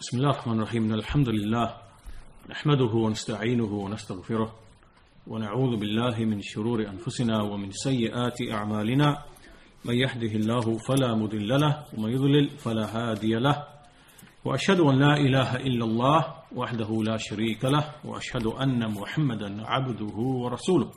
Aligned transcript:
بسم 0.00 0.16
الله 0.16 0.30
الرحمن 0.30 0.56
الرحيم. 0.56 0.94
الحمد 0.94 1.28
لله 1.28 1.76
نحمده 2.50 2.92
ونستعينه 2.94 3.72
ونستغفره 3.72 4.52
ونعوذ 5.26 5.76
بالله 5.76 6.24
من 6.24 6.40
شرور 6.42 6.88
أنفسنا 6.88 7.42
ومن 7.42 7.70
سيئات 7.70 8.38
أعمالنا. 8.52 9.22
من 9.84 9.94
يهده 9.94 10.32
الله 10.40 10.78
فلا 10.78 11.14
مضل 11.14 11.48
له 11.48 11.84
ومن 11.98 12.10
يضلل 12.10 12.48
فلا 12.48 12.86
هادي 12.96 13.34
له. 13.34 13.66
وأشهد 14.44 14.80
أن 14.80 14.98
لا 14.98 15.16
إله 15.16 15.56
إلا 15.56 15.84
الله 15.84 16.34
وحده 16.56 17.02
لا 17.02 17.16
شريك 17.16 17.64
له 17.64 17.84
وأشهد 18.04 18.46
أن 18.46 18.90
محمدا 18.94 19.66
عبده 19.66 20.16
ورسوله. 20.16 20.90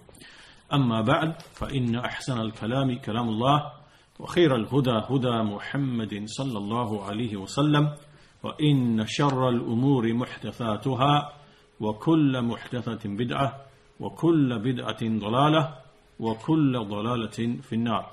أما 0.73 1.01
بعد 1.01 1.41
فإن 1.41 1.95
أحسن 1.95 2.41
الكلام 2.41 2.99
كلام 2.99 3.29
الله 3.29 3.71
وخير 4.19 4.55
الهدى 4.55 4.97
هدى 5.11 5.35
محمد 5.55 6.23
صلى 6.25 6.57
الله 6.57 7.03
عليه 7.03 7.35
وسلم. 7.37 7.95
وإن 8.42 9.06
شر 9.06 9.48
الأمور 9.48 10.12
محدثاتها 10.12 11.32
وكل 11.80 12.42
محدثة 12.42 13.00
بدعة 13.04 13.64
وكل 14.00 14.58
بدعة 14.58 14.98
ضلالة 15.02 15.74
وكل 16.20 16.78
ضلالة 16.84 17.56
في 17.62 17.72
النار 17.72 18.10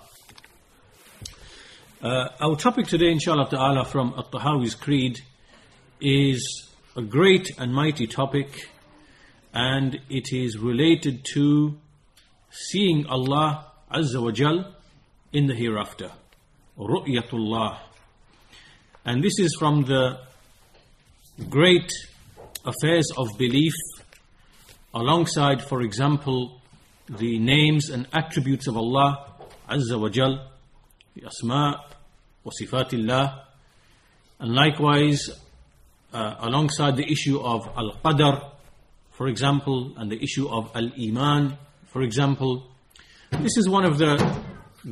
Uh, 2.02 2.28
our 2.40 2.56
topic 2.56 2.86
today, 2.86 3.10
inshallah 3.10 3.50
ta'ala, 3.50 3.84
from 3.84 4.14
At-Tahawi's 4.16 4.76
Creed 4.76 5.22
is 6.00 6.70
a 6.96 7.02
great 7.02 7.50
and 7.58 7.74
mighty 7.74 8.06
topic 8.06 8.70
and 9.54 10.00
it 10.10 10.32
is 10.32 10.58
related 10.58 11.26
to 11.34 11.76
seeing 12.52 13.08
Allah 13.08 13.72
Azza 13.92 14.22
wa 14.22 14.30
Jal 14.32 14.76
in 15.34 15.48
the 15.48 15.56
hereafter. 15.56 16.12
Ru'yatullah. 16.78 17.80
And 19.06 19.24
this 19.24 19.40
is 19.40 19.56
from 19.58 19.86
the 19.86 20.20
great 21.49 21.91
affairs 22.65 23.07
of 23.17 23.27
belief, 23.39 23.75
alongside, 24.93 25.63
for 25.63 25.83
example, 25.83 26.61
the 27.09 27.39
names 27.39 27.91
and 27.91 28.07
attributes 28.13 28.67
of 28.67 28.77
Allah 28.77 29.27
Azza 29.69 29.99
wa 30.01 30.09
Jal, 30.09 30.51
the 31.15 31.25
Asma 31.27 31.85
wa 32.45 32.53
Sifatillah, 32.61 33.45
and 34.41 34.55
likewise, 34.55 35.31
uh, 36.13 36.35
alongside 36.41 36.97
the 36.97 37.11
issue 37.11 37.41
of 37.41 37.69
Al 37.77 37.97
Qadr, 38.05 38.51
for 39.13 39.29
example, 39.29 39.93
and 39.97 40.11
the 40.11 40.23
issue 40.23 40.49
of 40.49 40.71
Al 40.75 40.91
Iman, 41.01 41.57
for 41.87 42.03
example. 42.03 42.67
This 43.31 43.57
is 43.57 43.69
one 43.69 43.85
of 43.85 43.99
the 43.99 44.43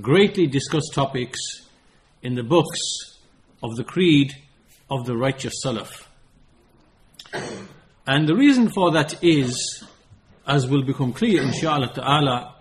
greatly 0.01 0.47
discussed 0.47 0.93
topics 0.95 1.39
in 2.23 2.35
the 2.35 2.43
books 2.43 2.79
of 3.63 3.75
the 3.77 3.85
creed 3.85 4.33
of 4.91 5.07
the 5.07 5.17
righteous 5.17 5.55
Salaf. 5.65 6.08
And 8.09 8.27
the 8.27 8.35
reason 8.35 8.71
for 8.71 8.91
that 8.93 9.23
is, 9.23 9.85
as 10.47 10.67
will 10.67 10.83
become 10.83 11.13
clear 11.13 11.43
inshallah 11.43 11.93
ta'ala, 11.93 12.55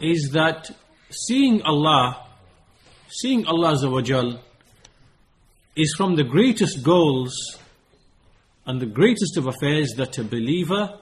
is 0.00 0.30
that 0.32 0.70
seeing 1.10 1.60
Allah, 1.60 2.26
seeing 3.10 3.44
Allah 3.46 3.74
Azawajal, 3.74 4.40
is 5.76 5.94
from 5.94 6.16
the 6.16 6.24
greatest 6.24 6.82
goals 6.82 7.58
and 8.64 8.80
the 8.80 8.86
greatest 8.86 9.36
of 9.36 9.46
affairs 9.46 9.92
that 9.98 10.16
a 10.16 10.24
believer 10.24 11.00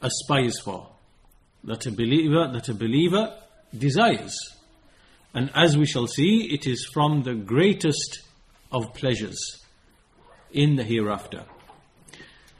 aspires 0.00 0.58
for. 0.64 0.88
That 1.64 1.84
a 1.84 1.92
believer, 1.92 2.50
that 2.50 2.70
a 2.70 2.74
believer 2.74 3.36
desires. 3.76 4.34
And 5.34 5.50
as 5.54 5.76
we 5.76 5.84
shall 5.84 6.06
see, 6.06 6.48
it 6.50 6.66
is 6.66 6.88
from 6.94 7.24
the 7.24 7.34
greatest 7.34 8.22
of 8.72 8.94
pleasures 8.94 9.62
in 10.50 10.76
the 10.76 10.82
hereafter. 10.82 11.44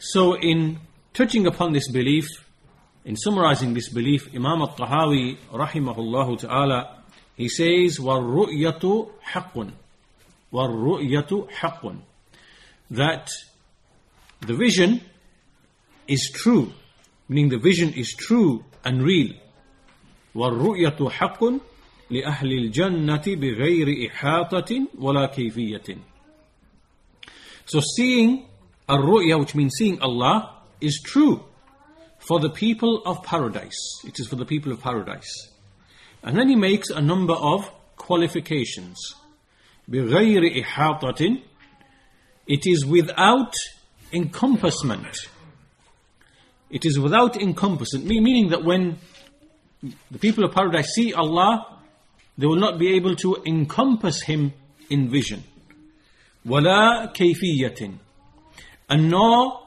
So, 0.05 0.33
in 0.33 0.79
touching 1.13 1.45
upon 1.47 1.73
this 1.73 1.89
belief, 1.89 2.27
in 3.05 3.15
summarizing 3.15 3.73
this 3.73 3.89
belief, 3.89 4.29
Imam 4.33 4.61
al 4.61 4.69
Tahawi, 4.69 5.37
rahimahullah 5.51 6.39
ta'ala, 6.39 7.03
he 7.35 7.49
says, 7.49 7.99
وَالرُّؤْيَةُ 7.99 9.09
حَقٌّ 9.23 9.71
وَالرُّؤْيَةُ 10.53 11.51
حَقٌّ 11.51 11.97
That 12.91 13.31
the 14.41 14.53
vision 14.53 15.01
is 16.07 16.31
true, 16.33 16.71
meaning 17.29 17.49
the 17.49 17.57
vision 17.57 17.93
is 17.93 18.13
true 18.13 18.63
and 18.83 19.03
real. 19.03 19.33
وَالرُّؤْيَةُ 20.35 21.11
حَقٌّ 21.11 21.61
لأهل 22.11 22.53
الجنة 22.53 23.23
بغير 23.27 24.07
إحاطة 24.07 24.87
ولا 24.99 25.25
كيفية. 25.25 25.97
So 27.65 27.79
seeing 27.79 28.47
الرؤيا, 28.89 29.39
which 29.39 29.55
means 29.55 29.73
seeing 29.77 29.99
Allah, 30.01 30.55
is 30.79 31.01
true 31.03 31.43
for 32.19 32.39
the 32.39 32.49
people 32.49 33.01
of 33.05 33.23
paradise. 33.23 34.01
It 34.05 34.19
is 34.19 34.27
for 34.27 34.35
the 34.35 34.45
people 34.45 34.71
of 34.71 34.81
paradise. 34.81 35.49
And 36.23 36.37
then 36.37 36.49
he 36.49 36.55
makes 36.55 36.89
a 36.89 37.01
number 37.01 37.33
of 37.33 37.69
qualifications. 37.97 39.15
بغير 39.89 40.63
إحاطة 40.63 41.41
It 42.47 42.67
is 42.67 42.85
without 42.85 43.53
encompassment. 44.11 45.29
It 46.69 46.85
is 46.85 46.99
without 46.99 47.41
encompassment, 47.41 48.05
meaning 48.05 48.49
that 48.49 48.63
when 48.63 48.97
the 50.09 50.19
people 50.19 50.43
of 50.43 50.53
paradise 50.53 50.89
see 50.93 51.13
Allah, 51.13 51.79
they 52.37 52.45
will 52.45 52.59
not 52.59 52.79
be 52.79 52.95
able 52.95 53.15
to 53.17 53.37
encompass 53.45 54.21
Him 54.23 54.53
in 54.89 55.09
vision. 55.09 55.43
ولا 56.45 57.13
كيفية 57.13 57.97
and 58.89 59.09
nor 59.09 59.61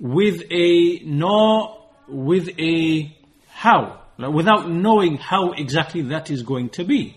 with 0.00 0.42
a 0.50 1.00
nor 1.04 1.78
with 2.08 2.48
a 2.58 3.14
how 3.48 4.00
like 4.18 4.32
without 4.32 4.70
knowing 4.70 5.16
how 5.16 5.52
exactly 5.52 6.02
that 6.02 6.30
is 6.30 6.42
going 6.42 6.68
to 6.68 6.84
be 6.84 7.16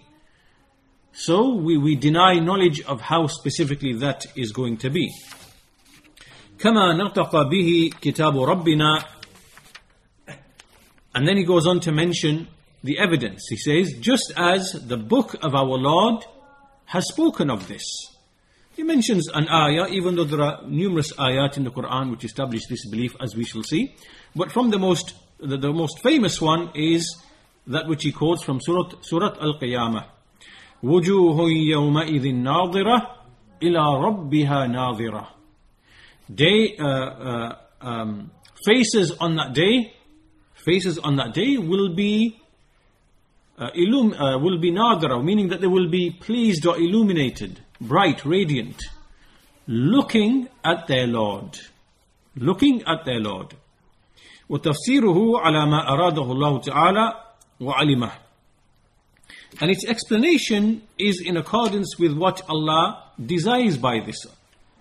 so 1.13 1.55
we, 1.55 1.77
we 1.77 1.95
deny 1.95 2.39
knowledge 2.39 2.81
of 2.81 3.01
how 3.01 3.27
specifically 3.27 3.93
that 3.93 4.25
is 4.35 4.51
going 4.51 4.77
to 4.77 4.89
be 4.89 5.11
كما 6.59 6.93
نطق 6.93 7.31
به 7.49 7.89
كتاب 8.01 8.37
ربنا 8.37 9.03
and 11.13 11.27
then 11.27 11.37
he 11.37 11.43
goes 11.43 11.65
on 11.67 11.79
to 11.79 11.91
mention 11.91 12.47
the 12.83 12.99
evidence 12.99 13.47
he 13.49 13.57
says 13.57 13.93
just 13.99 14.31
as 14.37 14.71
the 14.87 14.97
book 14.97 15.35
of 15.41 15.55
our 15.55 15.77
lord 15.77 16.23
has 16.85 17.07
spoken 17.07 17.49
of 17.49 17.67
this 17.67 17.83
he 18.75 18.83
mentions 18.83 19.27
an 19.27 19.49
ayah, 19.49 19.87
even 19.89 20.15
though 20.15 20.23
there 20.23 20.41
are 20.41 20.61
numerous 20.65 21.11
ayat 21.13 21.57
in 21.57 21.65
the 21.65 21.71
Quran 21.71 22.09
which 22.09 22.23
establish 22.23 22.61
this 22.69 22.87
belief, 22.87 23.15
as 23.21 23.35
we 23.35 23.43
shall 23.43 23.63
see. 23.63 23.95
But 24.35 24.51
from 24.51 24.69
the 24.69 24.79
most, 24.79 25.13
the, 25.39 25.57
the 25.57 25.73
most 25.73 26.01
famous 26.01 26.39
one 26.39 26.71
is 26.73 27.21
that 27.67 27.87
which 27.87 28.03
he 28.03 28.11
quotes 28.11 28.43
from 28.43 28.59
Surah, 28.61 28.91
Surah 29.01 29.35
Al-Qiyamah. 29.41 30.05
وُجُوهٌ 30.83 31.37
يَوْمَئِذٍ 31.37 32.33
نَاظِرَةٌ 32.41 33.15
إِلَى 33.61 33.83
رَبِّهَا 34.07 34.67
نَاظِرَةٌ 34.71 35.27
Day, 36.33 36.77
uh, 36.79 36.87
uh, 36.87 37.55
um, 37.81 38.31
faces 38.65 39.11
on 39.19 39.35
that 39.35 39.53
day, 39.53 39.93
faces 40.55 40.97
on 40.97 41.17
that 41.17 41.33
day 41.33 41.57
will 41.57 41.93
be 41.93 42.39
uh, 43.59 43.69
illum, 43.75 44.13
uh, 44.13 44.39
will 44.39 44.59
be 44.59 44.71
nadira, 44.71 45.23
meaning 45.23 45.49
that 45.49 45.59
they 45.59 45.67
will 45.67 45.89
be 45.89 46.09
pleased 46.09 46.65
or 46.65 46.77
illuminated 46.77 47.59
bright, 47.79 48.23
radiant, 48.25 48.81
looking 49.67 50.47
at 50.63 50.87
their 50.87 51.07
Lord. 51.07 51.59
Looking 52.35 52.83
at 52.87 53.05
their 53.05 53.19
Lord. 53.19 53.55
وتفسيره 54.49 55.39
على 55.39 55.65
ما 55.65 55.87
أراده 55.89 56.31
الله 56.31 56.61
تعالى 56.61 57.13
وعلمه. 57.59 58.11
And 59.59 59.69
its 59.69 59.85
explanation 59.85 60.81
is 60.97 61.21
in 61.21 61.37
accordance 61.37 61.97
with 61.99 62.13
what 62.17 62.41
Allah 62.49 63.03
desires 63.23 63.77
by 63.77 63.99
this 63.99 64.25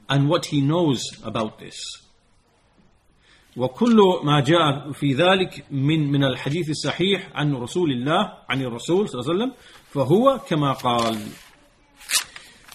and 0.09 0.29
what 0.29 0.47
He 0.47 0.61
knows 0.61 1.03
about 1.25 1.59
this. 1.59 1.77
وكل 3.57 3.97
ما 4.23 4.41
جاء 4.41 4.93
في 4.93 5.15
ذلك 5.15 5.65
من 5.71 6.13
من 6.13 6.25
الحديث 6.25 6.71
الصحيح 6.71 7.31
عن 7.35 7.55
رسول 7.55 7.91
الله 7.93 8.33
عن 8.49 8.63
الرسول 8.63 9.09
صلى 9.09 9.21
الله 9.21 9.33
عليه 9.33 9.43
وسلم 9.45 9.53
فهو 9.91 10.39
كما 10.49 10.73
قال 10.73 11.19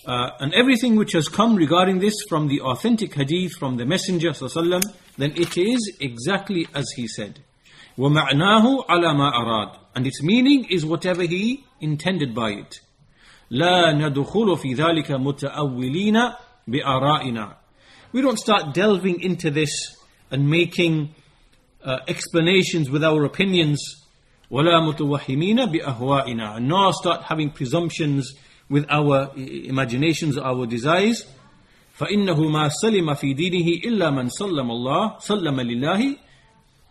uh, 0.09 0.29
and 0.39 0.53
everything 0.53 0.95
which 0.95 1.13
has 1.13 1.27
come 1.27 1.55
regarding 1.55 1.99
this 1.99 2.13
from 2.29 2.47
the 2.47 2.61
authentic 2.61 3.13
hadith 3.13 3.53
from 3.53 3.77
the 3.77 3.85
Messenger 3.85 4.29
وسلم, 4.29 4.83
then 5.17 5.31
it 5.35 5.57
is 5.57 5.97
exactly 5.99 6.67
as 6.75 6.85
he 6.95 7.07
said. 7.07 7.39
وَمَعْنَاهُ 7.97 8.87
عَلَى 8.87 9.15
مَا 9.15 9.33
أَرَادَ 9.33 9.79
And 9.95 10.05
its 10.05 10.21
meaning 10.21 10.65
is 10.69 10.85
whatever 10.85 11.23
he 11.23 11.63
intended 11.79 12.35
by 12.35 12.51
it. 12.51 12.79
لَا 13.51 13.93
نَدْخُلُ 13.93 14.57
فِي 14.57 14.75
ذَلِكَ 14.75 15.07
مُتَأَوِّلِينَ 15.07 16.35
بِآرَائِنَا 16.67 17.55
We 18.11 18.21
don't 18.21 18.37
start 18.37 18.73
delving 18.73 19.21
into 19.21 19.49
this 19.49 19.95
and 20.29 20.49
making 20.49 21.15
uh, 21.83 21.99
explanations 22.07 22.89
with 22.89 23.03
our 23.03 23.23
opinions. 23.23 23.81
وَلَا 24.51 24.93
مُتَوَحِّمِينَ 24.93 25.73
بِأَهْوَائِنَا 25.73 26.61
Nor 26.61 26.93
start 26.93 27.23
having 27.23 27.49
presumptions 27.49 28.33
with 28.69 28.85
our 28.89 29.31
imaginations, 29.35 30.37
our 30.37 30.65
desires. 30.65 31.25
فإنه 31.95 32.49
ما 32.49 32.69
سلم 32.69 33.13
في 33.13 33.33
دينه 33.33 33.87
إلا 33.87 34.09
من 34.11 34.29
سلم 34.29 34.71
الله 34.71 35.19
سلم 35.19 35.61
لله 35.61 36.15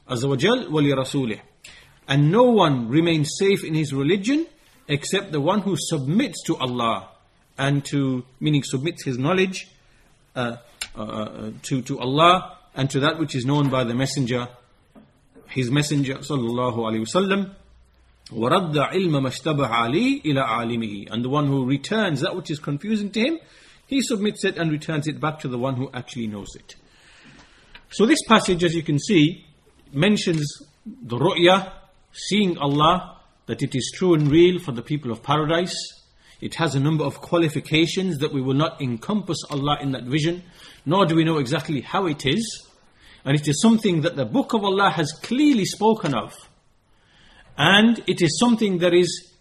عز 0.09 0.25
وجل 0.25 0.69
ولرسوله 0.73 1.39
and 2.09 2.31
no 2.31 2.45
one 2.45 2.89
remains 2.89 3.31
safe 3.39 3.65
in 3.65 3.75
his 3.75 3.93
religion 3.93 4.47
except 4.89 5.33
the 5.33 5.41
one 5.41 5.61
who 5.61 5.77
submits 5.77 6.43
to 6.45 6.57
Allah 6.57 7.09
and 7.59 7.85
to 7.85 8.25
meaning 8.41 8.63
submits 8.63 9.05
his 9.05 9.19
knowledge 9.19 9.69
uh, 10.37 10.57
uh, 10.97 11.03
uh, 11.03 11.51
to 11.63 11.83
to 11.83 11.99
Allah 11.99 12.57
and 12.75 12.89
to 12.91 13.01
that 13.01 13.19
which 13.19 13.35
is 13.35 13.45
known 13.45 13.69
by 13.69 13.85
the 13.85 13.95
messenger 13.95 14.49
his 15.49 15.71
messenger 15.71 16.15
sallallahu 16.17 16.77
alaihi 16.77 17.05
wasallam 17.09 17.55
ورد 18.33 18.79
علم 18.79 19.23
ما 19.23 19.29
اشتبه 19.29 19.67
عليه 19.67 20.21
إلى 20.25 20.41
عالمه 20.41 21.11
and 21.11 21.25
the 21.25 21.29
one 21.29 21.47
who 21.47 21.65
returns 21.65 22.21
that 22.21 22.35
which 22.35 22.51
is 22.51 22.59
confusing 22.59 23.11
to 23.11 23.21
him 23.21 23.39
he 23.87 24.01
submits 24.01 24.45
it 24.45 24.57
and 24.57 24.71
returns 24.71 25.07
it 25.07 25.21
back 25.21 25.39
to 25.39 25.49
the 25.49 25.59
one 25.59 25.77
who 25.77 25.91
actually 25.93 26.27
knows 26.27 26.55
it 26.57 26.75
so 27.91 28.07
this 28.07 28.23
passage 28.27 28.65
as 28.65 28.75
you 28.75 28.83
can 28.83 28.99
see 28.99 29.45
mentions 29.93 30.63
the 30.87 31.19
ru'ya 31.19 31.73
seeing 32.13 32.57
Allah 32.59 33.21
that 33.47 33.63
it 33.63 33.75
is 33.75 33.93
true 33.95 34.15
and 34.15 34.31
real 34.31 34.59
for 34.59 34.73
the 34.73 34.83
people 34.83 35.11
of 35.11 35.23
paradise 35.23 35.77
it 36.41 36.55
has 36.55 36.75
a 36.75 36.81
number 36.81 37.05
of 37.05 37.21
qualifications 37.21 38.19
that 38.19 38.33
we 38.33 38.41
will 38.41 38.55
not 38.55 38.81
encompass 38.81 39.39
Allah 39.51 39.77
in 39.83 39.93
that 39.93 40.05
vision 40.05 40.43
nor 40.87 41.05
do 41.05 41.15
we 41.15 41.25
know 41.25 41.39
exactly 41.39 41.83
how 41.83 42.07
it 42.07 42.25
is 42.25 42.67
and 43.25 43.39
it 43.39 43.47
is 43.47 43.61
something 43.61 44.01
that 44.01 44.17
the 44.17 44.25
book 44.25 44.55
of 44.55 44.65
Allah 44.65 44.91
has 44.91 45.13
clearly 45.13 45.67
spoken 45.67 46.15
of 46.15 46.33
and 47.60 48.02
it 48.08 48.22
is 48.22 48.40
something 48.40 48.78
that 48.78 48.94
is 48.94 49.34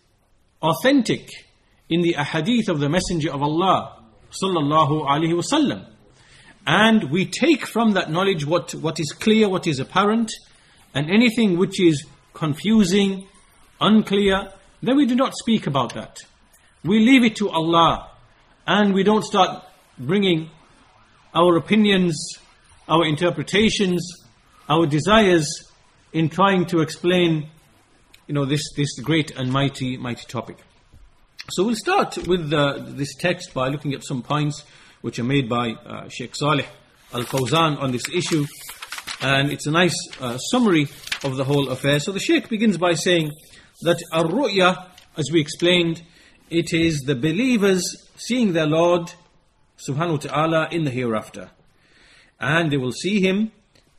authentic 0.60 1.30
in 1.88 2.02
the 2.02 2.14
ahadith 2.14 2.68
of 2.68 2.80
the 2.80 2.88
Messenger 2.88 3.32
of 3.32 3.42
Allah 3.42 4.02
sallallahu 4.32 5.06
alaihi 5.06 5.40
wasallam. 5.40 5.86
And 6.66 7.12
we 7.12 7.26
take 7.26 7.64
from 7.64 7.92
that 7.92 8.10
knowledge 8.10 8.44
what, 8.44 8.74
what 8.74 8.98
is 8.98 9.12
clear, 9.12 9.48
what 9.48 9.68
is 9.68 9.78
apparent, 9.78 10.32
and 10.94 11.08
anything 11.08 11.56
which 11.56 11.80
is 11.80 12.04
confusing, 12.34 13.28
unclear, 13.80 14.52
then 14.82 14.96
we 14.96 15.06
do 15.06 15.14
not 15.14 15.34
speak 15.36 15.68
about 15.68 15.94
that. 15.94 16.18
We 16.82 16.98
leave 16.98 17.22
it 17.22 17.36
to 17.36 17.48
Allah, 17.48 18.10
and 18.66 18.94
we 18.94 19.04
don't 19.04 19.24
start 19.24 19.64
bringing 19.96 20.50
our 21.34 21.56
opinions, 21.56 22.18
our 22.88 23.06
interpretations, 23.06 24.04
our 24.68 24.86
desires 24.86 25.70
in 26.12 26.28
trying 26.28 26.66
to 26.66 26.80
explain 26.80 27.48
you 28.28 28.34
know, 28.34 28.44
this, 28.44 28.62
this 28.76 29.00
great 29.00 29.30
and 29.36 29.50
mighty, 29.50 29.96
mighty 29.96 30.26
topic. 30.26 30.58
So 31.50 31.64
we'll 31.64 31.76
start 31.76 32.28
with 32.28 32.52
uh, 32.52 32.78
this 32.78 33.14
text 33.14 33.54
by 33.54 33.68
looking 33.68 33.94
at 33.94 34.04
some 34.04 34.22
points 34.22 34.64
which 35.00 35.18
are 35.18 35.24
made 35.24 35.48
by 35.48 35.72
uh, 35.72 36.08
Sheikh 36.10 36.36
Saleh 36.36 36.66
Al 37.14 37.22
Fawzan 37.22 37.80
on 37.80 37.90
this 37.90 38.06
issue. 38.12 38.44
And 39.22 39.50
it's 39.50 39.66
a 39.66 39.70
nice 39.70 39.96
uh, 40.20 40.36
summary 40.36 40.88
of 41.24 41.36
the 41.36 41.44
whole 41.44 41.70
affair. 41.70 42.00
So 42.00 42.12
the 42.12 42.20
Sheikh 42.20 42.50
begins 42.50 42.76
by 42.76 42.92
saying 42.92 43.32
that 43.80 44.02
Ar 44.12 44.24
Ru'ya, 44.24 44.88
as 45.16 45.30
we 45.32 45.40
explained, 45.40 46.02
it 46.50 46.74
is 46.74 47.00
the 47.06 47.14
believers 47.14 47.82
seeing 48.16 48.52
their 48.52 48.66
Lord 48.66 49.10
subhanahu 49.88 50.10
wa 50.10 50.16
ta'ala 50.18 50.68
in 50.70 50.84
the 50.84 50.90
hereafter. 50.90 51.50
And 52.38 52.70
they 52.70 52.76
will 52.76 52.92
see 52.92 53.20
Him, 53.20 53.52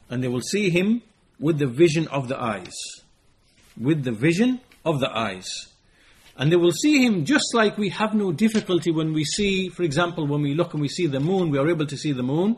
and 0.08 0.24
they 0.24 0.28
will 0.28 0.42
see 0.42 0.70
Him 0.70 1.02
with 1.40 1.58
the 1.58 1.68
vision 1.68 2.08
of 2.10 2.28
the 2.28 2.40
eyes 2.40 2.76
with 3.80 4.04
the 4.04 4.12
vision 4.12 4.60
of 4.86 5.00
the 5.00 5.10
eyes. 5.10 5.68
And 6.36 6.52
they 6.52 6.56
will 6.56 6.72
see 6.72 7.06
him 7.06 7.26
just 7.26 7.54
like 7.54 7.78
we 7.78 7.90
have 7.90 8.14
no 8.14 8.32
difficulty 8.32 8.92
when 8.92 9.14
we 9.14 9.26
see, 9.26 9.70
for 9.70 9.84
example, 9.84 10.26
when 10.26 10.42
we 10.42 10.54
look 10.54 10.74
and 10.74 10.82
we 10.82 10.88
see 10.88 11.08
the 11.08 11.20
moon, 11.20 11.50
we 11.50 11.58
are 11.58 11.70
able 11.70 11.86
to 11.86 11.98
see 11.98 12.12
the 12.12 12.24
moon 12.24 12.58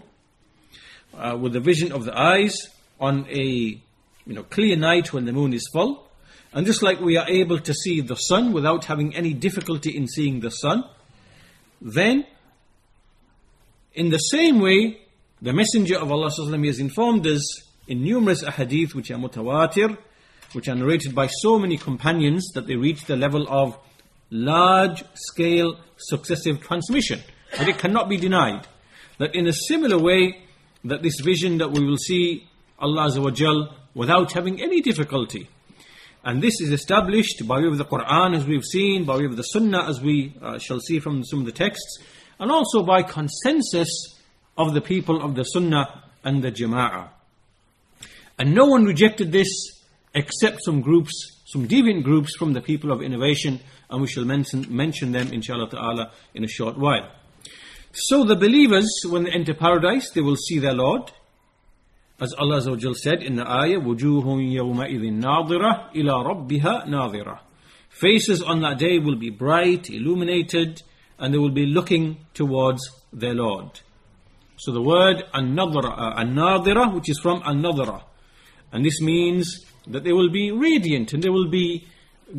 uh, 1.17 1.37
with 1.39 1.53
the 1.53 1.59
vision 1.59 1.91
of 1.91 2.05
the 2.05 2.17
eyes 2.17 2.55
on 2.99 3.25
a 3.29 3.41
you 4.25 4.33
know, 4.35 4.43
clear 4.43 4.75
night 4.75 5.11
when 5.13 5.25
the 5.25 5.33
moon 5.33 5.53
is 5.53 5.67
full. 5.73 6.07
And 6.53 6.65
just 6.65 6.83
like 6.83 6.99
we 6.99 7.17
are 7.17 7.27
able 7.27 7.59
to 7.59 7.73
see 7.73 8.01
the 8.01 8.15
sun 8.15 8.51
without 8.51 8.85
having 8.85 9.15
any 9.15 9.33
difficulty 9.33 9.95
in 9.95 10.07
seeing 10.07 10.41
the 10.41 10.51
sun, 10.51 10.83
then 11.81 12.25
in 13.93 14.09
the 14.09 14.17
same 14.17 14.59
way, 14.59 15.01
the 15.41 15.53
Messenger 15.53 15.97
of 15.97 16.11
Allah 16.11 16.29
has 16.29 16.79
informed 16.79 17.25
us 17.25 17.63
in 17.87 18.03
numerous 18.03 18.43
ahadith 18.43 18.93
which 18.93 19.09
are 19.11 19.17
mutawatir, 19.17 19.97
which 20.53 20.67
are 20.67 20.75
narrated 20.75 21.15
by 21.15 21.27
so 21.27 21.57
many 21.57 21.77
companions 21.77 22.49
that 22.53 22.67
they 22.67 22.75
reach 22.75 23.05
the 23.05 23.15
level 23.15 23.47
of 23.49 23.77
large 24.29 25.03
scale 25.13 25.77
successive 25.97 26.61
transmission. 26.61 27.21
But 27.57 27.67
it 27.67 27.77
cannot 27.77 28.09
be 28.09 28.17
denied 28.17 28.67
that 29.17 29.35
in 29.35 29.47
a 29.47 29.53
similar 29.53 29.99
way, 29.99 30.43
that 30.83 31.03
this 31.03 31.19
vision 31.19 31.59
that 31.59 31.71
we 31.71 31.85
will 31.85 31.97
see 31.97 32.47
Allah 32.79 33.75
without 33.93 34.31
having 34.31 34.61
any 34.61 34.81
difficulty. 34.81 35.47
And 36.23 36.41
this 36.41 36.61
is 36.61 36.71
established 36.71 37.47
by 37.47 37.59
way 37.59 37.67
of 37.67 37.77
the 37.77 37.85
Quran 37.85 38.35
as 38.35 38.45
we've 38.45 38.63
seen, 38.63 39.05
by 39.05 39.17
way 39.17 39.25
of 39.25 39.37
the 39.37 39.43
Sunnah 39.43 39.87
as 39.87 40.01
we 40.01 40.33
uh, 40.41 40.59
shall 40.59 40.79
see 40.79 40.99
from 40.99 41.23
some 41.23 41.39
of 41.39 41.45
the 41.45 41.51
texts, 41.51 41.99
and 42.39 42.51
also 42.51 42.83
by 42.83 43.03
consensus 43.03 43.89
of 44.57 44.73
the 44.73 44.81
people 44.81 45.21
of 45.21 45.35
the 45.35 45.43
Sunnah 45.43 46.03
and 46.23 46.43
the 46.43 46.51
Jama'ah. 46.51 47.09
And 48.37 48.53
no 48.53 48.65
one 48.65 48.85
rejected 48.85 49.31
this 49.31 49.47
except 50.14 50.64
some 50.64 50.80
groups, 50.80 51.12
some 51.46 51.68
deviant 51.68 52.02
groups 52.02 52.36
from 52.36 52.52
the 52.52 52.60
people 52.60 52.90
of 52.90 53.02
innovation, 53.02 53.60
and 53.90 54.00
we 54.00 54.08
shall 54.08 54.24
mention, 54.24 54.66
mention 54.68 55.12
them, 55.12 55.32
inshallah 55.32 55.70
ta'ala, 55.70 56.10
in 56.34 56.44
a 56.44 56.48
short 56.48 56.78
while. 56.78 57.10
So 57.92 58.24
the 58.24 58.36
believers, 58.36 58.88
when 59.08 59.24
they 59.24 59.30
enter 59.30 59.54
paradise, 59.54 60.10
they 60.10 60.20
will 60.20 60.36
see 60.36 60.58
their 60.58 60.74
Lord. 60.74 61.12
As 62.18 62.32
Allah 62.34 62.60
said 62.94 63.22
in 63.22 63.36
the 63.36 63.50
ayah, 63.50 63.78
وَجُوهٌ 63.78 64.24
يَوْمَئِذٍ 64.24 65.22
نَاظِرَةٌ 65.22 65.94
إِلَىٰ 65.94 66.48
رَبِّهَا 66.50 66.88
نَاظِرَةٌ 66.88 67.40
Faces 67.90 68.42
on 68.42 68.60
that 68.60 68.78
day 68.78 68.98
will 68.98 69.16
be 69.16 69.30
bright, 69.30 69.88
illuminated, 69.90 70.82
and 71.18 71.32
they 71.32 71.38
will 71.38 71.50
be 71.50 71.66
looking 71.66 72.18
towards 72.34 72.82
their 73.12 73.34
Lord. 73.34 73.80
So 74.58 74.72
the 74.72 74.82
word 74.82 75.24
an-nadira, 75.32 76.86
uh, 76.86 76.90
which 76.90 77.10
is 77.10 77.18
from 77.18 77.42
an-nadira, 77.44 78.02
and 78.72 78.84
this 78.84 79.00
means 79.00 79.64
that 79.86 80.04
they 80.04 80.12
will 80.12 80.30
be 80.30 80.50
radiant 80.50 81.12
and 81.12 81.22
they 81.22 81.28
will 81.28 81.50
be 81.50 81.86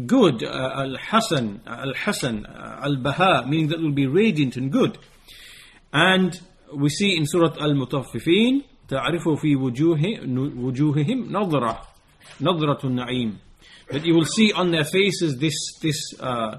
good, 0.05 0.43
uh, 0.43 0.71
al-hasan, 0.75 1.61
al-hasan, 1.65 2.45
uh, 2.45 2.81
al-baha, 2.83 3.45
meaning 3.47 3.67
that 3.67 3.79
will 3.79 3.91
be 3.91 4.05
radiant 4.05 4.57
and 4.57 4.71
good. 4.71 4.97
And 5.93 6.39
we 6.73 6.89
see 6.89 7.15
in 7.15 7.25
Surah 7.25 7.55
Al-Mutaffifin, 7.59 8.63
تعرف 8.87 9.29
في 9.29 9.55
وجوه 9.55 10.01
وجوههم 10.57 11.31
نظرة 11.31 11.81
نظرة 12.41 12.87
النعيم 12.87 13.37
that 13.89 14.05
you 14.05 14.13
will 14.13 14.25
see 14.25 14.51
on 14.53 14.71
their 14.71 14.83
faces 14.83 15.37
this 15.39 15.55
this 15.81 16.13
uh, 16.19 16.57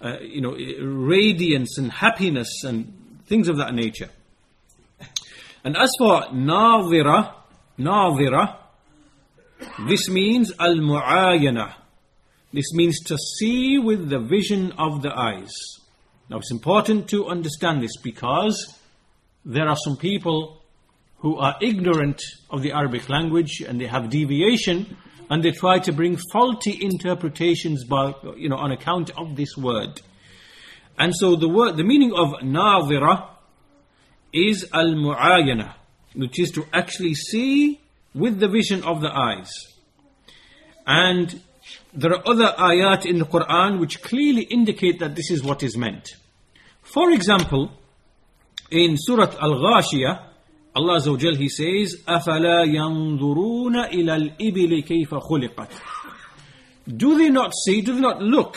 uh, 0.00 0.16
you 0.20 0.40
know 0.40 0.52
radiance 0.82 1.78
and 1.78 1.92
happiness 1.92 2.64
and 2.64 2.92
things 3.26 3.48
of 3.48 3.56
that 3.58 3.74
nature 3.74 4.08
and 5.64 5.76
as 5.76 5.90
for 5.98 6.22
ناظرة 6.32 7.34
ناظرة 7.78 8.61
this 9.87 10.09
means 10.09 10.51
al 10.59 10.75
mu'ayana. 10.75 11.73
This 12.51 12.71
means 12.73 12.99
to 13.05 13.17
see 13.17 13.79
with 13.79 14.09
the 14.09 14.19
vision 14.19 14.73
of 14.77 15.01
the 15.01 15.11
eyes. 15.11 15.51
Now 16.29 16.37
it's 16.37 16.51
important 16.51 17.09
to 17.09 17.27
understand 17.27 17.81
this 17.81 17.97
because 17.97 18.77
there 19.45 19.67
are 19.67 19.75
some 19.75 19.97
people 19.97 20.61
who 21.17 21.37
are 21.37 21.55
ignorant 21.61 22.21
of 22.49 22.61
the 22.61 22.71
Arabic 22.71 23.09
language 23.09 23.61
and 23.61 23.79
they 23.79 23.87
have 23.87 24.09
deviation 24.09 24.97
and 25.29 25.43
they 25.43 25.51
try 25.51 25.79
to 25.79 25.91
bring 25.91 26.17
faulty 26.31 26.77
interpretations 26.81 27.85
by, 27.85 28.13
you 28.37 28.49
know, 28.49 28.57
on 28.57 28.71
account 28.71 29.09
of 29.17 29.35
this 29.35 29.55
word. 29.57 30.01
And 30.97 31.13
so 31.15 31.35
the 31.35 31.49
word, 31.49 31.77
the 31.77 31.83
meaning 31.83 32.13
of 32.13 32.41
nadhira 32.43 33.29
is 34.31 34.67
al-mu'ayana, 34.73 35.73
which 36.13 36.39
is 36.39 36.51
to 36.51 36.65
actually 36.73 37.15
see 37.15 37.79
with 38.14 38.40
the 38.40 38.48
vision 38.48 38.82
of 38.84 39.00
the 39.00 39.10
eyes. 39.10 39.50
And 40.86 41.40
there 41.92 42.12
are 42.12 42.26
other 42.26 42.54
ayat 42.58 43.06
in 43.06 43.18
the 43.18 43.24
Quran 43.24 43.78
which 43.78 44.02
clearly 44.02 44.42
indicate 44.42 44.98
that 45.00 45.14
this 45.14 45.30
is 45.30 45.42
what 45.42 45.62
is 45.62 45.76
meant. 45.76 46.08
For 46.82 47.10
example, 47.10 47.70
in 48.70 48.96
Surah 48.96 49.36
Al-Ghashiyah, 49.40 50.24
Allah 50.74 50.98
Azza 50.98 51.10
wa 51.10 51.16
Jal, 51.18 51.34
He 51.34 51.48
says, 51.48 51.96
أَفَلَا 52.06 52.66
يَنظُرُونَ 52.66 53.90
إِلَى 53.90 54.38
الْإِبِلِ 54.38 54.86
كَيْفَ 54.86 55.08
خُلِقَتْ 55.08 55.70
Do 56.96 57.18
they 57.18 57.30
not 57.30 57.52
see, 57.54 57.80
do 57.80 57.94
they 57.94 58.00
not 58.00 58.22
look? 58.22 58.56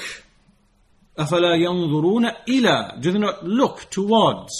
أَفَلَا 1.18 1.58
يَنظُرُونَ 1.58 2.46
إِلَى 2.48 3.02
Do 3.02 3.12
they 3.12 3.20
not 3.20 3.46
look 3.46 3.90
towards 3.90 4.54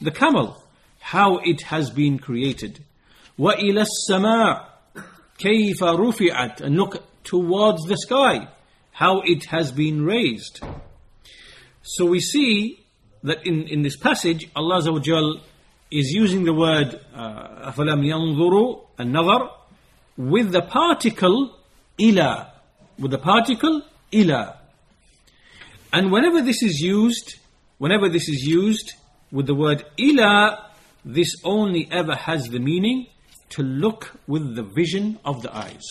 the 0.00 0.10
camel, 0.10 0.62
how 1.00 1.38
it 1.38 1.62
has 1.62 1.90
been 1.90 2.18
created? 2.18 2.83
وإلى 3.39 3.81
السماء 3.81 4.79
كيف 5.37 5.83
رفعت 5.83 6.61
and 6.61 6.75
look 6.77 7.03
towards 7.23 7.83
the 7.85 7.97
sky. 7.97 8.47
How 8.91 9.21
it 9.25 9.45
has 9.49 9.73
been 9.73 10.05
raised. 10.05 10.61
So 11.81 12.05
we 12.05 12.21
see 12.21 12.85
that 13.23 13.45
in, 13.45 13.67
in 13.67 13.81
this 13.81 13.97
passage 13.97 14.49
Allah 14.55 14.81
Azawajal 14.81 15.41
is 15.91 16.11
using 16.11 16.45
the 16.45 16.53
word 16.53 16.99
uh, 17.13 17.71
أَفَلَمْ 17.71 18.05
يَنْظُرُوا 18.05 18.81
an-nadhar 18.99 19.49
with 20.17 20.51
the 20.51 20.61
particle 20.61 21.57
ila 21.99 22.51
with 22.97 23.11
the 23.11 23.17
particle 23.17 23.81
ila 24.13 24.57
and 25.91 26.11
whenever 26.11 26.41
this 26.41 26.63
is 26.63 26.79
used 26.79 27.35
whenever 27.77 28.07
this 28.09 28.29
is 28.29 28.43
used 28.43 28.93
with 29.31 29.47
the 29.47 29.55
word 29.55 29.83
ila 29.99 30.69
this 31.03 31.35
only 31.43 31.87
ever 31.91 32.15
has 32.15 32.49
the 32.49 32.59
meaning 32.59 33.07
to 33.49 33.63
look 33.63 34.19
with 34.27 34.55
the 34.55 34.63
vision 34.63 35.19
of 35.23 35.41
the 35.41 35.55
eyes. 35.55 35.83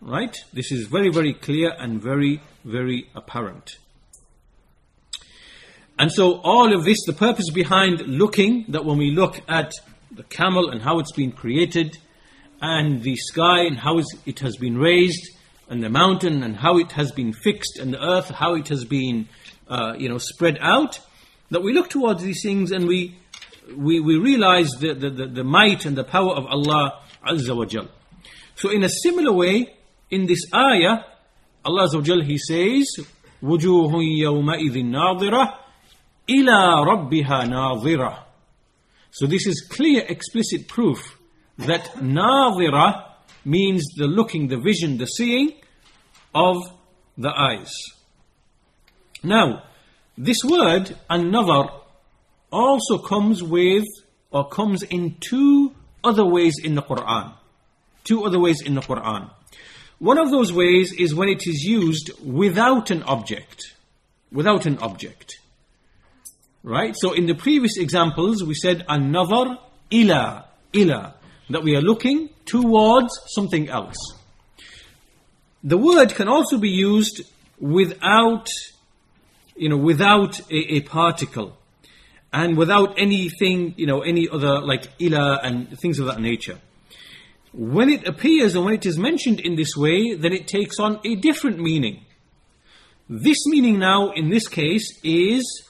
Right? 0.00 0.36
This 0.52 0.70
is 0.72 0.86
very 0.86 1.10
very 1.10 1.34
clear 1.34 1.72
and 1.78 2.02
very 2.02 2.40
very 2.64 3.08
apparent. 3.14 3.78
And 5.98 6.12
so 6.12 6.40
all 6.44 6.72
of 6.72 6.84
this, 6.84 6.98
the 7.06 7.12
purpose 7.12 7.50
behind 7.50 8.02
looking, 8.02 8.66
that 8.68 8.84
when 8.84 8.98
we 8.98 9.10
look 9.10 9.40
at 9.48 9.72
the 10.12 10.22
camel 10.22 10.70
and 10.70 10.80
how 10.80 11.00
it's 11.00 11.10
been 11.10 11.32
created, 11.32 11.98
and 12.62 13.02
the 13.02 13.16
sky 13.16 13.62
and 13.62 13.76
how 13.76 14.00
it 14.24 14.38
has 14.38 14.56
been 14.56 14.78
raised, 14.78 15.30
and 15.68 15.82
the 15.82 15.88
mountain 15.88 16.44
and 16.44 16.56
how 16.56 16.78
it 16.78 16.92
has 16.92 17.10
been 17.10 17.32
fixed, 17.32 17.78
and 17.80 17.92
the 17.92 18.02
earth, 18.02 18.30
how 18.30 18.54
it 18.54 18.68
has 18.68 18.84
been, 18.84 19.28
uh, 19.68 19.94
you 19.98 20.08
know, 20.08 20.18
spread 20.18 20.56
out, 20.60 21.00
that 21.50 21.62
we 21.62 21.72
look 21.72 21.90
towards 21.90 22.22
these 22.22 22.42
things 22.44 22.70
and 22.70 22.86
we, 22.86 23.16
we, 23.76 24.00
we 24.00 24.16
realize 24.16 24.70
the, 24.80 24.94
the, 24.94 25.10
the, 25.10 25.26
the 25.26 25.44
might 25.44 25.84
and 25.84 25.96
the 25.96 26.04
power 26.04 26.32
of 26.32 26.46
Allah 26.46 27.00
Azza 27.26 27.56
wa 27.56 27.64
Jal. 27.64 27.88
So 28.54 28.70
in 28.70 28.82
a 28.84 28.88
similar 28.88 29.32
way, 29.32 29.74
in 30.10 30.26
this 30.26 30.40
ayah, 30.54 31.04
Allah 31.64 31.88
Azza 31.88 31.96
wa 31.96 32.02
Jal, 32.02 32.20
He 32.22 32.38
says, 32.38 32.86
وجوه 33.42 33.92
يومئذ 34.02 34.84
ناظرة 34.84 35.58
إلى 36.28 36.84
ربها 36.84 37.44
ناظرة 37.44 38.24
So 39.10 39.26
this 39.26 39.46
is 39.46 39.66
clear, 39.70 40.04
explicit 40.08 40.68
proof 40.68 41.18
that 41.56 41.94
nadhira 41.96 43.04
means 43.44 43.84
the 43.96 44.06
looking, 44.06 44.48
the 44.48 44.58
vision, 44.58 44.98
the 44.98 45.06
seeing 45.06 45.54
of 46.34 46.56
the 47.16 47.30
eyes. 47.30 47.72
Now, 49.22 49.64
this 50.16 50.44
word, 50.44 50.96
an-nadhar, 51.08 51.70
also 52.50 52.98
comes 52.98 53.42
with, 53.42 53.84
or 54.30 54.48
comes 54.48 54.82
in 54.82 55.16
two 55.20 55.74
other 56.02 56.24
ways 56.24 56.54
in 56.62 56.74
the 56.74 56.82
Quran. 56.82 57.34
Two 58.04 58.24
other 58.24 58.38
ways 58.38 58.62
in 58.64 58.74
the 58.74 58.80
Quran. 58.80 59.30
One 59.98 60.18
of 60.18 60.30
those 60.30 60.52
ways 60.52 60.92
is 60.92 61.14
when 61.14 61.28
it 61.28 61.46
is 61.46 61.62
used 61.64 62.10
without 62.24 62.90
an 62.90 63.02
object. 63.02 63.74
Without 64.32 64.64
an 64.66 64.78
object. 64.78 65.38
Right? 66.62 66.94
So 66.96 67.12
in 67.12 67.26
the 67.26 67.34
previous 67.34 67.76
examples, 67.76 68.44
we 68.44 68.54
said 68.54 68.84
an-nadhar 68.88 69.58
ila, 69.92 70.44
ila, 70.74 71.14
that 71.50 71.62
we 71.62 71.76
are 71.76 71.80
looking 71.80 72.30
towards 72.44 73.18
something 73.26 73.68
else. 73.68 73.96
The 75.64 75.78
word 75.78 76.14
can 76.14 76.28
also 76.28 76.58
be 76.58 76.70
used 76.70 77.22
without, 77.58 78.48
you 79.56 79.68
know, 79.68 79.76
without 79.76 80.38
a, 80.50 80.76
a 80.76 80.80
particle 80.82 81.57
and 82.32 82.56
without 82.56 82.98
anything, 82.98 83.74
you 83.76 83.86
know, 83.86 84.00
any 84.00 84.28
other 84.28 84.60
like 84.60 84.88
ila 85.00 85.40
and 85.42 85.78
things 85.78 85.98
of 85.98 86.06
that 86.06 86.20
nature. 86.20 86.58
When 87.52 87.88
it 87.88 88.06
appears 88.06 88.54
and 88.54 88.64
when 88.64 88.74
it 88.74 88.84
is 88.84 88.98
mentioned 88.98 89.40
in 89.40 89.56
this 89.56 89.74
way, 89.76 90.14
then 90.14 90.32
it 90.32 90.46
takes 90.46 90.78
on 90.78 91.00
a 91.04 91.14
different 91.16 91.58
meaning. 91.58 92.04
This 93.08 93.38
meaning 93.46 93.78
now, 93.78 94.12
in 94.12 94.28
this 94.28 94.46
case, 94.48 94.86
is 95.02 95.64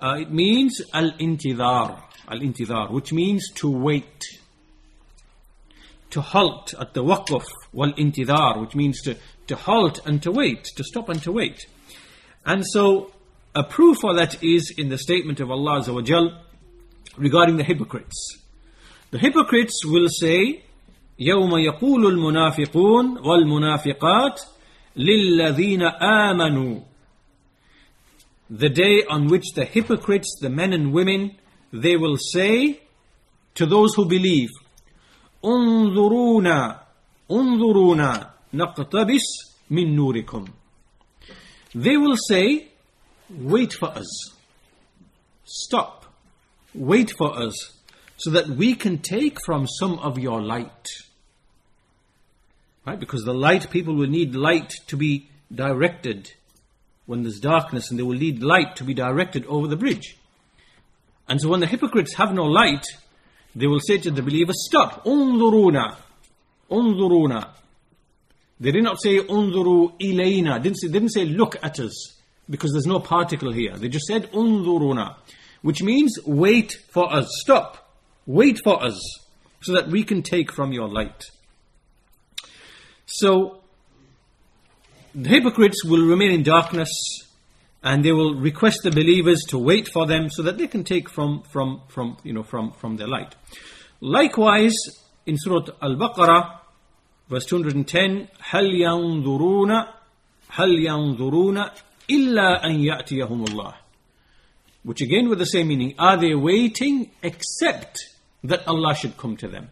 uh, 0.00 0.18
it 0.20 0.30
means 0.30 0.80
al 0.94 1.10
intidar, 1.12 2.00
al-intidhar, 2.28 2.90
which 2.92 3.12
means 3.12 3.50
to 3.56 3.68
wait. 3.68 4.24
To 6.10 6.20
halt 6.20 6.74
at 6.78 6.94
the 6.94 7.02
waqf, 7.02 7.44
wal 7.72 7.92
intidar, 7.92 8.60
which 8.60 8.74
means 8.76 9.02
to, 9.02 9.16
to 9.48 9.56
halt 9.56 10.06
and 10.06 10.22
to 10.22 10.30
wait, 10.30 10.64
to 10.76 10.84
stop 10.84 11.08
and 11.08 11.20
to 11.22 11.32
wait. 11.32 11.66
And 12.46 12.64
so, 12.64 13.12
a 13.55 13.63
proof 13.63 13.97
for 14.01 14.13
that 14.15 14.43
is 14.43 14.73
in 14.77 14.89
the 14.89 14.97
statement 14.97 15.39
of 15.39 15.49
Allah 15.49 15.79
Azza 15.79 15.93
wa 15.93 16.01
Jal 16.01 16.41
regarding 17.17 17.57
the 17.57 17.63
hypocrites. 17.63 18.37
The 19.11 19.19
hypocrites 19.19 19.85
will 19.85 20.09
say, 20.09 20.63
يوم 21.19 21.57
يقول 21.57 22.05
المنافقون 22.07 23.17
والمنافقات 23.17 24.41
للذين 24.95 25.81
آمنوا 26.01 26.81
the 28.49 28.69
day 28.69 29.03
on 29.09 29.27
which 29.27 29.53
the 29.55 29.65
hypocrites, 29.65 30.37
the 30.39 30.49
men 30.49 30.71
and 30.71 30.93
women, 30.93 31.35
they 31.73 31.97
will 31.97 32.17
say 32.17 32.79
to 33.55 33.65
those 33.65 33.95
who 33.95 34.05
believe, 34.07 34.49
انظرونا 35.43 36.81
انظرونا 37.31 38.33
نقتبس 38.53 39.23
من 39.69 39.95
نوركم. 39.95 40.45
They 41.73 41.97
will 41.97 42.17
say, 42.17 42.68
wait 43.38 43.72
for 43.72 43.88
us. 43.88 44.32
Stop. 45.44 46.06
Wait 46.74 47.12
for 47.16 47.36
us 47.36 47.72
so 48.16 48.30
that 48.30 48.48
we 48.48 48.74
can 48.74 48.98
take 48.98 49.38
from 49.44 49.66
some 49.66 49.98
of 49.98 50.18
your 50.18 50.42
light. 50.42 50.88
Right? 52.86 53.00
Because 53.00 53.24
the 53.24 53.34
light, 53.34 53.70
people 53.70 53.94
will 53.94 54.08
need 54.08 54.34
light 54.34 54.74
to 54.88 54.96
be 54.96 55.28
directed 55.52 56.32
when 57.06 57.22
there's 57.22 57.40
darkness 57.40 57.90
and 57.90 57.98
they 57.98 58.02
will 58.02 58.18
need 58.18 58.42
light 58.42 58.76
to 58.76 58.84
be 58.84 58.94
directed 58.94 59.46
over 59.46 59.66
the 59.66 59.76
bridge. 59.76 60.16
And 61.28 61.40
so 61.40 61.48
when 61.48 61.60
the 61.60 61.66
hypocrites 61.66 62.14
have 62.14 62.32
no 62.32 62.44
light, 62.44 62.84
they 63.54 63.66
will 63.66 63.80
say 63.80 63.98
to 63.98 64.10
the 64.10 64.22
believers, 64.22 64.66
stop, 64.68 65.04
unzuruna, 65.04 65.96
unzuruna. 66.70 67.48
They 68.60 68.72
did 68.72 68.84
not 68.84 69.00
say 69.00 69.18
unzuru 69.18 69.98
ilayna, 69.98 70.62
didn't 70.62 70.76
say, 70.76 70.88
didn't 70.88 71.10
say 71.10 71.24
look 71.24 71.56
at 71.62 71.80
us, 71.80 72.19
because 72.49 72.71
there's 72.71 72.85
no 72.85 72.99
particle 72.99 73.51
here. 73.51 73.75
They 73.75 73.89
just 73.89 74.05
said 74.05 74.31
unzuruna, 74.31 75.15
which 75.61 75.81
means 75.81 76.17
wait 76.25 76.77
for 76.89 77.11
us, 77.11 77.27
stop, 77.41 77.91
wait 78.25 78.59
for 78.63 78.83
us, 78.83 78.99
so 79.61 79.73
that 79.73 79.87
we 79.87 80.03
can 80.03 80.21
take 80.21 80.51
from 80.51 80.71
your 80.71 80.87
light. 80.87 81.25
So 83.05 83.61
the 85.13 85.29
hypocrites 85.29 85.83
will 85.85 86.05
remain 86.05 86.31
in 86.31 86.43
darkness 86.43 86.89
and 87.83 88.03
they 88.03 88.11
will 88.11 88.35
request 88.35 88.81
the 88.83 88.91
believers 88.91 89.43
to 89.49 89.57
wait 89.57 89.87
for 89.87 90.05
them 90.05 90.29
so 90.29 90.41
that 90.43 90.57
they 90.57 90.67
can 90.67 90.83
take 90.83 91.09
from, 91.09 91.43
from, 91.43 91.81
from, 91.87 92.17
you 92.23 92.33
know, 92.33 92.43
from, 92.43 92.71
from 92.73 92.97
their 92.97 93.07
light. 93.07 93.35
Likewise, 94.01 94.75
in 95.25 95.37
Surah 95.37 95.67
Al-Baqarah, 95.81 96.59
verse 97.29 97.45
210, 97.45 98.27
هَلْ 98.51 98.73
يَنظُرُونَ 98.73 99.87
هَلْ 100.51 100.79
يَنظُرُونَ 100.79 101.71
إِلَّا 102.09 102.63
أَن 102.65 102.79
يَأْتِيَهُمُ 102.83 103.45
اللَّهِ 103.47 103.73
Which 104.83 105.01
again 105.01 105.29
with 105.29 105.39
the 105.39 105.45
same 105.45 105.67
meaning, 105.69 105.95
are 105.97 106.17
they 106.17 106.35
waiting 106.35 107.11
except 107.23 107.97
that 108.43 108.67
Allah 108.67 108.95
should 108.95 109.17
come 109.17 109.37
to 109.37 109.47
them? 109.47 109.69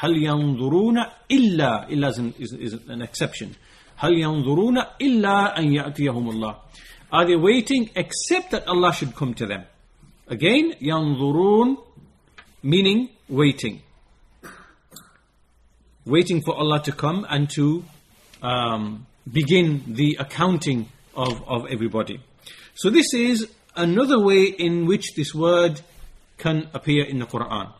هَلْ 0.00 0.16
يَنظُرُونَ 0.16 1.04
إِلَّا 1.30 1.90
إِلَّا 1.90 2.08
is 2.10 2.18
an, 2.18 2.34
is, 2.38 2.52
is 2.52 2.72
an 2.88 3.02
exception. 3.02 3.56
هل 3.98 4.18
ينظرون 4.18 4.78
إلا 5.02 5.58
أن 5.58 5.72
يأتيهم 5.72 6.30
الله 6.30 6.56
Are 7.10 7.24
they 7.26 7.36
waiting 7.36 7.90
except 7.96 8.50
that 8.50 8.68
Allah 8.68 8.92
should 8.92 9.14
come 9.14 9.34
to 9.34 9.46
them? 9.46 9.64
Again, 10.28 10.74
ينظرون 10.80 11.78
meaning 12.62 13.08
waiting. 13.28 13.82
Waiting 16.04 16.42
for 16.42 16.54
Allah 16.56 16.82
to 16.84 16.92
come 16.92 17.26
and 17.28 17.50
to 17.50 17.82
um, 18.42 19.06
begin 19.30 19.82
the 19.88 20.16
accounting 20.20 20.88
of, 21.15 21.43
of 21.47 21.65
everybody. 21.69 22.19
So 22.75 22.89
this 22.89 23.13
is 23.13 23.49
another 23.75 24.19
way 24.19 24.43
in 24.45 24.85
which 24.85 25.15
this 25.15 25.33
word 25.33 25.81
can 26.37 26.69
appear 26.73 27.05
in 27.05 27.19
the 27.19 27.25
Quran. 27.25 27.73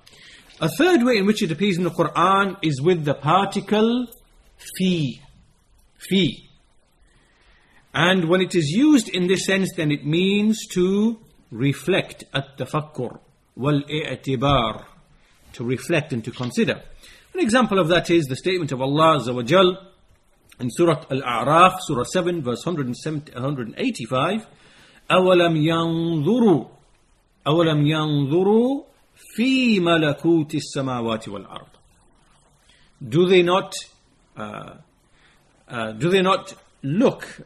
A 0.62 0.70
third 0.70 1.04
way 1.04 1.18
in 1.18 1.26
which 1.26 1.42
it 1.42 1.52
appears 1.52 1.78
in 1.78 1.84
the 1.84 1.90
Quran 1.90 2.58
is 2.62 2.82
with 2.82 3.06
the 3.06 3.14
particle 3.14 4.08
fi 4.78 5.22
fi. 5.98 6.50
And 7.94 8.30
when 8.30 8.42
it 8.42 8.56
is 8.56 8.70
used 8.70 9.10
in 9.10 9.28
this 9.28 9.46
sense, 9.46 9.72
then 9.76 9.92
it 9.92 10.06
means 10.06 10.66
to 10.74 11.20
reflect 11.52 12.24
at 12.34 12.58
tafakkur 12.58 13.20
wal 13.56 13.82
i'tibar 13.84 14.86
to 15.54 15.64
reflect 15.64 16.14
and 16.14 16.24
to 16.24 16.32
consider. 16.32 16.82
An 17.34 17.40
example 17.40 17.80
of 17.80 17.88
that 17.90 18.10
is 18.10 18.26
the 18.26 18.36
statement 18.36 18.72
of 18.72 18.82
Allah 18.82 19.20
Azza 19.20 19.34
wa 19.34 19.44
in 20.61 20.71
Surah 20.71 21.05
Al-A'raf, 21.11 21.81
Surah 21.81 22.05
7, 22.05 22.43
verse 22.43 22.65
185, 22.67 24.47
أَوَلَمْ 25.11 25.57
يَنظُرُوا 25.57 26.69
أَوَلَمْ 27.47 27.87
يَنظُرُوا 27.87 28.85
فِي 29.37 29.81
مَلَكُوتِ 29.81 30.55
السَّمَاوَاتِ 30.55 31.29
وَالْأَرْضِ 31.29 31.69
Do 33.09 33.27
they 33.27 33.43
not 33.43 33.75
uh, 34.37 34.75
uh, 35.69 35.93
do 35.93 36.09
they 36.09 36.23
not 36.23 36.55
look 36.83 37.41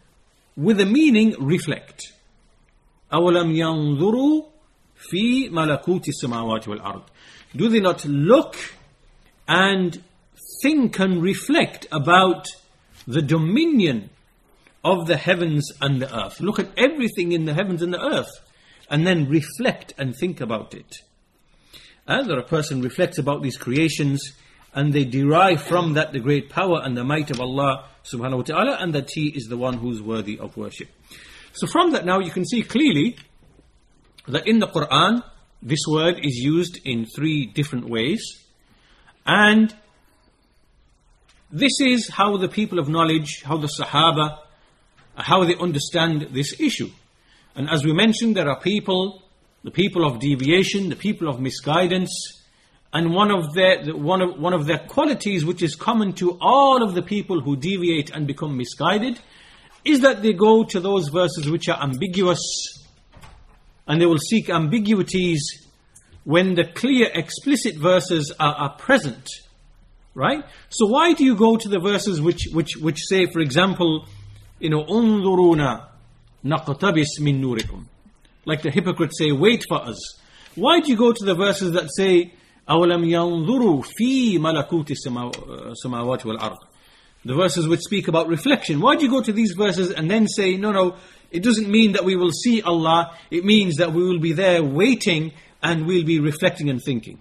with 0.56 0.78
the 0.78 0.87
meaning 0.87 1.35
reflect? 1.38 2.12
أَوَلَمْ 3.12 3.52
يَنظُرُوا 3.52 4.44
فِي 5.12 5.50
مَلَكُوتِ 5.50 6.09
السَّمَاوَاتِ 6.09 6.64
وَالْأَرْضِ 6.64 7.02
Do 7.54 7.68
they 7.68 7.80
not 7.80 8.04
look 8.04 8.56
and 9.47 10.02
think 10.62 10.99
and 10.99 11.23
reflect 11.23 11.87
about 11.92 12.47
the 13.07 13.21
dominion 13.21 14.09
of 14.83 15.07
the 15.07 15.17
heavens 15.17 15.71
and 15.81 16.01
the 16.01 16.15
earth? 16.15 16.39
Look 16.39 16.59
at 16.59 16.69
everything 16.77 17.31
in 17.31 17.45
the 17.45 17.53
heavens 17.53 17.81
and 17.81 17.93
the 17.93 18.03
earth 18.03 18.31
and 18.89 19.07
then 19.07 19.29
reflect 19.29 19.93
and 19.97 20.15
think 20.15 20.41
about 20.41 20.73
it. 20.73 20.97
And 22.05 22.29
that 22.29 22.37
a 22.37 22.43
person 22.43 22.81
reflects 22.81 23.17
about 23.17 23.41
these 23.41 23.57
creations 23.57 24.21
and 24.73 24.93
they 24.93 25.05
derive 25.05 25.61
from 25.61 25.93
that 25.93 26.13
the 26.13 26.19
great 26.19 26.49
power 26.49 26.81
and 26.83 26.95
the 26.95 27.03
might 27.03 27.31
of 27.31 27.39
Allah 27.39 27.85
subhanahu 28.03 28.37
wa 28.37 28.43
ta'ala 28.43 28.77
and 28.79 28.93
that 28.93 29.09
He 29.11 29.29
is 29.29 29.47
the 29.47 29.57
one 29.57 29.77
who's 29.77 30.01
worthy 30.01 30.37
of 30.37 30.55
worship. 30.55 30.89
So 31.53 31.67
from 31.67 31.91
that 31.93 32.05
now 32.05 32.19
you 32.19 32.31
can 32.31 32.45
see 32.45 32.61
clearly 32.61 33.17
that 34.27 34.47
in 34.47 34.59
the 34.59 34.67
Quran 34.67 35.23
this 35.61 35.79
word 35.89 36.19
is 36.23 36.35
used 36.35 36.79
in 36.85 37.05
three 37.05 37.45
different 37.45 37.89
ways 37.89 38.21
and 39.25 39.75
this 41.51 41.80
is 41.80 42.10
how 42.10 42.38
the 42.38 42.50
people 42.50 42.77
of 42.80 42.89
knowledge, 42.89 43.42
how 43.44 43.58
the 43.58 43.68
Sahaba, 43.68 44.39
how 45.16 45.46
they 45.46 45.56
understand 45.56 46.30
this 46.32 46.60
issue. 46.60 46.89
And 47.56 47.70
as 47.70 47.86
we 47.86 47.94
mentioned, 47.94 48.36
there 48.36 48.50
are 48.50 48.60
people, 48.60 49.24
the 49.63 49.72
people 49.72 50.06
of 50.06 50.20
deviation, 50.20 50.89
the 50.89 50.96
people 50.96 51.30
of 51.30 51.39
misguidance, 51.39 52.12
and 52.94 53.13
one 53.13 53.32
of 53.32 53.54
their 53.54 53.84
one 53.96 54.22
of 54.22 54.39
one 54.39 54.54
of 54.54 54.66
their 54.66 54.80
qualities 54.80 55.46
which 55.46 55.62
is 55.62 55.75
common 55.75 56.13
to 56.13 56.38
all 56.39 56.84
of 56.84 56.96
the 56.96 57.01
people 57.01 57.42
who 57.42 57.56
deviate 57.56 58.10
and 58.12 58.25
become 58.25 58.56
misguided 58.56 59.20
is 59.84 60.01
that 60.01 60.22
they 60.22 60.34
go 60.34 60.63
to 60.63 60.80
those 60.80 61.10
verses 61.10 61.50
which 61.50 61.68
are 61.68 61.82
ambiguous 61.82 62.39
and 63.88 64.01
they 64.01 64.06
will 64.06 64.18
seek 64.18 64.50
ambiguities 64.50 65.68
when 66.24 66.56
the 66.56 66.66
clear 66.66 67.10
explicit 67.13 67.75
verses 67.75 68.34
are, 68.39 68.56
are 68.56 68.75
present 68.77 69.27
right 70.16 70.44
so 70.68 70.87
why 70.87 71.12
do 71.14 71.25
you 71.25 71.35
go 71.37 71.56
to 71.56 71.68
the 71.68 71.78
verses 71.78 72.21
which 72.21 72.49
which 72.52 72.76
which 72.76 72.99
say 73.00 73.26
for 73.26 73.40
example 73.40 74.06
you 74.59 74.68
know 74.68 74.85
unzuruna 74.85 75.87
naqtabis 76.44 77.18
min 77.21 77.40
nurikum 77.40 77.87
like 78.44 78.62
the 78.62 78.71
hypocrites 78.71 79.18
say 79.18 79.32
wait 79.32 79.64
for 79.68 79.80
us 79.82 79.99
why 80.54 80.80
do 80.80 80.90
you 80.90 80.97
go 80.97 81.12
to 81.12 81.25
the 81.25 81.35
verses 81.35 81.73
that 81.73 81.88
say 81.94 82.32
أولم 82.71 83.04
ينظروا 83.04 83.82
في 83.82 84.38
ملكوت 84.38 84.90
السماوات 84.90 86.26
والأرض 86.26 86.59
the 87.25 87.35
verses 87.35 87.66
which 87.66 87.80
speak 87.80 88.06
about 88.09 88.28
reflection 88.28 88.80
why 88.80 88.94
do 88.97 89.04
you 89.04 89.11
go 89.11 89.21
to 89.23 89.32
these 89.32 89.52
verses 89.52 89.90
and 89.90 90.11
then 90.11 90.28
say 90.28 90.56
no 90.56 90.71
no 90.71 90.94
it 91.32 91.42
doesn't 91.42 91.68
mean 91.68 91.92
that 91.92 92.04
we 92.04 92.14
will 92.14 92.30
see 92.30 92.62
Allah 92.62 93.16
it 93.30 93.44
means 93.44 93.76
that 93.76 93.92
we 93.92 94.02
will 94.04 94.21
be 94.21 94.32
there 94.32 94.62
waiting 94.62 95.32
and 95.62 95.87
we'll 95.87 96.04
be 96.04 96.21
reflecting 96.21 96.68
and 96.71 96.80
thinking 96.80 97.18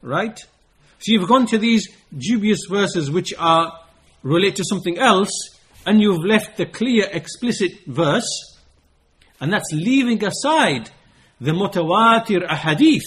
right 0.00 0.38
So 0.99 1.11
you've 1.11 1.27
gone 1.27 1.45
to 1.45 1.57
these 1.57 1.87
dubious 2.17 2.61
verses 2.69 3.11
which 3.11 3.33
are 3.37 3.79
relate 4.23 4.55
to 4.55 4.63
something 4.63 4.97
else 4.97 5.31
and 5.85 6.01
you've 6.01 6.25
left 6.25 6.57
the 6.57 6.65
clear 6.65 7.07
explicit 7.11 7.71
verse 7.85 8.57
and 9.39 9.53
that's 9.53 9.71
leaving 9.71 10.23
aside 10.23 10.89
the 11.39 11.51
mutawatir 11.51 12.47
ahadith 12.47 13.03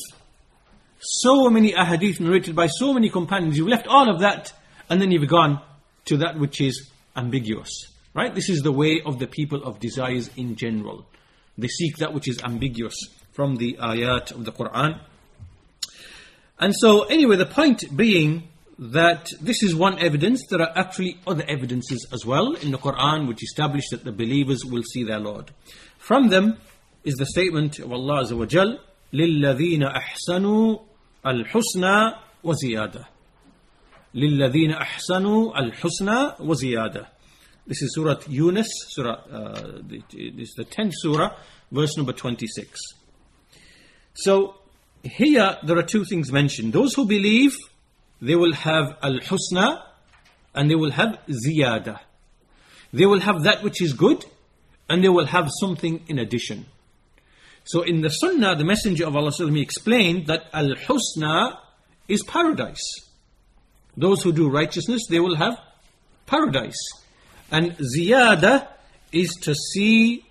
so 1.00 1.48
many 1.48 1.72
ahadith 1.72 2.20
narrated 2.20 2.54
by 2.54 2.66
so 2.66 2.92
many 2.92 3.08
companions. 3.08 3.56
You've 3.56 3.68
left 3.68 3.86
all 3.86 4.10
of 4.10 4.20
that 4.20 4.52
and 4.88 5.00
then 5.00 5.10
you've 5.10 5.28
gone 5.28 5.62
to 6.06 6.18
that 6.18 6.38
which 6.38 6.60
is 6.60 6.90
ambiguous. 7.16 7.70
Right? 8.12 8.34
This 8.34 8.48
is 8.48 8.62
the 8.62 8.72
way 8.72 9.00
of 9.04 9.18
the 9.18 9.26
people 9.26 9.62
of 9.64 9.80
desires 9.80 10.30
in 10.36 10.56
general. 10.56 11.06
They 11.56 11.68
seek 11.68 11.98
that 11.98 12.12
which 12.12 12.28
is 12.28 12.42
ambiguous 12.42 12.96
from 13.32 13.56
the 13.56 13.78
ayat 13.80 14.32
of 14.32 14.44
the 14.44 14.52
Quran. 14.52 15.00
And 16.59 16.73
so, 16.75 17.03
anyway, 17.03 17.35
the 17.35 17.45
point 17.45 17.83
being 17.95 18.49
that 18.77 19.29
this 19.41 19.63
is 19.63 19.73
one 19.73 19.99
evidence. 19.99 20.45
There 20.49 20.61
are 20.61 20.77
actually 20.77 21.17
other 21.25 21.45
evidences 21.47 22.05
as 22.11 22.25
well 22.25 22.53
in 22.55 22.71
the 22.71 22.77
Quran 22.77 23.27
which 23.27 23.41
establish 23.41 23.89
that 23.91 24.03
the 24.03 24.11
believers 24.11 24.65
will 24.65 24.83
see 24.83 25.03
their 25.03 25.19
Lord. 25.19 25.51
From 25.97 26.27
them 26.27 26.57
is 27.03 27.15
the 27.15 27.25
statement 27.25 27.79
of 27.79 27.91
Allah 27.91 28.23
Azza 28.23 28.37
wa 28.37 28.45
Jal, 28.45 28.79
لِلَّذِينَ 29.13 29.81
أَحْسَنُوا 29.81 30.79
الحسنى 31.25 32.13
وزيادة 32.43 33.05
للذين 34.13 34.71
أحسنوا 34.71 35.59
الحسنى 35.59 36.33
وزيادة 36.39 37.07
This 37.67 37.81
is 37.81 37.95
Surah 37.95 38.17
Yunus, 38.27 38.67
Surah, 38.89 39.13
uh, 39.31 39.81
this 39.87 40.03
is 40.13 40.53
the 40.55 40.65
10th 40.65 40.91
Surah, 40.97 41.35
verse 41.71 41.97
number 41.97 42.13
26. 42.13 42.79
So, 44.13 44.57
here 45.02 45.56
there 45.62 45.78
are 45.78 45.82
two 45.82 46.04
things 46.04 46.30
mentioned. 46.30 46.72
Those 46.72 46.94
who 46.94 47.06
believe, 47.06 47.56
they 48.20 48.36
will 48.36 48.52
have 48.52 48.96
al-husna 49.02 49.82
and 50.54 50.70
they 50.70 50.74
will 50.74 50.90
have 50.90 51.18
ziyada. 51.28 52.00
They 52.92 53.06
will 53.06 53.20
have 53.20 53.44
that 53.44 53.62
which 53.62 53.80
is 53.80 53.92
good 53.92 54.24
and 54.88 55.02
they 55.02 55.08
will 55.08 55.26
have 55.26 55.48
something 55.60 56.02
in 56.08 56.18
addition. 56.18 56.66
So 57.64 57.82
in 57.82 58.00
the 58.00 58.08
Sunnah, 58.08 58.56
the 58.56 58.64
Messenger 58.64 59.06
of 59.06 59.16
Allah 59.16 59.32
explained 59.56 60.26
that 60.26 60.46
Al 60.52 60.74
Husna 60.74 61.56
is 62.08 62.22
paradise. 62.24 62.82
Those 63.96 64.22
who 64.22 64.32
do 64.32 64.48
righteousness, 64.48 65.02
they 65.08 65.20
will 65.20 65.36
have 65.36 65.58
paradise. 66.26 66.80
And 67.50 67.76
ziyada 67.76 68.66
is 69.12 69.30
to 69.42 69.54
see 69.54 70.24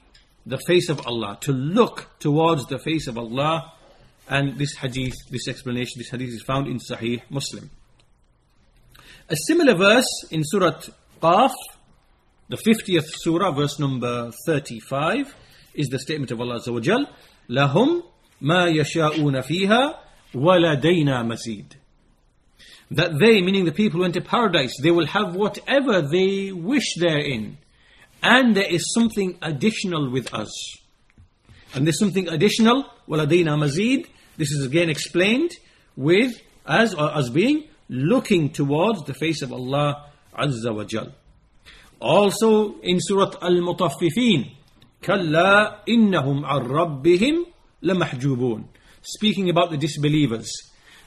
the 0.45 0.57
face 0.57 0.89
of 0.89 1.05
Allah, 1.05 1.37
to 1.41 1.53
look 1.53 2.09
towards 2.19 2.65
the 2.65 2.79
face 2.79 3.07
of 3.07 3.17
Allah. 3.17 3.73
And 4.28 4.56
this 4.58 4.74
hadith, 4.74 5.14
this 5.30 5.48
explanation, 5.48 5.94
this 5.98 6.08
hadith 6.08 6.30
is 6.30 6.42
found 6.42 6.66
in 6.66 6.78
Sahih 6.78 7.22
Muslim. 7.30 7.70
A 9.28 9.36
similar 9.36 9.74
verse 9.74 10.24
in 10.30 10.42
Surah 10.44 10.80
Qaf, 11.22 11.52
the 12.48 12.56
50th 12.56 13.06
surah, 13.06 13.52
verse 13.52 13.78
number 13.78 14.30
35 14.46 15.34
is 15.72 15.88
the 15.88 15.98
statement 15.98 16.30
of 16.30 16.40
Allah 16.40 16.60
Azza 16.60 16.72
wa 16.72 16.80
Jal, 16.80 17.06
لهم 17.48 18.02
ما 18.42 18.66
يشاءون 18.66 19.40
فيها 19.40 19.98
ولدينا 20.34 21.22
مزيد. 21.22 21.72
That 22.90 23.18
they, 23.18 23.40
meaning 23.40 23.64
the 23.64 23.72
people 23.72 24.00
who 24.00 24.04
enter 24.04 24.20
paradise, 24.20 24.74
they 24.82 24.90
will 24.90 25.06
have 25.06 25.34
whatever 25.34 26.02
they 26.02 26.52
wish 26.52 26.94
therein. 26.96 27.56
And 28.22 28.54
there 28.54 28.70
is 28.70 28.92
something 28.92 29.38
additional 29.40 30.10
with 30.10 30.32
us. 30.34 30.50
And 31.74 31.86
there's 31.86 31.98
something 31.98 32.28
additional, 32.28 32.84
ولدينا 33.08 33.56
مزيد. 33.56 34.06
This 34.38 34.50
is 34.50 34.66
again 34.66 34.90
explained 34.90 35.52
with, 35.96 36.32
as, 36.66 36.94
as 36.94 37.30
being, 37.30 37.68
looking 37.88 38.50
towards 38.50 39.04
the 39.04 39.14
face 39.14 39.42
of 39.42 39.52
Allah 39.52 40.10
Azza 40.36 40.74
wa 40.74 40.84
Jal. 40.84 41.12
Also 42.00 42.80
in 42.80 42.98
Surah 43.00 43.32
Al-Mutaffifin, 43.40 44.50
كلا 45.04 45.84
إنهم 45.88 46.44
عن 46.44 46.60
ربهم 46.60 47.46
لمحجوبون 47.82 48.64
speaking 49.02 49.50
about 49.50 49.70
the 49.70 49.76
disbelievers 49.76 50.48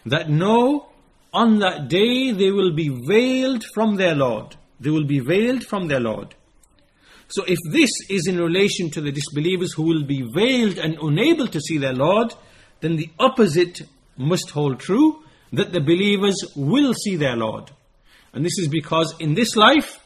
that 0.06 0.30
no 0.30 0.90
on 1.34 1.60
that 1.60 1.88
day 1.88 2.32
they 2.32 2.52
will 2.52 2.74
be 2.76 2.90
veiled 2.90 3.64
from 3.74 3.96
their 3.96 4.14
Lord 4.16 4.56
they 4.80 4.92
will 4.92 5.06
be 5.06 5.20
veiled 5.20 5.64
from 5.64 5.88
their 5.88 6.00
Lord 6.00 6.36
so 7.28 7.44
if 7.44 7.58
this 7.72 7.90
is 8.10 8.28
in 8.28 8.38
relation 8.40 8.92
to 8.92 9.02
the 9.02 9.12
disbelievers 9.12 9.74
who 9.74 9.84
will 9.84 10.04
be 10.04 10.22
veiled 10.22 10.78
and 10.78 10.96
unable 11.02 11.48
to 11.48 11.60
see 11.60 11.78
their 11.78 11.94
Lord 11.94 12.34
then 12.83 12.97
the 12.97 13.11
opposite 13.19 13.81
must 14.19 14.51
hold 14.51 14.79
true 14.79 15.25
that 15.53 15.73
the 15.73 15.81
believers 15.81 16.37
will 16.55 16.93
see 16.93 17.17
their 17.17 17.37
Lord 17.37 17.71
and 18.35 18.45
this 18.45 18.59
is 18.59 18.69
because 18.69 19.15
in 19.19 19.35
this 19.35 19.57
life 19.57 19.99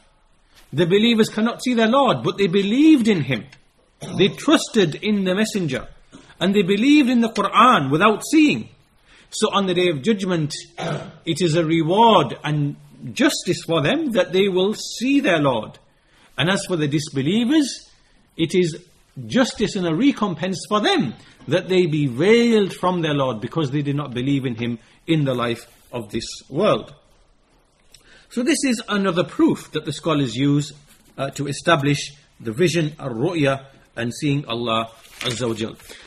the 0.71 0.85
believers 0.85 1.29
cannot 1.29 1.61
see 1.61 1.73
their 1.73 1.87
Lord 1.87 2.23
but 2.23 2.37
they 2.37 2.47
believed 2.47 3.09
in 3.09 3.23
Him 3.23 3.43
they 4.17 4.29
trusted 4.29 4.95
in 4.95 5.25
the 5.25 5.35
messenger 5.35 5.87
and 6.39 6.53
they 6.53 6.61
believed 6.61 7.09
in 7.09 7.21
the 7.21 7.29
Quran 7.29 7.89
without 7.89 8.23
seeing. 8.31 8.69
So 9.29 9.51
on 9.51 9.65
the 9.65 9.73
day 9.73 9.89
of 9.89 10.01
judgment, 10.01 10.53
it 11.25 11.41
is 11.41 11.55
a 11.55 11.65
reward 11.65 12.37
and 12.43 12.75
justice 13.13 13.63
for 13.65 13.81
them 13.81 14.11
that 14.11 14.33
they 14.33 14.47
will 14.47 14.73
see 14.73 15.19
their 15.19 15.39
Lord. 15.39 15.79
And 16.37 16.49
as 16.49 16.65
for 16.65 16.75
the 16.75 16.87
disbelievers, 16.87 17.89
it 18.35 18.53
is 18.53 18.77
justice 19.25 19.75
and 19.75 19.87
a 19.87 19.95
recompense 19.95 20.63
for 20.69 20.79
them 20.79 21.15
that 21.47 21.69
they 21.69 21.85
be 21.85 22.07
veiled 22.07 22.73
from 22.73 23.01
their 23.01 23.13
Lord 23.13 23.41
because 23.41 23.71
they 23.71 23.81
did 23.81 23.95
not 23.95 24.13
believe 24.13 24.45
in 24.45 24.55
Him 24.55 24.79
in 25.05 25.25
the 25.25 25.33
life 25.33 25.65
of 25.91 26.11
this 26.11 26.25
world. 26.49 26.93
So 28.29 28.43
this 28.43 28.63
is 28.65 28.81
another 28.89 29.23
proof 29.23 29.71
that 29.71 29.85
the 29.85 29.93
scholars 29.93 30.35
use 30.35 30.73
uh, 31.17 31.29
to 31.31 31.47
establish 31.47 32.13
the 32.39 32.51
vision, 32.51 32.93
al-ru'ya, 32.99 33.65
and 33.95 34.13
seeing 34.13 34.45
Allah. 34.45 34.89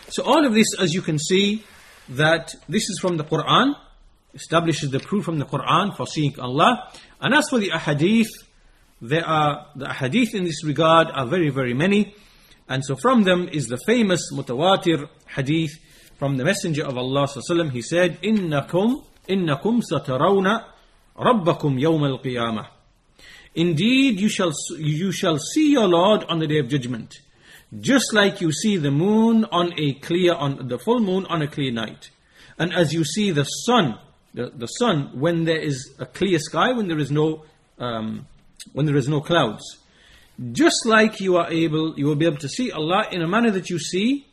So 0.09 0.22
all 0.22 0.46
of 0.46 0.55
this, 0.55 0.66
as 0.79 0.94
you 0.94 1.03
can 1.03 1.18
see, 1.18 1.64
that 2.11 2.55
this 2.68 2.88
is 2.88 2.98
from 3.00 3.16
the 3.16 3.24
Quran, 3.24 3.74
establishes 4.35 4.90
the 4.90 5.00
proof 5.00 5.24
from 5.24 5.38
the 5.38 5.44
Quran 5.44 5.96
for 5.96 6.07
seeing 6.07 6.38
Allah. 6.38 6.90
And 7.20 7.35
as 7.35 7.48
for 7.48 7.59
the 7.59 7.70
ahadith, 7.70 8.29
there 9.00 9.26
are 9.26 9.66
the 9.74 9.87
ahadith 9.87 10.35
in 10.35 10.44
this 10.44 10.62
regard 10.64 11.09
are 11.12 11.26
very, 11.26 11.50
very 11.50 11.74
many. 11.74 12.14
And 12.70 12.85
so 12.85 12.94
from 12.94 13.24
them 13.24 13.48
is 13.52 13.66
the 13.66 13.78
famous 13.85 14.33
mutawatir 14.33 15.09
hadith 15.26 15.72
from 16.20 16.37
the 16.37 16.44
Messenger 16.44 16.87
of 16.87 16.96
Allah 16.96 17.26
sallallahu 17.26 17.72
He 17.72 17.83
said, 17.83 18.22
"Innakum, 18.22 19.04
innakum 19.28 19.83
satarawna 19.83 20.66
rabbakum 21.18 21.80
yawm 21.80 22.09
al-qiyamah." 22.09 22.68
Indeed, 23.56 24.20
you 24.20 24.28
shall 24.28 24.52
you 24.78 25.11
shall 25.11 25.38
see 25.38 25.72
your 25.72 25.88
Lord 25.88 26.22
on 26.28 26.38
the 26.38 26.46
day 26.46 26.59
of 26.59 26.68
judgment, 26.68 27.18
just 27.80 28.14
like 28.14 28.40
you 28.40 28.52
see 28.52 28.76
the 28.76 28.92
moon 28.92 29.46
on 29.50 29.72
a 29.76 29.94
clear 29.94 30.35
on 30.35 30.68
the 30.68 30.78
full 30.78 31.00
moon 31.00 31.26
on 31.26 31.42
a 31.42 31.48
clear 31.48 31.72
night, 31.72 32.11
and 32.56 32.72
as 32.72 32.94
you 32.94 33.04
see 33.04 33.33
the 33.33 33.42
sun, 33.42 33.98
the, 34.33 34.50
the 34.54 34.68
sun 34.68 35.11
when 35.18 35.42
there 35.44 35.59
is 35.59 35.92
a 35.98 36.06
clear 36.06 36.38
sky, 36.38 36.70
when 36.70 36.87
there 36.87 37.00
is 37.00 37.11
no 37.11 37.42
um, 37.80 38.28
when 38.72 38.87
there 38.87 38.96
is 38.96 39.09
no 39.09 39.20
clouds. 39.20 39.80
Just 40.53 40.87
like 40.87 41.20
you 41.20 41.37
are 41.37 41.50
able, 41.50 41.98
you 41.98 42.07
will 42.07 42.16
be 42.16 42.24
able 42.24 42.38
to 42.38 42.48
see 42.48 42.70
Allah 42.72 43.07
in 43.12 43.20
a 43.20 43.29
manner 43.29 43.50
that 43.50 43.68
you 43.68 43.79
see, 43.79 44.26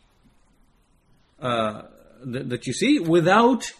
uh, 1.40 1.82
that, 2.24 2.48
that 2.48 2.66
you 2.66 2.72
see 2.72 2.98
without 2.98 3.70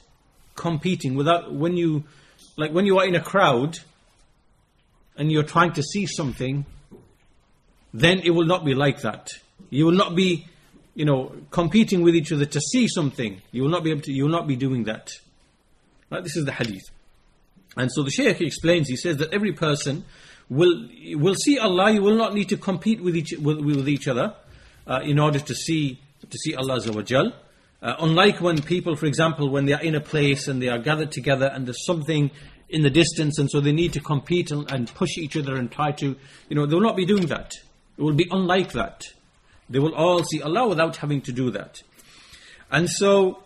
competing, 0.54 1.14
without 1.14 1.52
when 1.52 1.76
you, 1.76 2.04
like 2.56 2.72
when 2.72 2.84
you 2.84 2.98
are 2.98 3.06
in 3.06 3.14
a 3.14 3.20
crowd 3.20 3.78
and 5.16 5.32
you're 5.32 5.42
trying 5.42 5.72
to 5.72 5.82
see 5.82 6.04
something, 6.06 6.66
then 7.94 8.20
it 8.20 8.30
will 8.30 8.46
not 8.46 8.64
be 8.64 8.74
like 8.74 9.00
that. 9.00 9.30
You 9.70 9.86
will 9.86 9.92
not 9.92 10.14
be, 10.14 10.46
you 10.94 11.04
know, 11.04 11.32
competing 11.50 12.02
with 12.02 12.14
each 12.14 12.32
other 12.32 12.44
to 12.44 12.60
see 12.60 12.88
something. 12.88 13.40
You 13.52 13.62
will 13.62 13.70
not 13.70 13.84
be 13.84 13.90
able 13.90 14.02
to. 14.02 14.12
You 14.12 14.24
will 14.24 14.32
not 14.32 14.46
be 14.46 14.56
doing 14.56 14.84
that. 14.84 15.10
Right? 16.10 16.22
This 16.22 16.36
is 16.36 16.44
the 16.44 16.52
hadith. 16.52 16.84
And 17.76 17.90
so 17.92 18.02
the 18.02 18.10
Shaykh 18.10 18.40
explains. 18.40 18.88
He 18.88 18.96
says 18.96 19.16
that 19.18 19.32
every 19.32 19.52
person 19.52 20.04
will 20.48 20.88
will 21.14 21.34
see 21.34 21.58
Allah. 21.58 21.90
You 21.90 22.02
will 22.02 22.16
not 22.16 22.34
need 22.34 22.48
to 22.50 22.56
compete 22.56 23.02
with 23.02 23.16
each 23.16 23.32
with, 23.38 23.58
with 23.58 23.88
each 23.88 24.08
other 24.08 24.34
uh, 24.86 25.00
in 25.02 25.18
order 25.18 25.38
to 25.38 25.54
see 25.54 26.00
to 26.28 26.38
see 26.38 26.54
Allah 26.54 26.78
Azza 26.78 27.32
uh, 27.80 27.94
unlike 28.00 28.40
when 28.40 28.60
people, 28.60 28.96
for 28.96 29.06
example, 29.06 29.50
when 29.50 29.66
they 29.66 29.72
are 29.72 29.82
in 29.82 29.94
a 29.94 30.00
place 30.00 30.48
and 30.48 30.60
they 30.60 30.68
are 30.68 30.78
gathered 30.78 31.12
together 31.12 31.46
and 31.46 31.66
there's 31.66 31.84
something 31.86 32.30
in 32.68 32.82
the 32.82 32.90
distance 32.90 33.38
and 33.38 33.48
so 33.48 33.60
they 33.60 33.72
need 33.72 33.92
to 33.92 34.00
compete 34.00 34.50
and, 34.50 34.70
and 34.70 34.92
push 34.94 35.16
each 35.16 35.36
other 35.36 35.54
and 35.54 35.70
try 35.70 35.92
to, 35.92 36.16
you 36.48 36.56
know, 36.56 36.66
they 36.66 36.74
will 36.74 36.82
not 36.82 36.96
be 36.96 37.06
doing 37.06 37.26
that. 37.26 37.54
It 37.96 38.02
will 38.02 38.14
be 38.14 38.26
unlike 38.30 38.72
that. 38.72 39.04
They 39.70 39.78
will 39.78 39.94
all 39.94 40.24
see 40.24 40.42
Allah 40.42 40.68
without 40.68 40.96
having 40.96 41.20
to 41.22 41.32
do 41.32 41.50
that. 41.52 41.80
And 42.70 42.90
so, 42.90 43.42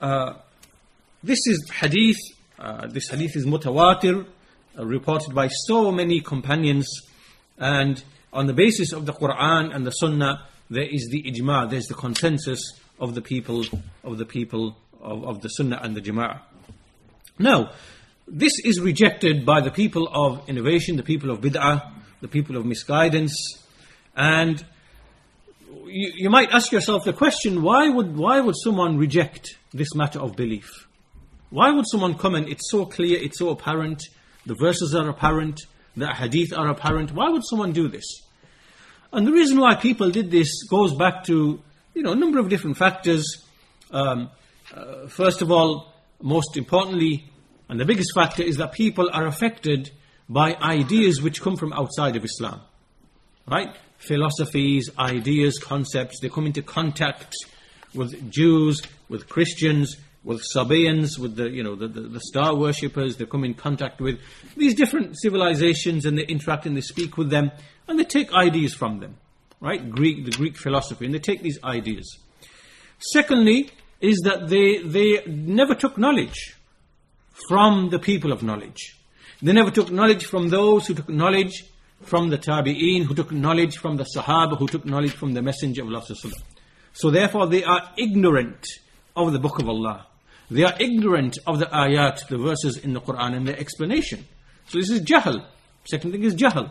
uh, 0.00 0.34
this 1.22 1.38
is 1.46 1.70
hadith, 1.70 2.16
uh, 2.58 2.86
this 2.86 3.08
hadith 3.08 3.36
is 3.36 3.46
mutawatir, 3.46 4.26
Uh, 4.78 4.86
reported 4.86 5.34
by 5.34 5.48
so 5.48 5.92
many 5.92 6.18
companions 6.22 6.88
and 7.58 8.02
on 8.32 8.46
the 8.46 8.54
basis 8.54 8.90
of 8.92 9.04
the 9.04 9.12
Quran 9.12 9.74
and 9.74 9.84
the 9.84 9.90
Sunnah 9.90 10.46
there 10.70 10.88
is 10.90 11.10
the 11.10 11.22
ijma 11.24 11.68
there's 11.68 11.88
the 11.88 11.94
consensus 11.94 12.80
of 12.98 13.14
the 13.14 13.20
people 13.20 13.66
of 14.02 14.16
the 14.16 14.24
people 14.24 14.74
of, 15.02 15.24
of 15.26 15.42
the 15.42 15.48
Sunnah 15.48 15.78
and 15.82 15.94
the 15.94 16.00
Jama'ah 16.00 16.40
now 17.38 17.72
this 18.26 18.54
is 18.64 18.80
rejected 18.80 19.44
by 19.44 19.60
the 19.60 19.70
people 19.70 20.08
of 20.10 20.48
innovation 20.48 20.96
the 20.96 21.02
people 21.02 21.30
of 21.30 21.42
bid'ah 21.42 21.92
the 22.22 22.28
people 22.28 22.56
of 22.56 22.64
misguidance 22.64 23.58
and 24.16 24.64
you, 25.84 26.12
you 26.16 26.30
might 26.30 26.50
ask 26.50 26.72
yourself 26.72 27.04
the 27.04 27.12
question 27.12 27.60
why 27.60 27.90
would 27.90 28.16
why 28.16 28.40
would 28.40 28.56
someone 28.56 28.96
reject 28.96 29.58
this 29.74 29.94
matter 29.94 30.18
of 30.18 30.34
belief? 30.34 30.88
Why 31.50 31.70
would 31.70 31.84
someone 31.86 32.16
come 32.16 32.34
and 32.34 32.48
it's 32.48 32.70
so 32.70 32.86
clear 32.86 33.18
it's 33.20 33.38
so 33.38 33.50
apparent 33.50 34.02
the 34.46 34.54
verses 34.54 34.94
are 34.94 35.08
apparent, 35.08 35.60
the 35.96 36.12
hadith 36.12 36.52
are 36.52 36.68
apparent. 36.68 37.12
Why 37.12 37.28
would 37.28 37.42
someone 37.44 37.72
do 37.72 37.88
this? 37.88 38.04
And 39.12 39.26
the 39.26 39.32
reason 39.32 39.60
why 39.60 39.74
people 39.74 40.10
did 40.10 40.30
this 40.30 40.62
goes 40.64 40.94
back 40.94 41.24
to 41.24 41.62
you 41.94 42.02
know 42.02 42.12
a 42.12 42.16
number 42.16 42.38
of 42.38 42.48
different 42.48 42.76
factors. 42.76 43.44
Um, 43.90 44.30
uh, 44.74 45.06
first 45.06 45.42
of 45.42 45.50
all, 45.50 45.92
most 46.20 46.56
importantly, 46.56 47.30
and 47.68 47.78
the 47.78 47.84
biggest 47.84 48.14
factor 48.14 48.42
is 48.42 48.56
that 48.56 48.72
people 48.72 49.10
are 49.12 49.26
affected 49.26 49.90
by 50.28 50.54
ideas 50.54 51.20
which 51.20 51.42
come 51.42 51.56
from 51.56 51.72
outside 51.72 52.16
of 52.16 52.24
Islam. 52.24 52.60
Right? 53.46 53.76
Philosophies, 53.98 54.90
ideas, 54.98 55.58
concepts, 55.58 56.20
they 56.20 56.28
come 56.28 56.46
into 56.46 56.62
contact 56.62 57.36
with 57.94 58.30
Jews, 58.30 58.82
with 59.08 59.28
Christians, 59.28 59.96
with 60.24 60.42
Sabaeans, 60.42 61.18
with 61.18 61.36
the, 61.36 61.50
you 61.50 61.62
know, 61.62 61.74
the, 61.74 61.88
the, 61.88 62.00
the, 62.02 62.20
star 62.20 62.54
worshippers, 62.54 63.16
they 63.16 63.26
come 63.26 63.44
in 63.44 63.54
contact 63.54 64.00
with 64.00 64.20
these 64.56 64.74
different 64.74 65.18
civilizations 65.20 66.04
and 66.04 66.16
they 66.16 66.24
interact 66.24 66.64
and 66.64 66.76
they 66.76 66.80
speak 66.80 67.16
with 67.16 67.30
them 67.30 67.50
and 67.88 67.98
they 67.98 68.04
take 68.04 68.32
ideas 68.32 68.72
from 68.72 69.00
them, 69.00 69.16
right? 69.60 69.90
Greek, 69.90 70.24
the 70.24 70.30
Greek 70.30 70.56
philosophy, 70.56 71.06
and 71.06 71.14
they 71.14 71.18
take 71.18 71.42
these 71.42 71.58
ideas. 71.64 72.18
Secondly, 72.98 73.70
is 74.00 74.20
that 74.24 74.48
they, 74.48 74.78
they 74.78 75.24
never 75.26 75.74
took 75.74 75.98
knowledge 75.98 76.56
from 77.48 77.90
the 77.90 77.98
people 77.98 78.32
of 78.32 78.42
knowledge. 78.42 78.98
They 79.40 79.52
never 79.52 79.70
took 79.70 79.90
knowledge 79.90 80.26
from 80.26 80.50
those 80.50 80.86
who 80.86 80.94
took 80.94 81.08
knowledge 81.08 81.64
from 82.02 82.30
the 82.30 82.38
Tabi'een, 82.38 83.04
who 83.04 83.14
took 83.14 83.32
knowledge 83.32 83.78
from 83.78 83.96
the 83.96 84.04
Sahaba, 84.04 84.56
who 84.58 84.68
took 84.68 84.84
knowledge 84.84 85.12
from 85.12 85.34
the 85.34 85.42
Messenger 85.42 85.82
of 85.82 85.88
Allah. 85.88 86.04
So 86.92 87.10
therefore 87.10 87.48
they 87.48 87.64
are 87.64 87.90
ignorant 87.96 88.66
of 89.16 89.32
the 89.32 89.38
Book 89.38 89.58
of 89.58 89.68
Allah. 89.68 90.06
They 90.52 90.64
are 90.64 90.74
ignorant 90.78 91.38
of 91.46 91.60
the 91.60 91.64
ayat, 91.64 92.28
the 92.28 92.36
verses 92.36 92.76
in 92.76 92.92
the 92.92 93.00
Quran 93.00 93.34
and 93.34 93.48
their 93.48 93.58
explanation. 93.58 94.26
So 94.68 94.78
this 94.78 94.90
is 94.90 95.00
jahl. 95.00 95.46
Second 95.86 96.12
thing 96.12 96.24
is 96.24 96.34
jahl. 96.34 96.70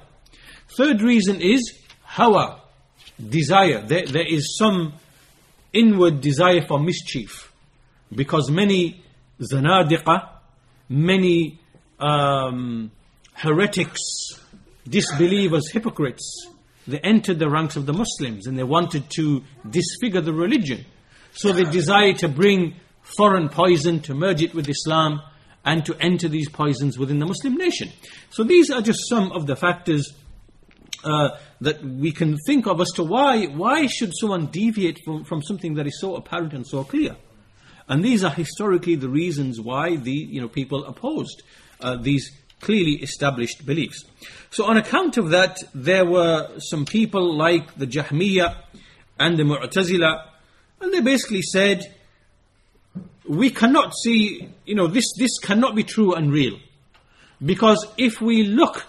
Third 0.78 1.02
reason 1.02 1.41
is 1.41 1.80
hawa, 2.04 2.62
desire. 3.17 3.82
There, 3.82 4.06
there 4.06 4.28
is 4.28 4.56
some 4.56 4.94
inward 5.74 6.22
desire 6.22 6.62
for 6.62 6.80
mischief. 6.80 7.52
Because 8.13 8.52
many 8.52 9.04
zanadiqa, 9.41 10.30
many 10.88 11.60
um, 12.00 12.91
heretics, 13.34 14.00
disbelievers, 14.88 15.72
hypocrites, 15.72 16.50
they 16.88 17.00
entered 17.00 17.39
the 17.39 17.50
ranks 17.50 17.78
of 17.78 17.88
the 17.88 17.94
Muslims 17.94 18.46
and 18.46 18.60
they 18.60 18.63
wanted 18.63 19.10
to 19.15 19.41
disfigure 19.67 20.22
the 20.22 20.34
religion. 20.34 20.86
So 21.34 21.52
they 21.52 21.63
desire 21.63 22.13
to 22.13 22.28
bring 22.28 22.76
foreign 23.17 23.50
poison, 23.50 24.00
to 24.02 24.13
merge 24.13 24.41
it 24.41 24.54
with 24.54 24.69
Islam, 24.69 25.21
and 25.63 25.86
to 25.86 25.95
enter 26.00 26.28
these 26.28 26.50
poisons 26.50 26.97
within 26.97 27.19
the 27.19 27.26
Muslim 27.26 27.56
nation. 27.56 27.89
So 28.30 28.43
these 28.43 28.71
are 28.71 28.82
just 28.82 29.08
some 29.08 29.32
of 29.32 29.45
the 29.45 29.56
factors 29.56 30.13
uh, 31.04 31.30
that 31.62 31.84
we 31.84 32.12
can 32.12 32.38
think 32.45 32.67
of 32.67 32.80
as 32.82 32.89
to 32.95 33.04
why, 33.04 33.45
why 33.45 33.88
should 33.88 34.12
someone 34.19 34.47
deviate 34.47 35.00
from, 35.04 35.24
from 35.24 35.41
something 35.41 35.76
that 35.76 35.88
is 35.88 36.00
so 36.00 36.15
apparent 36.15 36.54
and 36.54 36.65
so 36.65 36.84
clear. 36.84 37.15
And 37.88 38.04
these 38.04 38.24
are 38.24 38.32
historically 38.32 38.95
the 38.95 39.10
reasons 39.10 39.60
why 39.60 39.95
the 39.95 40.12
you 40.12 40.41
know, 40.41 40.47
people 40.47 40.86
opposed 40.86 41.43
uh, 41.80 41.97
these 41.97 42.32
clearly 42.62 42.93
established 43.02 43.65
beliefs. 43.65 44.06
So 44.52 44.65
on 44.65 44.78
account 44.78 45.17
of 45.17 45.32
that, 45.32 45.58
there 45.74 46.06
were 46.06 46.60
some 46.60 46.86
people 46.86 47.36
like 47.36 47.76
the 47.76 47.88
Jahmiyyah 47.88 48.56
and 49.19 49.38
the 49.38 49.43
Mu'tazila, 49.43 50.28
and 50.80 50.93
they 50.93 51.02
basically 51.02 51.41
said, 51.41 51.95
we 53.32 53.50
cannot 53.50 53.94
see, 53.96 54.50
you 54.65 54.76
know, 54.76 54.88
this, 54.88 55.06
this 55.17 55.39
cannot 55.39 55.74
be 55.74 55.84
true 55.84 56.13
and 56.13 56.34
real. 56.34 56.60
Because 57.44 57.88
if 57.98 58.20
we 58.20 58.44
look 58.44 58.86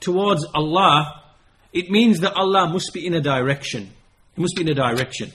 towards 0.00 0.44
Allah, 0.54 1.22
it 1.72 1.90
means 1.90 2.20
that 2.20 2.34
Allah 2.34 2.68
must 2.68 2.92
be 2.92 3.06
in 3.06 3.14
a 3.14 3.22
direction. 3.22 3.90
It 4.36 4.40
must 4.40 4.54
be 4.54 4.62
in 4.62 4.68
a 4.68 4.74
direction. 4.74 5.32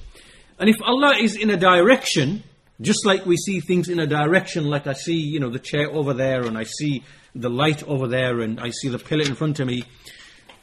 And 0.60 0.70
if 0.70 0.76
Allah 0.84 1.16
is 1.20 1.36
in 1.36 1.50
a 1.50 1.58
direction, 1.58 2.44
just 2.80 3.04
like 3.04 3.26
we 3.26 3.36
see 3.36 3.62
things 3.62 3.90
in 3.90 4.00
a 4.00 4.06
direction, 4.06 4.66
like 4.66 4.86
I 4.86 4.94
see, 4.94 5.18
you 5.18 5.40
know, 5.40 5.50
the 5.50 5.58
chair 5.58 5.90
over 5.90 6.14
there, 6.14 6.44
and 6.44 6.56
I 6.56 6.66
see 6.66 7.04
the 7.34 7.50
light 7.50 7.82
over 7.88 8.08
there, 8.08 8.42
and 8.42 8.60
I 8.60 8.70
see 8.70 8.90
the 8.90 9.00
pillar 9.00 9.24
in 9.24 9.34
front 9.34 9.60
of 9.60 9.66
me. 9.66 9.86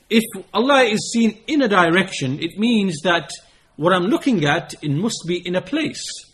If 0.09 0.23
Allah 0.55 0.85
is 0.85 1.11
seen 1.13 1.41
in 1.49 1.63
a 1.63 1.69
direction, 1.69 2.39
it 2.39 2.61
means 2.61 3.01
that 3.03 3.33
what 3.75 3.93
I'm 3.93 4.05
looking 4.05 4.45
at, 4.45 4.73
it 4.83 4.93
must 4.93 5.25
be 5.27 5.45
in 5.45 5.57
a 5.57 5.61
place. 5.61 6.28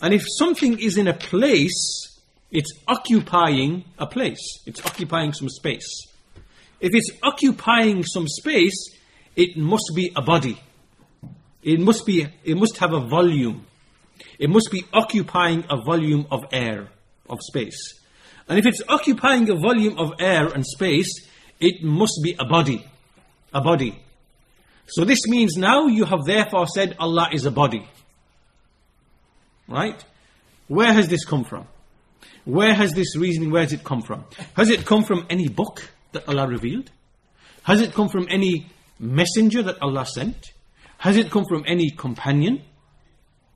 And 0.00 0.12
if 0.12 0.24
something 0.38 0.78
is 0.78 0.96
in 0.96 1.08
a 1.08 1.14
place, 1.14 2.20
it's 2.50 2.72
occupying 2.86 3.84
a 3.98 4.06
place. 4.06 4.60
It's 4.66 4.84
occupying 4.84 5.32
some 5.32 5.48
space. 5.48 5.88
If 6.80 6.94
it's 6.94 7.10
occupying 7.22 8.04
some 8.04 8.28
space, 8.28 8.94
it 9.34 9.56
must 9.56 9.92
be 9.94 10.12
a 10.14 10.22
body. 10.22 10.60
It 11.62 11.80
must 11.80 12.06
be 12.06 12.26
it 12.44 12.56
must 12.56 12.78
have 12.78 12.92
a 12.92 13.00
volume. 13.00 13.66
It 14.38 14.50
must 14.50 14.70
be 14.70 14.84
occupying 14.92 15.64
a 15.70 15.82
volume 15.82 16.26
of 16.30 16.44
air, 16.52 16.88
of 17.28 17.38
space. 17.40 17.98
And 18.48 18.58
if 18.58 18.66
it's 18.66 18.82
occupying 18.88 19.50
a 19.50 19.56
volume 19.56 19.98
of 19.98 20.12
air 20.20 20.46
and 20.46 20.64
space, 20.64 21.26
it 21.58 21.82
must 21.82 22.20
be 22.22 22.36
a 22.38 22.44
body. 22.44 22.86
A 23.52 23.60
body. 23.60 24.00
So 24.86 25.04
this 25.04 25.26
means 25.26 25.56
now 25.56 25.86
you 25.86 26.04
have 26.04 26.24
therefore 26.24 26.66
said 26.66 26.96
Allah 27.00 27.28
is 27.32 27.46
a 27.46 27.50
body. 27.50 27.88
Right? 29.68 30.02
Where 30.68 30.92
has 30.92 31.08
this 31.08 31.24
come 31.24 31.44
from? 31.44 31.66
Where 32.44 32.74
has 32.74 32.92
this 32.92 33.16
reasoning, 33.16 33.50
where 33.50 33.62
has 33.62 33.72
it 33.72 33.82
come 33.82 34.02
from? 34.02 34.24
Has 34.54 34.70
it 34.70 34.84
come 34.84 35.02
from 35.04 35.26
any 35.28 35.48
book 35.48 35.90
that 36.12 36.28
Allah 36.28 36.46
revealed? 36.46 36.90
Has 37.64 37.80
it 37.80 37.92
come 37.92 38.08
from 38.08 38.26
any 38.30 38.66
messenger 38.98 39.62
that 39.62 39.82
Allah 39.82 40.06
sent? 40.06 40.52
Has 40.98 41.16
it 41.16 41.30
come 41.30 41.44
from 41.44 41.64
any 41.66 41.90
companion? 41.90 42.62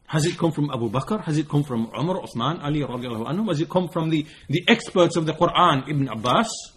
Has 0.07 0.27
it 0.27 0.37
come 0.37 0.51
from 0.51 0.70
Abu 0.70 0.90
Bakr? 0.90 1.23
Has 1.23 1.38
it 1.38 1.49
come 1.49 1.62
from 1.62 1.90
Umar, 1.96 2.16
Uthman, 2.20 2.62
Ali 2.64 2.81
radiallahu 2.81 3.27
anhu? 3.29 3.49
Has 3.49 3.61
it 3.61 3.68
come 3.68 3.88
from 3.88 4.11
the, 4.11 4.27
the 4.49 4.64
experts 4.66 5.16
of 5.16 5.25
the 5.25 5.33
Quran, 5.33 5.88
Ibn 5.88 6.09
Abbas? 6.09 6.73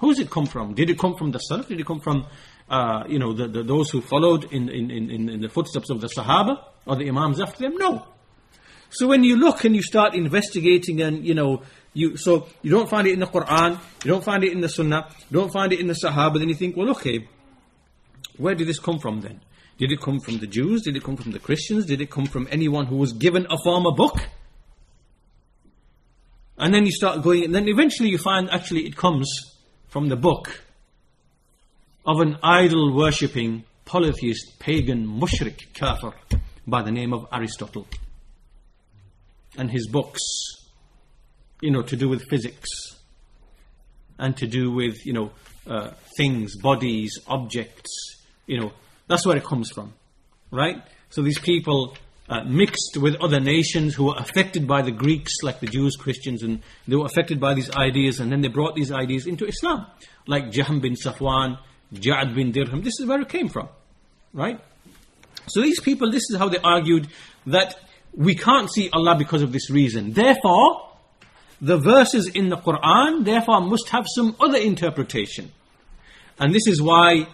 Who 0.00 0.10
has 0.10 0.18
it 0.18 0.28
come 0.30 0.44
from? 0.44 0.74
Did 0.74 0.90
it 0.90 0.98
come 0.98 1.14
from 1.16 1.30
the 1.30 1.40
Salaf? 1.50 1.68
Did 1.68 1.80
it 1.80 1.86
come 1.86 2.00
from, 2.00 2.26
uh, 2.68 3.04
you 3.08 3.18
know, 3.18 3.32
the, 3.32 3.48
the, 3.48 3.62
those 3.62 3.88
who 3.90 4.02
followed 4.02 4.52
in, 4.52 4.68
in, 4.68 4.90
in, 4.90 5.28
in 5.30 5.40
the 5.40 5.48
footsteps 5.48 5.88
of 5.88 6.02
the 6.02 6.08
Sahaba 6.08 6.62
or 6.84 6.96
the 6.96 7.08
Imams 7.08 7.40
after 7.40 7.62
them? 7.62 7.78
No. 7.78 8.06
So 8.90 9.06
when 9.06 9.22
you 9.22 9.36
look 9.36 9.64
and 9.64 9.76
you 9.76 9.82
start 9.82 10.14
investigating 10.14 11.02
and, 11.02 11.26
you 11.26 11.34
know, 11.34 11.62
you, 11.92 12.16
so 12.16 12.48
you 12.62 12.70
don't 12.70 12.88
find 12.88 13.06
it 13.06 13.12
in 13.12 13.20
the 13.20 13.26
Quran, 13.26 13.78
you 14.04 14.10
don't 14.10 14.24
find 14.24 14.44
it 14.44 14.52
in 14.52 14.60
the 14.60 14.68
Sunnah, 14.68 15.08
you 15.30 15.40
don't 15.40 15.52
find 15.52 15.72
it 15.72 15.80
in 15.80 15.86
the 15.88 15.94
Sahaba, 15.94 16.38
then 16.38 16.48
you 16.48 16.54
think, 16.54 16.76
well, 16.76 16.90
okay, 16.90 17.26
where 18.36 18.54
did 18.54 18.68
this 18.68 18.78
come 18.78 18.98
from 18.98 19.20
then? 19.20 19.40
Did 19.78 19.92
it 19.92 20.00
come 20.00 20.20
from 20.20 20.38
the 20.38 20.46
Jews? 20.46 20.82
Did 20.82 20.96
it 20.96 21.04
come 21.04 21.16
from 21.16 21.32
the 21.32 21.38
Christians? 21.38 21.86
Did 21.86 22.00
it 22.00 22.10
come 22.10 22.26
from 22.26 22.48
anyone 22.50 22.86
who 22.86 22.96
was 22.96 23.12
given 23.12 23.46
a 23.50 23.58
former 23.62 23.92
book? 23.92 24.18
And 26.56 26.74
then 26.74 26.86
you 26.86 26.92
start 26.92 27.22
going, 27.22 27.44
and 27.44 27.54
then 27.54 27.68
eventually 27.68 28.08
you 28.08 28.18
find 28.18 28.50
actually 28.50 28.86
it 28.86 28.96
comes 28.96 29.28
from 29.88 30.08
the 30.08 30.16
book 30.16 30.62
of 32.04 32.20
an 32.20 32.38
idol 32.42 32.94
worshipping, 32.94 33.64
polytheist, 33.84 34.58
pagan, 34.58 35.06
mushrik, 35.06 35.72
kafir 35.74 36.12
by 36.66 36.82
the 36.82 36.90
name 36.90 37.12
of 37.12 37.26
Aristotle 37.32 37.86
and 39.58 39.70
his 39.70 39.86
books, 39.88 40.22
you 41.60 41.70
know, 41.70 41.82
to 41.82 41.96
do 41.96 42.08
with 42.08 42.22
physics 42.30 42.68
and 44.18 44.36
to 44.38 44.46
do 44.46 44.70
with, 44.70 45.04
you 45.04 45.12
know, 45.12 45.30
uh, 45.66 45.90
things, 46.16 46.56
bodies, 46.56 47.18
objects, 47.26 48.16
you 48.46 48.58
know, 48.58 48.72
that's 49.08 49.26
where 49.26 49.36
it 49.36 49.44
comes 49.44 49.70
from, 49.70 49.92
right? 50.50 50.82
So 51.10 51.22
these 51.22 51.38
people 51.38 51.96
uh, 52.28 52.44
mixed 52.44 52.96
with 52.96 53.16
other 53.16 53.40
nations 53.40 53.94
who 53.94 54.04
were 54.04 54.16
affected 54.16 54.66
by 54.66 54.82
the 54.82 54.90
Greeks, 54.90 55.32
like 55.42 55.60
the 55.60 55.66
Jews, 55.66 55.96
Christians, 55.96 56.42
and 56.42 56.62
they 56.86 56.96
were 56.96 57.06
affected 57.06 57.40
by 57.40 57.54
these 57.54 57.70
ideas, 57.70 58.20
and 58.20 58.30
then 58.30 58.40
they 58.40 58.48
brought 58.48 58.74
these 58.74 58.92
ideas 58.92 59.26
into 59.26 59.46
Islam, 59.46 59.86
like 60.26 60.50
Jahm 60.50 60.80
bin 60.80 60.94
Safwan, 60.94 61.58
Ja'ad 61.92 62.34
bin 62.34 62.52
Dirham. 62.52 62.82
This 62.82 63.00
is 63.00 63.06
where 63.06 63.20
it 63.20 63.28
came 63.28 63.48
from, 63.48 63.68
right? 64.32 64.60
So 65.48 65.62
these 65.62 65.80
people, 65.80 66.10
this 66.10 66.24
is 66.30 66.36
how 66.36 66.48
they 66.48 66.58
argued 66.58 67.08
that 67.46 67.76
we 68.14 68.34
can't 68.34 68.70
see 68.70 68.90
Allah 68.92 69.16
because 69.16 69.42
of 69.42 69.52
this 69.52 69.70
reason. 69.70 70.12
Therefore, 70.12 70.88
the 71.60 71.78
verses 71.78 72.28
in 72.28 72.48
the 72.48 72.56
Quran, 72.56 73.24
therefore, 73.24 73.60
must 73.60 73.88
have 73.90 74.06
some 74.14 74.36
other 74.40 74.58
interpretation. 74.58 75.52
And 76.38 76.54
this 76.54 76.66
is 76.66 76.80
why 76.80 77.26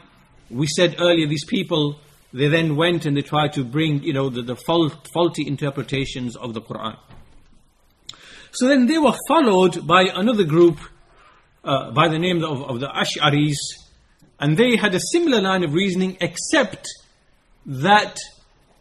we 0.51 0.67
said 0.67 0.97
earlier, 0.99 1.27
these 1.27 1.45
people, 1.45 1.99
they 2.33 2.49
then 2.49 2.77
went 2.77 3.07
and 3.07 3.17
they 3.17 3.23
tried 3.23 3.53
to 3.55 3.65
bring, 3.65 4.03
you 4.03 4.13
know, 4.13 4.31
the, 4.31 4.43
the 4.43 4.57
fault, 4.57 5.09
faulty 5.13 5.47
interpretations 5.47 6.37
of 6.37 6.55
the 6.55 6.61
Quran. 6.61 6.97
So 8.53 8.69
then 8.69 8.87
they 8.87 8.99
were 8.99 9.17
followed 9.29 9.87
by 9.87 10.03
another 10.15 10.45
group 10.45 10.79
uh, 11.65 11.91
by 11.93 12.09
the 12.09 12.19
name 12.19 12.45
of, 12.45 12.63
of 12.63 12.81
the 12.81 12.89
Ash'aris, 12.89 13.57
and 14.39 14.57
they 14.57 14.77
had 14.77 14.95
a 14.95 15.01
similar 15.13 15.41
line 15.41 15.65
of 15.65 15.73
reasoning, 15.73 16.17
except 16.21 16.87
that 17.67 18.19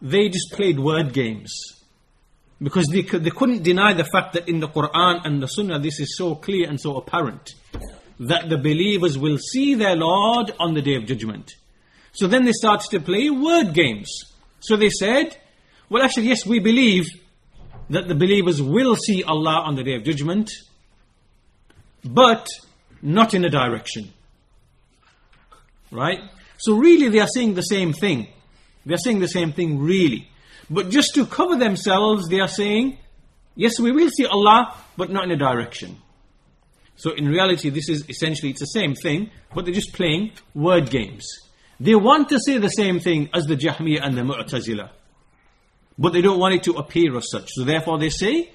they 0.02 0.28
just 0.28 0.52
played 0.52 0.78
word 0.78 1.12
games. 1.12 1.73
Because 2.64 2.86
they, 2.86 3.02
they 3.02 3.30
couldn't 3.30 3.62
deny 3.62 3.92
the 3.92 4.04
fact 4.04 4.32
that 4.32 4.48
in 4.48 4.58
the 4.58 4.68
Quran 4.68 5.20
and 5.26 5.42
the 5.42 5.46
Sunnah 5.46 5.78
this 5.78 6.00
is 6.00 6.16
so 6.16 6.34
clear 6.34 6.66
and 6.66 6.80
so 6.80 6.96
apparent 6.96 7.50
that 8.18 8.48
the 8.48 8.56
believers 8.56 9.18
will 9.18 9.36
see 9.36 9.74
their 9.74 9.94
Lord 9.94 10.50
on 10.58 10.72
the 10.72 10.80
day 10.80 10.94
of 10.94 11.04
judgment. 11.04 11.52
So 12.12 12.26
then 12.26 12.46
they 12.46 12.52
started 12.52 12.90
to 12.92 13.00
play 13.00 13.28
word 13.28 13.74
games. 13.74 14.08
So 14.60 14.76
they 14.76 14.88
said, 14.88 15.36
well, 15.90 16.02
actually, 16.02 16.28
yes, 16.28 16.46
we 16.46 16.58
believe 16.58 17.04
that 17.90 18.08
the 18.08 18.14
believers 18.14 18.62
will 18.62 18.96
see 18.96 19.22
Allah 19.22 19.62
on 19.66 19.74
the 19.74 19.82
day 19.82 19.96
of 19.96 20.04
judgment, 20.04 20.50
but 22.02 22.48
not 23.02 23.34
in 23.34 23.44
a 23.44 23.50
direction. 23.50 24.10
Right? 25.90 26.20
So 26.56 26.76
really, 26.76 27.10
they 27.10 27.20
are 27.20 27.28
saying 27.28 27.54
the 27.54 27.62
same 27.62 27.92
thing. 27.92 28.28
They 28.86 28.94
are 28.94 29.04
saying 29.04 29.20
the 29.20 29.28
same 29.28 29.52
thing, 29.52 29.80
really. 29.80 30.30
But 30.70 30.90
just 30.90 31.14
to 31.14 31.26
cover 31.26 31.56
themselves, 31.56 32.28
they 32.28 32.40
are 32.40 32.48
saying, 32.48 32.98
yes, 33.54 33.78
we 33.78 33.92
will 33.92 34.10
see 34.10 34.26
Allah, 34.26 34.74
but 34.96 35.10
not 35.10 35.24
in 35.24 35.30
a 35.30 35.36
direction. 35.36 35.98
So 36.96 37.12
in 37.12 37.28
reality, 37.28 37.70
this 37.70 37.88
is 37.88 38.08
essentially, 38.08 38.50
it's 38.50 38.60
the 38.60 38.66
same 38.66 38.94
thing, 38.94 39.30
but 39.54 39.64
they're 39.64 39.74
just 39.74 39.92
playing 39.92 40.32
word 40.54 40.90
games. 40.90 41.26
They 41.80 41.94
want 41.94 42.28
to 42.28 42.38
say 42.38 42.58
the 42.58 42.68
same 42.68 43.00
thing 43.00 43.28
as 43.34 43.46
the 43.46 43.56
Jahmiyyah 43.56 44.00
and 44.02 44.16
the 44.16 44.22
Mu'tazila. 44.22 44.90
But 45.98 46.12
they 46.12 46.22
don't 46.22 46.38
want 46.38 46.54
it 46.54 46.62
to 46.64 46.72
appear 46.74 47.16
as 47.16 47.30
such. 47.30 47.50
So 47.50 47.64
therefore 47.64 47.98
they 47.98 48.10
say, 48.10 48.50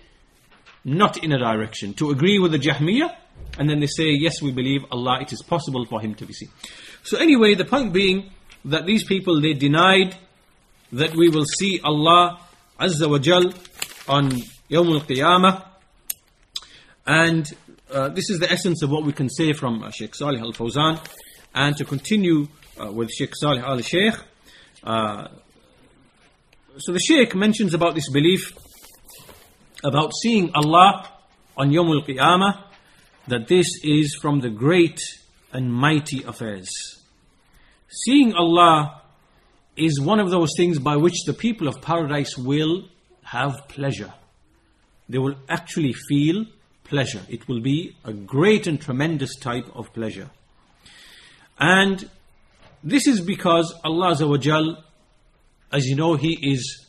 not 0.85 1.23
in 1.23 1.31
a 1.31 1.37
direction. 1.37 1.93
To 1.95 2.11
agree 2.11 2.39
with 2.39 2.53
the 2.53 2.59
Jahmiyyah, 2.59 3.15
and 3.57 3.69
then 3.69 3.79
they 3.79 3.87
say, 3.87 4.09
yes, 4.11 4.41
we 4.41 4.51
believe 4.51 4.85
Allah, 4.91 5.19
it 5.21 5.33
is 5.33 5.41
possible 5.41 5.85
for 5.85 5.99
Him 6.01 6.15
to 6.15 6.25
be 6.25 6.33
seen. 6.33 6.49
So 7.03 7.17
anyway, 7.17 7.55
the 7.55 7.65
point 7.65 7.93
being 7.93 8.31
that 8.65 8.85
these 8.85 9.03
people, 9.03 9.41
they 9.41 9.53
denied 9.53 10.15
that 10.91 11.15
we 11.15 11.29
will 11.29 11.45
see 11.45 11.79
Allah 11.83 12.39
Azza 12.79 13.09
wa 13.09 13.19
Jal 13.19 13.53
on 14.07 14.31
Yawm 14.69 14.93
al-Qiyamah. 14.93 15.65
And 17.05 17.51
uh, 17.91 18.09
this 18.09 18.29
is 18.29 18.39
the 18.39 18.51
essence 18.51 18.83
of 18.83 18.89
what 18.89 19.03
we 19.03 19.13
can 19.13 19.29
say 19.29 19.53
from 19.53 19.83
uh, 19.83 19.91
Sheikh 19.91 20.15
Salih 20.15 20.39
al-Fawzan. 20.39 21.05
And 21.53 21.75
to 21.77 21.85
continue 21.85 22.47
uh, 22.79 22.91
with 22.91 23.11
Sheikh 23.11 23.35
Salih 23.35 23.61
al-Sheikh, 23.61 24.15
uh, 24.83 25.27
so 26.77 26.93
the 26.93 26.99
Sheikh 26.99 27.35
mentions 27.35 27.73
about 27.73 27.95
this 27.95 28.09
belief 28.09 28.53
about 29.83 30.13
seeing 30.21 30.51
Allah 30.53 31.11
on 31.57 31.71
Yawm 31.71 32.01
al-Qiyamah, 32.01 32.63
that 33.27 33.47
this 33.47 33.67
is 33.83 34.15
from 34.21 34.39
the 34.39 34.49
great 34.49 34.99
and 35.51 35.73
mighty 35.73 36.23
affairs. 36.23 36.69
Seeing 37.89 38.33
Allah 38.33 38.98
is 39.79 39.99
one 39.99 40.19
of 40.19 40.29
those 40.29 40.49
things 40.57 40.79
by 40.79 40.97
which 40.97 41.23
the 41.25 41.33
people 41.33 41.67
of 41.67 41.81
paradise 41.81 42.37
will 42.37 42.85
have 43.23 43.67
pleasure. 43.67 44.13
They 45.07 45.17
will 45.17 45.35
actually 45.47 45.93
feel 45.93 46.45
pleasure. 46.83 47.21
It 47.29 47.47
will 47.47 47.61
be 47.61 47.95
a 48.03 48.13
great 48.13 48.67
and 48.67 48.79
tremendous 48.81 49.35
type 49.35 49.65
of 49.75 49.93
pleasure. 49.93 50.29
And 51.59 52.09
this 52.83 53.07
is 53.07 53.21
because 53.21 53.73
Allah 53.83 54.15
Azza 54.15 54.83
as 55.71 55.85
you 55.85 55.95
know, 55.95 56.15
He 56.15 56.51
is, 56.53 56.87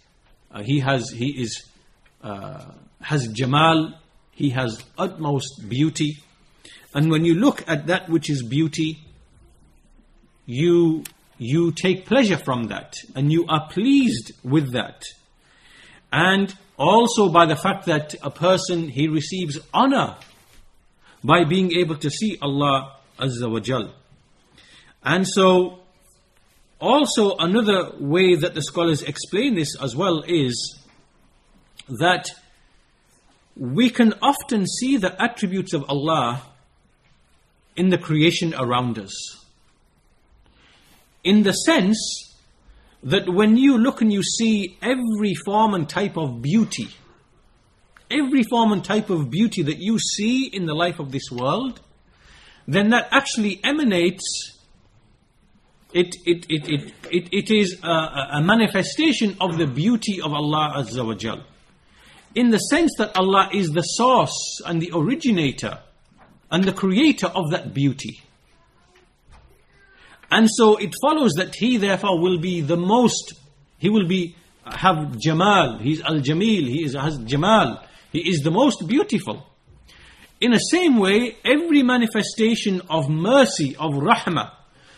uh, 0.51 0.63
He 0.63 0.81
has, 0.81 1.11
He 1.11 1.43
is, 1.43 1.65
uh, 2.23 2.67
has 3.01 3.29
Jamal, 3.29 3.95
He 4.33 4.51
has 4.51 4.83
utmost 4.97 5.69
beauty. 5.69 6.19
And 6.95 7.11
when 7.11 7.25
you 7.25 7.35
look 7.35 7.69
at 7.69 7.87
that 7.87 8.09
which 8.09 8.31
is 8.31 8.43
beauty, 8.43 8.99
you, 10.47 11.05
you 11.41 11.73
take 11.73 12.05
pleasure 12.05 12.37
from 12.37 12.65
that, 12.65 12.97
and 13.17 13.33
you 13.33 13.47
are 13.49 13.67
pleased 13.71 14.33
with 14.45 14.73
that. 14.73 15.03
And 16.13 16.55
also 16.77 17.31
by 17.31 17.47
the 17.47 17.57
fact 17.57 17.87
that 17.87 18.15
a 18.23 18.31
person, 18.31 18.91
he 18.91 19.09
receives 19.09 19.59
honor 19.73 20.17
by 21.25 21.45
being 21.45 21.73
able 21.73 21.97
to 21.97 22.11
see 22.11 22.37
Allah 22.43 22.97
Azza 23.19 23.51
wa 23.51 23.59
Jal. 23.59 23.91
And 25.03 25.27
so, 25.27 25.79
also 26.79 27.37
another 27.39 27.93
way 27.99 28.35
that 28.35 28.53
the 28.53 28.63
scholars 28.63 29.03
explain 29.03 29.55
this 29.55 29.75
as 29.81 29.97
well 29.97 30.23
is 30.29 30.79
that 31.89 32.29
we 33.57 33.89
can 33.89 34.13
often 34.21 34.67
see 34.67 34.99
the 34.99 35.21
attributes 35.23 35.73
of 35.73 35.89
Allah 35.89 36.43
in 37.77 37.89
the 37.89 37.99
creation 37.99 38.55
around 38.55 38.99
us. 38.99 39.40
In 41.23 41.43
the 41.43 41.53
sense 41.53 41.99
that 43.03 43.29
when 43.29 43.57
you 43.57 43.79
look 43.79 44.01
and 44.01 44.13
you 44.13 44.23
see 44.23 44.79
every 44.83 45.35
form 45.45 45.75
and 45.75 45.89
type 45.89 46.17
of 46.17 46.43
beauty, 46.43 46.89
every 48.11 48.43
form 48.43 48.73
and 48.73 48.85
type 48.85 49.11
of 49.11 49.31
beauty 49.31 49.63
that 49.63 49.79
you 49.79 49.99
see 49.99 50.47
in 50.47 50.67
the 50.67 50.75
life 50.75 50.99
of 50.99 51.13
this 51.13 51.31
world, 51.31 51.81
then 52.67 52.91
that 52.91 53.09
actually 53.11 53.61
emanates, 53.65 54.59
it, 55.93 56.15
it, 56.25 56.47
it, 56.49 56.69
it, 56.69 56.93
it, 57.11 57.29
it 57.33 57.51
is 57.51 57.79
a, 57.83 58.29
a 58.35 58.43
manifestation 58.43 59.37
of 59.41 59.59
the 59.59 59.67
beauty 59.67 60.21
of 60.21 60.33
Allah 60.33 60.75
Azza 60.77 61.05
wa 61.07 61.15
Jal. 61.15 61.43
In 62.35 62.51
the 62.51 62.59
sense 62.59 62.93
that 62.99 63.17
Allah 63.17 63.51
is 63.53 63.71
the 63.71 63.83
source 63.83 64.61
and 64.67 64.81
the 64.81 64.93
originator 64.95 65.81
and 66.51 66.65
the 66.65 66.73
creator 66.73 67.27
of 67.27 67.51
that 67.51 67.75
beauty. 67.75 68.21
And 70.31 70.49
so 70.51 70.77
it 70.77 70.95
follows 71.03 71.33
that 71.37 71.55
he 71.55 71.77
therefore 71.77 72.21
will 72.21 72.39
be 72.39 72.61
the 72.61 72.77
most, 72.77 73.35
he 73.79 73.89
will 73.89 74.07
be, 74.07 74.37
have 74.65 75.19
Jamal, 75.19 75.79
he's 75.79 76.01
Al-Jamil, 76.01 76.69
he 76.69 76.85
is, 76.85 76.95
has 76.95 77.19
Jamal, 77.19 77.83
he 78.13 78.21
is 78.21 78.41
the 78.41 78.51
most 78.51 78.87
beautiful. 78.87 79.47
In 80.41 80.53
the 80.53 80.59
same 80.59 80.99
way, 80.99 81.37
every 81.45 81.83
manifestation 81.83 82.81
of 82.89 83.11
mercy, 83.11 83.77
of 83.77 83.93
rahmah, 83.93 84.53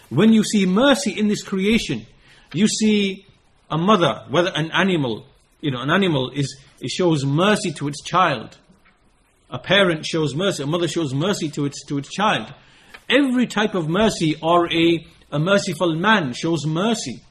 When 0.09 0.33
you 0.33 0.45
see 0.45 0.67
mercy 0.67 1.19
in 1.19 1.29
this 1.29 1.43
creation, 1.43 2.07
you 2.53 2.69
see 2.69 3.27
a 3.71 3.79
mother, 3.79 4.25
whether 4.29 4.53
an 4.55 4.71
animal, 4.71 5.27
you 5.61 5.71
know, 5.71 5.81
an 5.81 5.91
animal 5.91 6.31
is, 6.31 6.61
it 6.81 6.91
shows 6.91 7.25
mercy 7.25 7.73
to 7.73 7.89
its 7.89 8.03
child. 8.03 8.59
A 9.51 9.59
parent 9.59 10.05
shows 10.05 10.35
mercy, 10.35 10.63
a 10.63 10.67
mother 10.67 10.87
shows 10.87 11.15
mercy 11.15 11.49
to 11.51 11.65
its, 11.65 11.85
to 11.87 11.99
its 11.99 12.11
child. 12.11 12.53
Every 13.09 13.47
type 13.47 13.75
of 13.75 13.89
mercy 13.89 14.37
or 14.43 14.73
a, 14.73 15.07
a 15.33 15.39
merciful 15.39 15.95
man 15.95 16.35
shows 16.35 16.67
mercy 16.67 17.23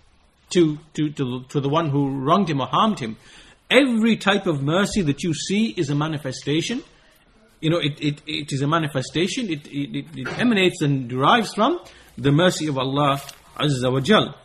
to, 0.49 0.77
to, 0.95 1.11
to, 1.11 1.43
to 1.43 1.59
the 1.61 1.69
one 1.69 1.89
who 1.89 2.19
wronged 2.19 2.49
him 2.49 2.59
or 2.59 2.67
harmed 2.67 2.99
him. 2.99 3.15
Every 3.69 4.17
type 4.17 4.47
of 4.47 4.61
mercy 4.61 5.01
that 5.03 5.23
you 5.23 5.33
see 5.33 5.67
is 5.69 5.89
a 5.89 5.95
manifestation. 5.95 6.83
You 7.61 7.69
know, 7.69 7.77
it, 7.77 8.01
it, 8.01 8.21
it 8.25 8.51
is 8.51 8.61
a 8.61 8.67
manifestation. 8.67 9.49
It, 9.49 9.67
it, 9.67 10.05
it 10.15 10.39
emanates 10.39 10.81
and 10.81 11.07
derives 11.07 11.53
from 11.53 11.79
the 12.17 12.31
mercy 12.31 12.67
of 12.67 12.77
Allah 12.77 13.21
Azza 13.57 13.91
wa 13.91 13.99
Jal. 14.01 14.35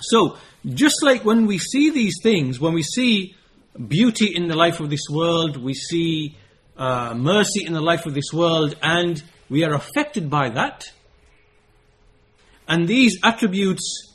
So, 0.00 0.36
just 0.66 1.02
like 1.02 1.24
when 1.24 1.46
we 1.46 1.58
see 1.58 1.90
these 1.90 2.16
things, 2.22 2.60
when 2.60 2.74
we 2.74 2.82
see 2.82 3.34
beauty 3.86 4.34
in 4.34 4.48
the 4.48 4.56
life 4.56 4.80
of 4.80 4.90
this 4.90 5.06
world, 5.10 5.56
we 5.56 5.74
see 5.74 6.36
uh, 6.76 7.14
mercy 7.14 7.64
in 7.64 7.72
the 7.72 7.80
life 7.80 8.04
of 8.04 8.14
this 8.14 8.32
world, 8.32 8.76
and 8.82 9.22
we 9.48 9.64
are 9.64 9.74
affected 9.74 10.28
by 10.28 10.50
that. 10.50 10.84
And 12.68 12.86
these 12.86 13.18
attributes, 13.24 14.14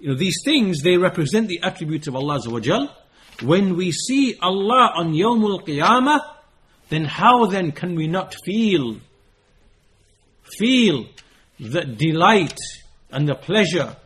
you 0.00 0.08
know, 0.08 0.16
these 0.16 0.42
things, 0.44 0.82
they 0.82 0.96
represent 0.96 1.48
the 1.48 1.60
attributes 1.62 2.08
of 2.08 2.16
Allah 2.16 2.40
Azza 2.40 2.90
When 3.40 3.76
we 3.76 3.92
see 3.92 4.36
Allah 4.42 4.92
on 4.96 5.14
Yawmul 5.14 5.64
Qiyamah, 5.64 6.20
then 6.88 7.04
how 7.04 7.46
then 7.46 7.70
can 7.70 7.94
we 7.94 8.08
not 8.08 8.34
feel, 8.44 8.98
feel 10.58 11.06
the 11.60 11.84
delight 11.84 12.58
and 13.10 13.28
the 13.28 13.36
pleasure 13.36 13.96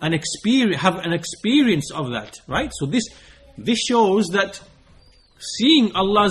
and 0.00 0.14
experience, 0.14 0.80
have 0.80 0.96
an 0.96 1.12
experience 1.12 1.90
of 1.92 2.10
that, 2.12 2.40
right? 2.48 2.70
So 2.72 2.86
this, 2.86 3.04
this 3.58 3.78
shows 3.78 4.28
that 4.28 4.60
seeing 5.38 5.94
Allah 5.94 6.30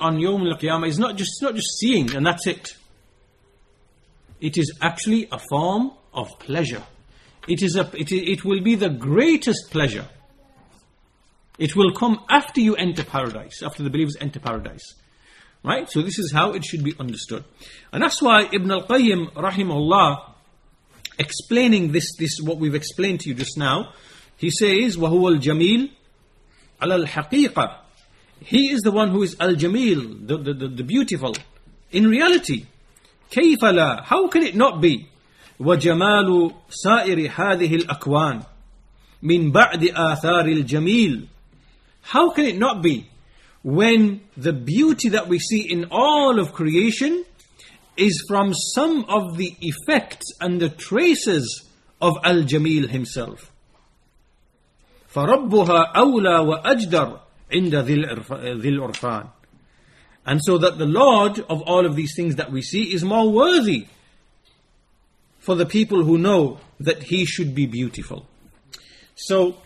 on 0.00 0.18
Yawm 0.18 0.46
al-Qiyamah 0.46 0.88
is 0.88 0.98
not 0.98 1.16
just, 1.16 1.42
not 1.42 1.54
just 1.54 1.78
seeing 1.78 2.14
and 2.14 2.24
that's 2.24 2.46
it. 2.46 2.76
It 4.40 4.58
is 4.58 4.78
actually 4.82 5.26
a 5.32 5.38
form 5.38 5.92
of 6.13 6.27
pleasure. 6.39 6.83
It, 7.47 7.61
is 7.61 7.75
a, 7.75 7.89
it, 7.93 8.11
it 8.11 8.45
will 8.45 8.61
be 8.61 8.75
the 8.75 8.89
greatest 8.89 9.69
pleasure. 9.71 10.07
It 11.57 11.75
will 11.75 11.93
come 11.93 12.23
after 12.29 12.59
you 12.59 12.75
enter 12.75 13.03
paradise, 13.03 13.61
after 13.63 13.83
the 13.83 13.89
believers 13.89 14.17
enter 14.19 14.39
paradise. 14.39 14.95
Right? 15.63 15.89
So 15.89 16.01
this 16.01 16.19
is 16.19 16.31
how 16.31 16.51
it 16.51 16.63
should 16.63 16.83
be 16.83 16.93
understood. 16.99 17.43
And 17.91 18.03
that's 18.03 18.21
why 18.21 18.49
Ibn 18.51 18.69
al-Qayyim, 18.69 19.33
rahimahullah, 19.33 20.31
explaining 21.17 21.91
this, 21.91 22.15
this, 22.17 22.39
what 22.41 22.57
we've 22.57 22.75
explained 22.75 23.21
to 23.21 23.29
you 23.29 23.35
just 23.35 23.57
now, 23.57 23.93
he 24.37 24.51
says, 24.51 24.97
وَهُوَ 24.97 25.39
الْجَمِيلُ 25.39 25.89
عَلَى 26.81 27.05
الْحَقِيقَةِ 27.05 27.77
He 28.41 28.71
is 28.71 28.81
the 28.81 28.91
one 28.91 29.09
who 29.09 29.23
is 29.23 29.35
al-jamil, 29.39 30.27
the, 30.27 30.37
the, 30.37 30.53
the, 30.53 30.67
the 30.67 30.83
beautiful. 30.83 31.35
In 31.91 32.07
reality, 32.07 32.65
كيف 33.31 33.63
لا? 33.63 34.03
How 34.03 34.27
can 34.27 34.43
it 34.43 34.55
not 34.55 34.81
be? 34.81 35.08
وجمال 35.59 36.51
سائر 36.69 37.31
هذه 37.35 37.75
الأكوان 37.75 38.43
من 39.23 39.51
بعد 39.51 39.83
آثار 39.83 40.45
الجميل 40.45 41.27
How 42.01 42.29
can 42.29 42.45
it 42.45 42.57
not 42.57 42.83
be 42.83 43.09
when 43.63 44.21
the 44.37 44.53
beauty 44.53 45.09
that 45.09 45.27
we 45.27 45.39
see 45.39 45.61
in 45.71 45.87
all 45.89 46.39
of 46.39 46.53
creation 46.53 47.25
is 47.97 48.23
from 48.27 48.53
some 48.53 49.05
of 49.05 49.37
the 49.37 49.55
effects 49.61 50.33
and 50.41 50.61
the 50.61 50.69
traces 50.69 51.65
of 52.01 52.13
Al-Jamil 52.23 52.89
himself. 52.89 53.51
فَرَبُّهَا 55.13 55.95
أَوْلَى 55.95 56.63
وَأَجْدَرُ 56.63 57.19
عِنْدَ 57.53 57.71
ذِي 57.71 58.61
الْعُرْفَانِ 58.61 59.29
And 60.25 60.41
so 60.43 60.57
that 60.57 60.77
the 60.77 60.85
Lord 60.85 61.39
of 61.39 61.61
all 61.61 61.85
of 61.85 61.95
these 61.95 62.13
things 62.15 62.35
that 62.35 62.51
we 62.51 62.61
see 62.61 62.93
is 62.93 63.03
more 63.03 63.31
worthy 63.31 63.87
for 65.40 65.54
the 65.54 65.66
people 65.66 66.04
who 66.04 66.18
know 66.18 66.60
that 66.78 67.04
He 67.04 67.24
should 67.24 67.54
be 67.54 67.66
beautiful. 67.66 68.26
So, 69.16 69.56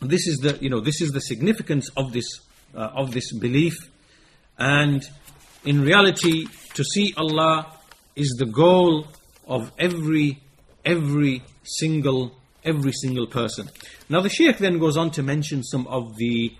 this 0.00 0.26
is 0.26 0.38
the, 0.38 0.58
you 0.60 0.70
know, 0.70 0.80
this 0.80 1.00
is 1.00 1.10
the 1.10 1.20
significance 1.20 1.88
of 1.96 2.12
this, 2.12 2.26
uh, 2.74 2.90
of 2.94 3.12
this 3.12 3.32
belief. 3.32 3.74
And 4.58 5.02
in 5.64 5.82
reality, 5.82 6.46
to 6.74 6.84
see 6.84 7.14
Allah 7.16 7.72
is 8.14 8.36
the 8.38 8.46
goal 8.46 9.06
of 9.46 9.72
every, 9.78 10.42
every 10.84 11.42
single, 11.64 12.32
every 12.64 12.92
single 12.92 13.26
person. 13.26 13.68
Now 14.08 14.20
the 14.20 14.28
Sheikh 14.28 14.58
then 14.58 14.78
goes 14.78 14.96
on 14.96 15.10
to 15.12 15.22
mention 15.22 15.62
some 15.62 15.86
of 15.86 16.16
the, 16.16 16.54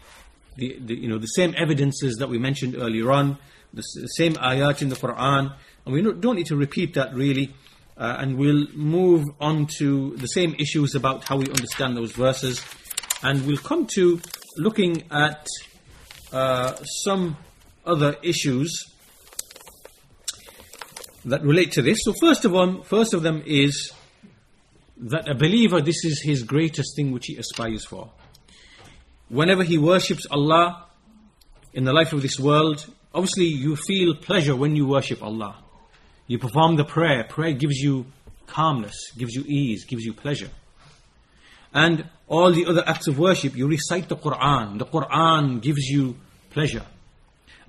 the, 0.57 0.79
the 0.81 0.95
you 0.95 1.09
know, 1.09 1.19
the 1.19 1.27
same 1.27 1.55
evidences 1.57 2.17
that 2.17 2.29
we 2.29 2.39
mentioned 2.39 2.77
earlier 2.77 3.13
on, 3.13 3.39
the, 3.73 3.83
the 4.01 4.09
same 4.09 4.35
ayat 4.35 4.83
in 4.83 4.89
the 4.89 4.97
Quran, 4.97 5.55
and 5.85 5.95
we 5.95 6.03
don't 6.03 6.37
need 6.37 6.47
to 6.47 6.57
repeat 6.57 6.95
that 6.95 7.15
really. 7.15 7.55
Uh, 7.99 8.17
and 8.21 8.39
we'll 8.39 8.69
move 8.75 9.25
on 9.41 9.67
to 9.79 10.17
the 10.17 10.29
same 10.29 10.55
issues 10.59 10.95
about 10.95 11.25
how 11.25 11.37
we 11.37 11.47
understand 11.47 11.97
those 11.97 12.13
verses. 12.13 12.65
And 13.23 13.45
we'll 13.45 13.57
come 13.57 13.87
to 13.95 14.21
looking 14.57 15.03
at 15.11 15.47
uh, 16.33 16.75
some 17.03 17.37
other 17.85 18.17
issues 18.23 18.85
that 21.25 21.43
relate 21.43 21.73
to 21.73 21.83
this. 21.83 21.99
So 22.03 22.13
first 22.21 22.45
of 22.45 22.55
all, 22.55 22.83
first 22.83 23.15
of 23.15 23.23
them 23.23 23.43
is 23.45 23.93
that 24.97 25.29
a 25.29 25.35
believer, 25.35 25.81
this 25.81 26.05
is 26.05 26.23
his 26.23 26.43
greatest 26.43 26.95
thing 26.95 27.13
which 27.13 27.27
he 27.27 27.37
aspires 27.37 27.85
for. 27.85 28.13
Whenever 29.29 29.63
he 29.63 29.77
worships 29.77 30.27
Allah 30.31 30.87
in 31.73 31.85
the 31.85 31.93
life 31.93 32.13
of 32.13 32.23
this 32.23 32.39
world, 32.39 32.87
obviously 33.13 33.47
you 33.47 33.75
feel 33.75 34.15
pleasure 34.15 34.55
when 34.55 34.77
you 34.77 34.87
worship 34.87 35.23
Allah. 35.23 35.65
You 36.29 36.39
perform 36.39 36.77
the 36.77 36.85
prayer. 36.85 37.25
Prayer 37.25 37.53
gives 37.53 37.79
you 37.79 38.07
calmness, 38.47 39.11
gives 39.19 39.35
you 39.35 39.43
ease, 39.47 39.85
gives 39.85 40.05
you 40.05 40.13
pleasure. 40.13 40.51
And 41.75 42.05
all 42.29 42.53
the 42.53 42.67
other 42.67 42.85
acts 42.87 43.09
of 43.09 43.19
worship, 43.19 43.57
you 43.57 43.67
recite 43.67 44.09
the 44.09 44.17
Quran. 44.17 44.79
The 44.79 44.87
Quran 44.87 45.61
gives 45.61 45.85
you 45.89 46.17
pleasure 46.51 46.87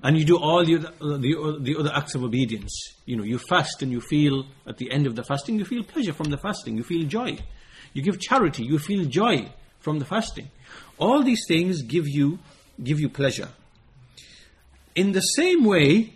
and 0.02 0.18
you 0.18 0.24
do 0.24 0.36
all 0.36 0.64
the, 0.64 0.76
uh, 0.76 1.16
the, 1.18 1.36
uh, 1.36 1.62
the 1.62 1.76
other 1.78 1.92
acts 1.94 2.14
of 2.14 2.22
obedience. 2.24 2.94
You 3.04 3.16
know, 3.16 3.22
you 3.22 3.38
fast 3.38 3.82
and 3.82 3.92
you 3.92 4.00
feel, 4.00 4.46
at 4.66 4.78
the 4.78 4.90
end 4.90 5.06
of 5.06 5.14
the 5.14 5.22
fasting, 5.22 5.58
you 5.58 5.64
feel 5.64 5.82
pleasure 5.82 6.12
from 6.12 6.30
the 6.30 6.38
fasting, 6.38 6.76
you 6.76 6.82
feel 6.82 7.06
joy. 7.06 7.38
You 7.92 8.02
give 8.02 8.18
charity, 8.18 8.64
you 8.64 8.78
feel 8.78 9.04
joy 9.04 9.50
from 9.80 9.98
the 9.98 10.04
fasting. 10.04 10.50
All 10.98 11.22
these 11.22 11.44
things 11.46 11.82
give 11.82 12.08
you, 12.08 12.38
give 12.82 13.00
you 13.00 13.08
pleasure. 13.08 13.48
In 14.94 15.12
the 15.12 15.20
same 15.20 15.64
way, 15.64 16.14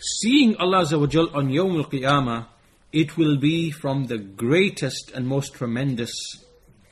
seeing 0.00 0.56
Allah 0.56 0.82
Azza 0.84 1.34
on 1.34 1.48
Yawm 1.50 1.76
al-Qiyamah, 1.76 2.46
it 2.92 3.16
will 3.16 3.36
be 3.36 3.70
from 3.70 4.06
the 4.06 4.18
greatest 4.18 5.12
and 5.14 5.26
most 5.26 5.54
tremendous 5.54 6.12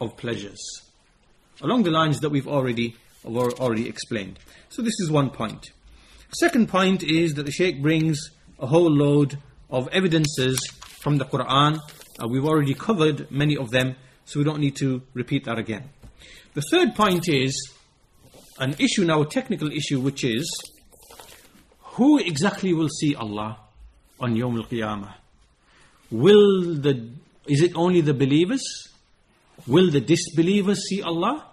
of 0.01 0.17
pleasures. 0.17 0.61
Along 1.61 1.83
the 1.83 1.91
lines 1.91 2.21
that 2.21 2.31
we've 2.31 2.47
already, 2.47 2.97
already 3.25 3.89
explained. 3.89 4.39
So 4.69 4.83
this 4.83 5.01
is 5.01 5.11
one 5.11 5.31
point. 5.31 5.73
Second 6.39 6.69
point 6.69 7.03
is 7.03 7.35
that 7.35 7.47
the 7.47 7.53
Shaykh 7.53 7.83
brings 7.83 8.31
a 8.59 8.67
whole 8.67 8.91
load 8.91 9.39
of 9.71 9.89
evidences 9.89 10.59
from 11.03 11.17
the 11.17 11.25
Quran. 11.25 11.79
Uh, 12.19 12.29
we've 12.29 12.45
already 12.45 12.75
covered 12.75 13.31
many 13.31 13.57
of 13.57 13.71
them, 13.71 13.97
so 14.25 14.39
we 14.39 14.45
don't 14.45 14.61
need 14.61 14.77
to 14.77 15.03
repeat 15.15 15.45
that 15.45 15.59
again. 15.59 15.89
The 16.55 16.63
third 16.71 16.95
point 16.95 17.29
is 17.29 17.73
an 18.59 18.77
issue 18.79 19.05
now, 19.05 19.23
a 19.23 19.27
technical 19.27 19.73
issue, 19.73 20.01
which 20.01 20.25
is 20.25 20.47
who 21.99 22.19
exactly 22.19 22.73
will 22.73 22.89
see 22.89 23.17
Allah 23.17 23.59
on 24.21 24.37
Yom 24.37 24.57
al-Qiyamah? 24.57 25.15
Will 26.13 26.77
the, 26.77 27.11
is 27.49 27.61
it 27.61 27.73
only 27.75 28.01
the 28.03 28.15
believers? 28.15 28.63
Will 29.67 29.91
the 29.91 30.01
disbelievers 30.01 30.89
see 30.89 31.03
Allah? 31.03 31.45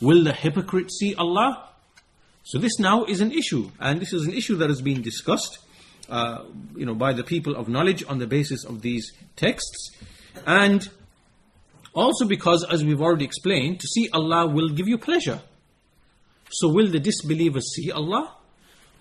Will 0.00 0.24
the 0.24 0.32
hypocrites 0.32 0.98
see 0.98 1.14
Allah? 1.14 1.68
So 2.44 2.58
this 2.58 2.78
now 2.78 3.04
is 3.04 3.20
an 3.20 3.32
issue, 3.32 3.70
and 3.78 4.00
this 4.00 4.14
is 4.14 4.26
an 4.26 4.32
issue 4.32 4.56
that 4.56 4.70
has 4.70 4.80
been 4.80 5.02
discussed, 5.02 5.58
uh, 6.08 6.44
you 6.74 6.86
know, 6.86 6.94
by 6.94 7.12
the 7.12 7.22
people 7.22 7.54
of 7.54 7.68
knowledge 7.68 8.02
on 8.08 8.18
the 8.18 8.26
basis 8.26 8.64
of 8.64 8.80
these 8.80 9.12
texts, 9.36 9.90
and 10.46 10.88
also 11.92 12.26
because, 12.26 12.64
as 12.64 12.82
we've 12.82 13.02
already 13.02 13.26
explained, 13.26 13.78
to 13.80 13.86
see 13.86 14.08
Allah 14.12 14.46
will 14.46 14.70
give 14.70 14.88
you 14.88 14.96
pleasure. 14.96 15.42
So 16.50 16.72
will 16.72 16.88
the 16.88 16.98
disbelievers 16.98 17.74
see 17.74 17.92
Allah? 17.92 18.36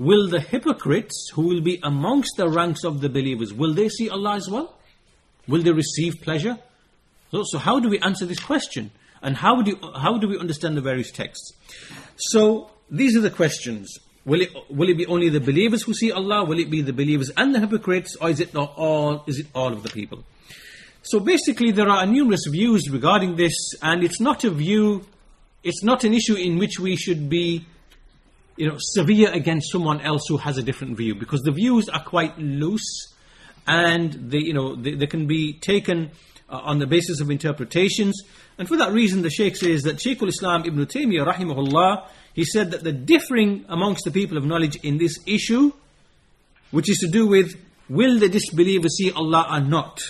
Will 0.01 0.27
the 0.27 0.39
hypocrites, 0.39 1.29
who 1.35 1.43
will 1.43 1.61
be 1.61 1.79
amongst 1.83 2.35
the 2.35 2.49
ranks 2.49 2.83
of 2.83 3.01
the 3.01 3.09
believers, 3.09 3.53
will 3.53 3.71
they 3.71 3.87
see 3.87 4.09
Allah 4.09 4.33
as 4.33 4.49
well? 4.49 4.73
Will 5.47 5.61
they 5.61 5.71
receive 5.71 6.21
pleasure? 6.23 6.57
So, 7.29 7.43
so 7.45 7.59
how 7.59 7.79
do 7.79 7.87
we 7.87 7.99
answer 7.99 8.25
this 8.25 8.39
question? 8.39 8.89
And 9.21 9.37
how 9.37 9.61
do, 9.61 9.77
how 9.95 10.17
do 10.17 10.27
we 10.27 10.39
understand 10.39 10.75
the 10.75 10.81
various 10.81 11.11
texts? 11.11 11.51
So, 12.15 12.71
these 12.89 13.15
are 13.15 13.21
the 13.21 13.29
questions. 13.29 13.99
Will 14.25 14.41
it, 14.41 14.49
will 14.71 14.89
it 14.89 14.97
be 14.97 15.05
only 15.05 15.29
the 15.29 15.39
believers 15.39 15.83
who 15.83 15.93
see 15.93 16.11
Allah? 16.11 16.45
Will 16.45 16.57
it 16.57 16.71
be 16.71 16.81
the 16.81 16.93
believers 16.93 17.29
and 17.37 17.53
the 17.53 17.59
hypocrites? 17.59 18.15
Or 18.15 18.31
is 18.31 18.39
it 18.39 18.55
not 18.55 18.73
all, 18.77 19.23
is 19.27 19.37
it 19.37 19.45
all 19.53 19.71
of 19.71 19.83
the 19.83 19.89
people? 19.89 20.23
So 21.03 21.19
basically, 21.19 21.69
there 21.69 21.89
are 21.89 22.07
numerous 22.07 22.47
views 22.49 22.89
regarding 22.89 23.35
this, 23.35 23.53
and 23.83 24.03
it's 24.03 24.19
not 24.19 24.43
a 24.45 24.49
view, 24.49 25.05
it's 25.63 25.83
not 25.83 26.03
an 26.03 26.15
issue 26.15 26.33
in 26.33 26.57
which 26.57 26.79
we 26.79 26.95
should 26.95 27.29
be, 27.29 27.67
you 28.57 28.67
know, 28.67 28.77
severe 28.79 29.31
against 29.31 29.71
someone 29.71 30.01
else 30.01 30.23
who 30.27 30.37
has 30.37 30.57
a 30.57 30.63
different 30.63 30.97
view, 30.97 31.15
because 31.15 31.41
the 31.41 31.51
views 31.51 31.89
are 31.89 32.03
quite 32.03 32.37
loose, 32.37 33.13
and 33.67 34.31
they, 34.31 34.39
you 34.39 34.53
know, 34.53 34.75
they, 34.75 34.95
they 34.95 35.07
can 35.07 35.27
be 35.27 35.53
taken 35.53 36.11
uh, 36.49 36.59
on 36.63 36.79
the 36.79 36.87
basis 36.87 37.21
of 37.21 37.29
interpretations. 37.29 38.21
And 38.57 38.67
for 38.67 38.77
that 38.77 38.91
reason, 38.91 39.21
the 39.21 39.29
Sheikh 39.29 39.55
says 39.55 39.83
that 39.83 40.01
Shaykh 40.01 40.21
al-Islam 40.21 40.65
Ibn 40.65 40.85
Taymiyyah, 40.85 41.33
rahimahullah, 41.33 42.07
he 42.33 42.43
said 42.43 42.71
that 42.71 42.83
the 42.83 42.91
differing 42.91 43.65
amongst 43.69 44.05
the 44.05 44.11
people 44.11 44.37
of 44.37 44.45
knowledge 44.45 44.77
in 44.83 44.97
this 44.97 45.19
issue, 45.25 45.71
which 46.71 46.89
is 46.89 46.97
to 46.99 47.07
do 47.07 47.27
with 47.27 47.55
will 47.89 48.19
the 48.19 48.29
disbeliever 48.29 48.87
see 48.87 49.11
Allah 49.11 49.47
or 49.51 49.59
not? 49.59 50.01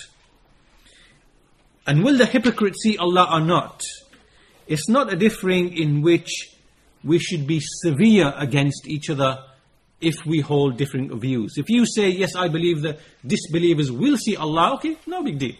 And 1.86 2.04
will 2.04 2.16
the 2.16 2.26
hypocrite 2.26 2.76
see 2.80 2.96
Allah 2.96 3.28
or 3.32 3.40
not? 3.40 3.82
It's 4.68 4.88
not 4.88 5.12
a 5.12 5.16
differing 5.16 5.76
in 5.76 6.02
which 6.02 6.51
we 7.04 7.18
should 7.18 7.46
be 7.46 7.60
severe 7.60 8.32
against 8.36 8.86
each 8.86 9.10
other 9.10 9.38
if 10.00 10.26
we 10.26 10.40
hold 10.40 10.76
different 10.76 11.12
views. 11.20 11.54
If 11.56 11.68
you 11.68 11.86
say, 11.86 12.08
yes, 12.08 12.34
I 12.34 12.48
believe 12.48 12.82
the 12.82 12.98
disbelievers 13.26 13.90
will 13.90 14.16
see 14.16 14.36
Allah, 14.36 14.74
okay, 14.74 14.96
no 15.06 15.22
big 15.22 15.38
deal. 15.38 15.54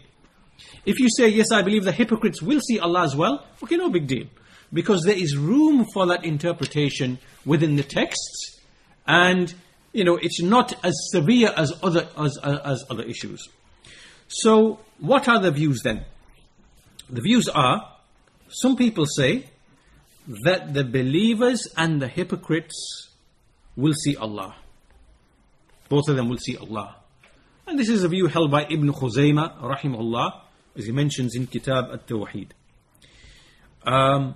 If 0.85 0.99
you 0.99 1.09
say, 1.17 1.29
yes, 1.29 1.53
I 1.53 1.63
believe 1.63 1.85
the 1.85 1.93
hypocrites 1.93 2.43
will 2.43 2.61
see 2.61 2.79
Allah 2.79 3.05
as 3.05 3.17
well, 3.17 3.47
okay, 3.63 3.77
no 3.77 3.89
big 3.89 4.07
deal. 4.07 4.27
Because 4.73 5.05
there 5.05 5.17
is 5.17 5.37
room 5.37 5.87
for 5.93 6.07
that 6.07 6.25
interpretation 6.25 7.19
within 7.45 7.77
the 7.77 7.83
texts, 7.83 8.61
and, 9.07 9.53
you 9.93 10.05
know, 10.05 10.17
it's 10.17 10.43
not 10.43 10.75
as 10.85 10.95
severe 11.11 11.53
as 11.57 11.73
other, 11.83 12.09
as, 12.19 12.39
as 12.39 12.85
other 12.91 13.03
issues. 13.03 13.49
So, 14.29 14.81
what 14.99 15.29
are 15.29 15.41
the 15.41 15.51
views 15.51 15.83
then? 15.83 16.05
The 17.11 17.21
views 17.21 17.49
are 17.49 17.93
some 18.49 18.77
people 18.77 19.07
say 19.07 19.47
that 20.27 20.73
the 20.73 20.85
believers 20.85 21.67
and 21.77 22.01
the 22.01 22.09
hypocrites 22.09 23.11
will 23.77 23.95
see 24.05 24.17
Allah. 24.17 24.57
Both 25.89 26.09
of 26.09 26.17
them 26.17 26.29
will 26.29 26.39
see 26.39 26.57
Allah. 26.57 26.97
And 27.67 27.79
this 27.79 27.89
is 27.89 28.05
a 28.05 28.09
view 28.09 28.27
held 28.27 28.51
by 28.51 28.65
Ibn 28.65 28.93
Khuzaymah, 28.93 29.61
rahimahullah, 29.61 30.41
as 30.77 30.87
he 30.87 30.93
mentions 30.93 31.35
in 31.35 31.47
Kitab 31.47 31.91
al-Tawheed. 31.91 32.51
Um, 33.85 34.35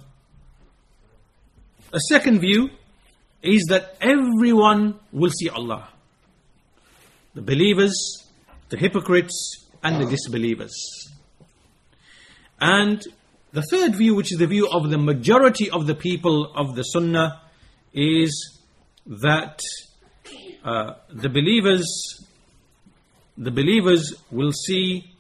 a 1.93 2.01
second 2.09 2.41
view 2.41 2.71
is 3.43 3.65
that 3.69 3.97
everyone 4.01 4.99
will 5.13 5.31
see 5.31 5.49
Allah. 5.49 5.89
The 7.35 7.43
believers, 7.43 7.95
the 8.69 8.77
hypocrites, 8.77 9.67
and 9.83 10.03
the 10.03 10.11
disbelievers. 10.11 10.75
And 12.61 13.03
the 13.57 13.63
third 13.63 13.95
view, 13.95 14.15
which 14.15 14.33
is 14.33 14.39
the 14.39 14.47
view 14.47 14.69
of 14.69 14.91
the 14.91 14.99
majority 14.99 15.71
of 15.71 15.87
the 15.87 15.95
people 15.95 16.53
of 16.55 16.77
the 16.77 16.83
Sunnah, 16.83 17.41
is 17.95 18.61
that 19.07 19.61
uh, 20.63 20.93
the 21.09 21.31
believers, 21.31 21.87
the 23.39 23.51
believers 23.51 24.13
will 24.31 24.53
see 24.53 25.11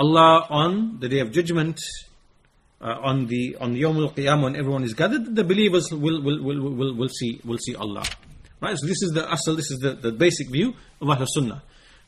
Allah 0.00 0.48
on 0.50 0.98
the 0.98 1.08
day 1.08 1.20
of 1.20 1.30
judgment, 1.30 1.80
uh, 2.80 2.96
on 3.04 3.26
the 3.26 3.56
on 3.60 3.74
the 3.74 3.82
Yawm 3.82 3.96
al-Qiyamah 3.96 4.42
when 4.42 4.56
everyone 4.56 4.82
is 4.82 4.94
gathered, 4.94 5.36
the 5.36 5.44
believers 5.44 5.92
will 5.92 6.20
will, 6.20 6.42
will, 6.42 6.74
will, 6.74 6.94
will 6.96 7.08
see 7.08 7.40
will 7.44 7.58
see 7.58 7.76
Allah. 7.76 8.02
Right? 8.60 8.76
So 8.76 8.88
this 8.88 9.00
is 9.02 9.12
the 9.12 9.32
asal, 9.32 9.54
this 9.54 9.70
is 9.70 9.78
the, 9.78 9.92
the 9.92 10.10
basic 10.10 10.50
view 10.50 10.74
of 11.00 11.06
Ahlul 11.06 11.28
Sunnah. 11.28 11.62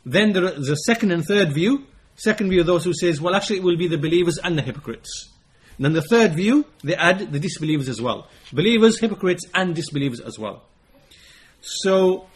Then 0.04 0.32
there 0.32 0.46
is 0.46 0.68
a 0.70 0.76
second 0.76 1.12
and 1.12 1.24
third 1.24 1.52
view 1.52 1.86
Second 2.21 2.49
view 2.49 2.61
of 2.61 2.65
those 2.65 2.83
who 2.83 2.93
says, 2.93 3.21
well, 3.21 3.35
actually, 3.35 3.57
it 3.57 3.63
will 3.63 3.77
be 3.77 3.87
the 3.87 3.97
believers 3.97 4.39
and 4.43 4.57
the 4.57 4.61
hypocrites. 4.61 5.29
And 5.77 5.85
then 5.85 5.93
the 5.93 6.01
third 6.01 6.33
view, 6.33 6.65
they 6.83 6.95
add 6.95 7.31
the 7.31 7.39
disbelievers 7.39 7.87
as 7.87 8.01
well. 8.01 8.27
Believers, 8.51 8.99
hypocrites, 8.99 9.45
and 9.53 9.75
disbelievers 9.75 10.19
as 10.19 10.39
well. 10.39 10.63
So, 11.61 12.27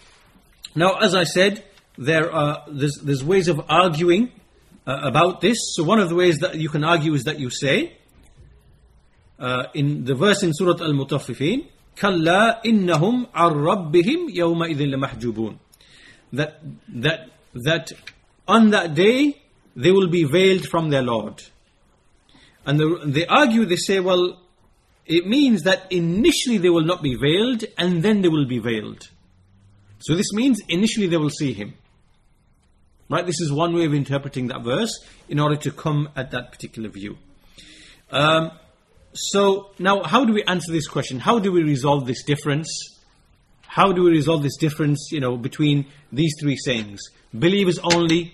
now, 0.76 0.98
as 1.00 1.16
I 1.16 1.24
said, 1.24 1.64
there 1.98 2.32
are 2.32 2.64
there's, 2.68 3.00
there's 3.04 3.24
ways 3.24 3.48
of 3.48 3.62
arguing 3.68 4.32
uh, 4.86 5.00
about 5.04 5.42
this. 5.42 5.58
So, 5.76 5.84
one 5.84 6.00
of 6.00 6.10
the 6.10 6.16
ways 6.16 6.38
that 6.40 6.56
you 6.56 6.70
can 6.70 6.84
argue 6.84 7.14
is 7.14 7.24
that 7.24 7.40
you 7.40 7.50
say, 7.50 7.98
uh, 9.40 9.66
in 9.74 10.06
the 10.06 10.14
verse 10.14 10.44
in 10.44 10.54
Surah 10.54 10.84
Al 10.84 10.94
Mutaffifin, 10.94 11.66
كلا 11.98 12.62
إنهم 12.66 13.28
عن 13.34 13.52
ربهم 13.52 14.30
يومئذ 14.30 14.82
لمحجوبون. 14.82 15.58
That 16.34 16.62
that 16.88 17.30
that 17.54 17.92
on 18.48 18.70
that 18.70 18.94
day 18.96 19.42
they 19.77 19.93
will 19.93 20.09
be 20.09 20.25
veiled 20.25 20.67
from 20.67 20.89
their 20.89 21.03
Lord. 21.03 21.43
And 22.65 22.81
the, 22.81 23.01
they 23.05 23.27
argue, 23.27 23.67
they 23.67 23.77
say, 23.77 24.01
well, 24.01 24.41
it 25.05 25.27
means 25.27 25.63
that 25.63 25.93
initially 25.93 26.59
they 26.59 26.71
will 26.71 26.85
not 26.85 27.03
be 27.03 27.15
veiled 27.15 27.65
and 27.79 28.03
then 28.03 28.23
they 28.23 28.29
will 28.29 28.47
be 28.47 28.59
veiled. 28.59 29.09
So 30.01 30.17
this 30.17 30.33
means 30.33 30.61
initially 30.69 31.07
they 31.07 31.17
will 31.17 31.31
see 31.31 31.53
him. 31.53 31.75
Right? 33.09 33.25
This 33.25 33.41
is 33.41 33.53
one 33.53 33.75
way 33.75 33.85
of 33.85 33.95
interpreting 33.95 34.49
that 34.49 34.63
verse 34.63 34.99
in 35.29 35.39
order 35.39 35.57
to 35.57 35.71
come 35.71 36.09
at 36.17 36.33
that 36.33 36.51
particular 36.51 36.89
view. 36.89 37.19
Um, 38.11 38.51
so 39.13 39.71
now, 39.79 40.03
how 40.03 40.25
do 40.25 40.33
we 40.33 40.43
answer 40.45 40.73
this 40.73 40.89
question? 40.89 41.21
How 41.21 41.39
do 41.39 41.53
we 41.53 41.63
resolve 41.63 42.07
this 42.07 42.25
difference? 42.25 42.69
How 43.63 43.93
do 43.93 44.03
we 44.03 44.11
resolve 44.11 44.43
this 44.43 44.57
difference, 44.57 45.09
you 45.13 45.21
know, 45.21 45.37
between 45.37 45.87
these 46.11 46.35
three 46.41 46.57
sayings? 46.57 47.01
Believers 47.33 47.79
only, 47.79 48.33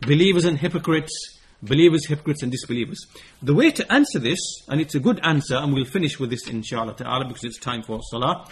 believers 0.00 0.44
and 0.44 0.58
hypocrites, 0.58 1.38
believers, 1.62 2.06
hypocrites, 2.06 2.42
and 2.42 2.50
disbelievers. 2.50 3.06
The 3.42 3.54
way 3.54 3.70
to 3.70 3.92
answer 3.92 4.18
this, 4.18 4.38
and 4.68 4.80
it's 4.80 4.94
a 4.94 5.00
good 5.00 5.20
answer, 5.22 5.56
and 5.56 5.72
we'll 5.72 5.84
finish 5.84 6.18
with 6.18 6.30
this 6.30 6.48
inshallah 6.48 6.96
ta'ala 6.96 7.26
because 7.26 7.44
it's 7.44 7.58
time 7.58 7.82
for 7.82 8.00
salah. 8.02 8.46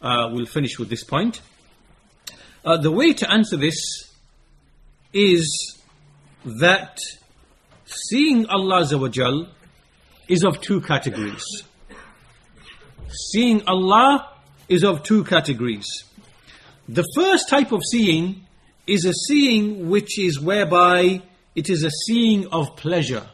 Uh, 0.00 0.30
we'll 0.32 0.46
finish 0.46 0.78
with 0.78 0.88
this 0.88 1.04
point. 1.04 1.40
Uh, 2.64 2.76
the 2.76 2.90
way 2.90 3.12
to 3.12 3.30
answer 3.30 3.56
this 3.56 4.10
is 5.12 5.78
that 6.44 6.98
seeing 7.84 8.46
Allah 8.46 8.82
is 10.28 10.44
of 10.44 10.60
two 10.60 10.80
categories. 10.80 11.44
Seeing 13.32 13.62
Allah 13.66 14.30
is 14.68 14.82
of 14.84 15.02
two 15.02 15.24
categories. 15.24 16.04
The 16.88 17.04
first 17.14 17.48
type 17.48 17.72
of 17.72 17.80
seeing 17.90 18.43
is 18.86 19.04
a 19.04 19.12
seeing 19.12 19.88
which 19.88 20.18
is 20.18 20.40
whereby 20.40 21.22
it 21.54 21.70
is 21.70 21.84
a 21.84 21.90
seeing 21.90 22.46
of 22.48 22.76
pleasure. 22.76 23.26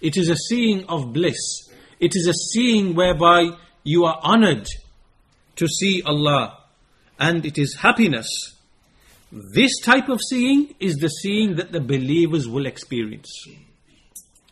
It 0.00 0.16
is 0.16 0.28
a 0.28 0.36
seeing 0.36 0.84
of 0.86 1.12
bliss. 1.12 1.68
It 1.98 2.12
is 2.14 2.26
a 2.26 2.32
seeing 2.32 2.94
whereby 2.94 3.50
you 3.82 4.04
are 4.04 4.18
honored 4.22 4.66
to 5.56 5.66
see 5.66 6.02
Allah 6.02 6.58
and 7.18 7.44
it 7.44 7.58
is 7.58 7.76
happiness. 7.76 8.28
This 9.32 9.80
type 9.80 10.08
of 10.08 10.20
seeing 10.20 10.74
is 10.80 10.96
the 10.96 11.08
seeing 11.08 11.56
that 11.56 11.72
the 11.72 11.80
believers 11.80 12.48
will 12.48 12.66
experience. 12.66 13.30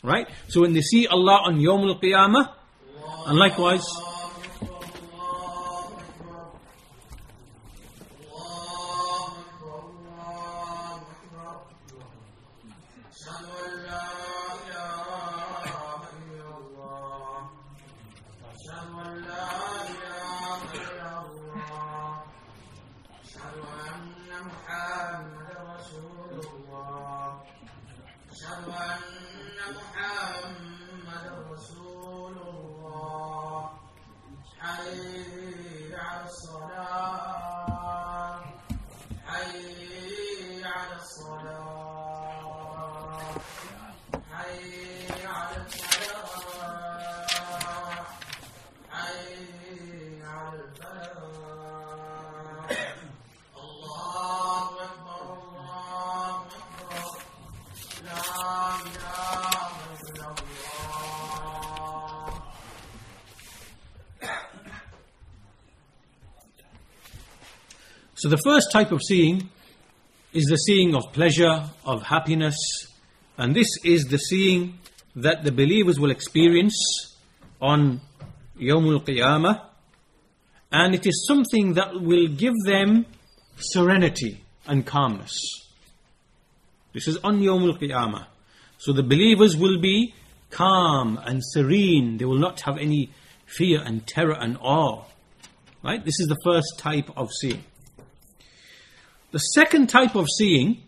Right? 0.02 0.28
So 0.48 0.62
when 0.62 0.72
they 0.72 0.80
see 0.80 1.06
Allah 1.06 1.42
on 1.44 1.58
Yawm 1.58 1.88
al 1.88 2.00
Qiyamah, 2.00 2.52
and 3.26 3.38
likewise, 3.38 3.84
So 68.24 68.30
the 68.30 68.38
first 68.38 68.72
type 68.72 68.90
of 68.90 69.02
seeing 69.02 69.50
is 70.32 70.46
the 70.46 70.56
seeing 70.56 70.94
of 70.94 71.12
pleasure, 71.12 71.68
of 71.84 72.04
happiness, 72.04 72.56
And 73.36 73.54
this 73.54 73.68
is 73.84 74.06
the 74.06 74.16
seeing 74.16 74.78
that 75.14 75.44
the 75.44 75.52
believers 75.52 76.00
will 76.00 76.10
experience 76.10 77.18
on 77.60 78.00
Yawmul 78.58 79.04
Qiyamah. 79.04 79.60
And 80.72 80.94
it 80.94 81.06
is 81.06 81.26
something 81.28 81.74
that 81.74 82.00
will 82.00 82.28
give 82.28 82.54
them 82.64 83.04
serenity 83.58 84.42
and 84.66 84.86
calmness. 84.86 85.38
This 86.94 87.06
is 87.06 87.18
on 87.18 87.42
Yawmul 87.42 87.78
Qiyamah. 87.78 88.24
So 88.78 88.94
the 88.94 89.02
believers 89.02 89.54
will 89.54 89.82
be 89.82 90.14
calm 90.48 91.20
and 91.26 91.42
serene. 91.44 92.16
They 92.16 92.24
will 92.24 92.40
not 92.40 92.62
have 92.62 92.78
any 92.78 93.10
fear 93.44 93.82
and 93.84 94.06
terror 94.06 94.38
and 94.40 94.56
awe. 94.62 95.02
Right? 95.82 96.02
This 96.02 96.20
is 96.20 96.28
the 96.28 96.38
first 96.42 96.78
type 96.78 97.10
of 97.18 97.30
seeing. 97.30 97.62
The 99.34 99.40
second 99.40 99.88
type 99.88 100.14
of 100.14 100.28
seeing 100.30 100.80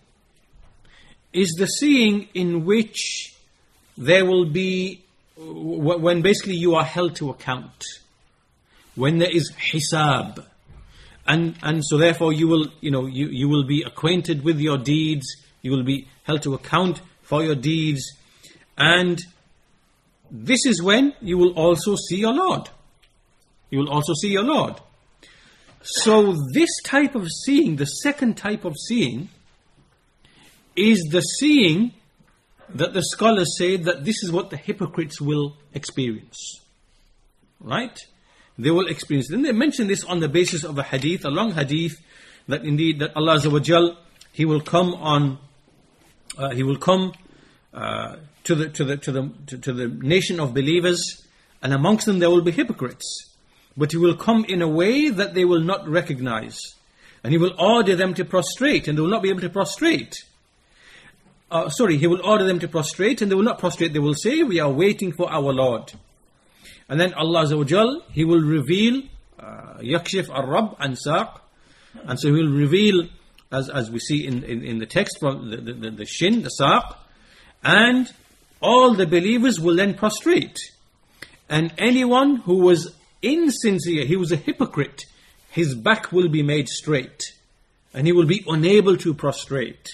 is 1.32 1.56
the 1.58 1.66
seeing 1.66 2.28
in 2.32 2.64
which 2.64 3.34
there 3.98 4.24
will 4.24 4.44
be 4.44 5.02
when 5.36 6.22
basically 6.22 6.54
you 6.54 6.76
are 6.76 6.84
held 6.84 7.16
to 7.16 7.30
account 7.30 7.84
when 8.94 9.18
there 9.18 9.32
is 9.32 9.50
hisab. 9.50 10.46
And 11.26 11.56
and 11.60 11.84
so 11.84 11.98
therefore 11.98 12.32
you 12.32 12.46
will 12.46 12.68
you 12.80 12.92
know 12.92 13.06
you, 13.06 13.26
you 13.26 13.48
will 13.48 13.64
be 13.64 13.82
acquainted 13.82 14.44
with 14.44 14.60
your 14.60 14.78
deeds 14.78 15.26
you 15.62 15.72
will 15.72 15.82
be 15.82 16.06
held 16.22 16.42
to 16.42 16.54
account 16.54 17.00
for 17.22 17.42
your 17.42 17.56
deeds 17.56 18.12
and 18.78 19.20
this 20.30 20.64
is 20.66 20.80
when 20.80 21.14
you 21.20 21.36
will 21.36 21.54
also 21.54 21.96
see 21.96 22.18
your 22.18 22.32
lord. 22.32 22.70
You 23.70 23.80
will 23.80 23.90
also 23.90 24.14
see 24.14 24.30
your 24.30 24.44
lord 24.44 24.80
so 25.88 26.34
this 26.52 26.70
type 26.84 27.14
of 27.14 27.28
seeing 27.30 27.76
the 27.76 27.86
second 27.86 28.36
type 28.36 28.64
of 28.64 28.74
seeing 28.88 29.28
is 30.74 31.00
the 31.12 31.20
seeing 31.20 31.92
that 32.70 32.92
the 32.92 33.02
scholars 33.02 33.56
say 33.56 33.76
that 33.76 34.04
this 34.04 34.22
is 34.24 34.32
what 34.32 34.50
the 34.50 34.56
hypocrites 34.56 35.20
will 35.20 35.56
experience. 35.72 36.60
Right? 37.60 37.96
They 38.58 38.70
will 38.72 38.88
experience. 38.88 39.28
Then 39.30 39.42
they 39.42 39.52
mention 39.52 39.86
this 39.86 40.02
on 40.02 40.18
the 40.18 40.28
basis 40.28 40.64
of 40.64 40.76
a 40.76 40.82
hadith, 40.82 41.24
a 41.24 41.30
long 41.30 41.52
hadith, 41.52 41.94
that 42.48 42.64
indeed 42.64 42.98
that 42.98 43.16
Allah 43.16 43.38
Azza 43.38 43.96
He 44.32 44.44
will 44.44 44.60
come 44.60 44.92
on, 44.94 45.38
uh, 46.36 46.50
He 46.50 46.64
will 46.64 46.78
come 46.78 47.12
uh, 47.72 48.16
to 48.42 48.54
the 48.56 48.68
to 48.70 48.84
the 48.84 48.96
to 48.96 49.12
the 49.12 49.30
to, 49.46 49.58
to 49.58 49.72
the 49.72 49.86
nation 49.86 50.40
of 50.40 50.52
believers, 50.52 51.00
and 51.62 51.72
amongst 51.72 52.06
them 52.06 52.18
there 52.18 52.30
will 52.30 52.42
be 52.42 52.50
hypocrites. 52.50 53.35
But 53.76 53.92
He 53.92 53.98
will 53.98 54.16
come 54.16 54.44
in 54.48 54.62
a 54.62 54.68
way 54.68 55.10
that 55.10 55.34
they 55.34 55.44
will 55.44 55.60
not 55.60 55.88
recognize, 55.88 56.58
and 57.22 57.32
He 57.32 57.38
will 57.38 57.54
order 57.58 57.96
them 57.96 58.14
to 58.14 58.24
prostrate, 58.24 58.88
and 58.88 58.96
they 58.96 59.02
will 59.02 59.10
not 59.10 59.22
be 59.22 59.30
able 59.30 59.42
to 59.42 59.50
prostrate 59.50 60.24
uh, 61.50 61.68
sorry, 61.68 61.96
he 61.96 62.06
will 62.06 62.24
order 62.24 62.44
them 62.44 62.58
to 62.58 62.68
prostrate 62.68 63.22
and 63.22 63.30
they 63.30 63.34
will 63.34 63.44
not 63.44 63.58
prostrate. 63.58 63.92
They 63.92 63.98
will 63.98 64.14
say, 64.14 64.42
we 64.42 64.60
are 64.60 64.70
waiting 64.70 65.12
for 65.12 65.30
our 65.30 65.52
Lord. 65.52 65.92
And 66.88 67.00
then 67.00 67.14
Allah 67.14 67.44
Azza 67.44 68.02
He 68.12 68.24
will 68.24 68.40
reveal, 68.40 69.02
uh, 69.38 69.78
yakshif 69.80 70.28
ar-rab 70.30 70.76
and 70.78 70.96
saq. 70.96 71.40
And 72.04 72.18
so 72.18 72.28
He 72.28 72.34
will 72.34 72.52
reveal, 72.52 73.08
as, 73.52 73.68
as 73.68 73.90
we 73.90 74.00
see 74.00 74.26
in, 74.26 74.42
in, 74.44 74.62
in 74.62 74.78
the 74.78 74.86
text, 74.86 75.18
from 75.20 75.50
the, 75.50 75.56
the, 75.56 75.90
the 75.90 76.04
shin, 76.04 76.42
the 76.42 76.50
saq. 76.60 76.96
And 77.62 78.12
all 78.60 78.94
the 78.94 79.06
believers 79.06 79.60
will 79.60 79.76
then 79.76 79.94
prostrate. 79.94 80.58
And 81.48 81.72
anyone 81.78 82.36
who 82.36 82.58
was 82.58 82.92
insincere, 83.22 84.04
he 84.04 84.16
was 84.16 84.32
a 84.32 84.36
hypocrite, 84.36 85.04
his 85.50 85.74
back 85.74 86.12
will 86.12 86.28
be 86.28 86.42
made 86.42 86.68
straight. 86.68 87.22
And 87.94 88.06
he 88.06 88.12
will 88.12 88.26
be 88.26 88.44
unable 88.46 88.96
to 88.98 89.14
prostrate. 89.14 89.88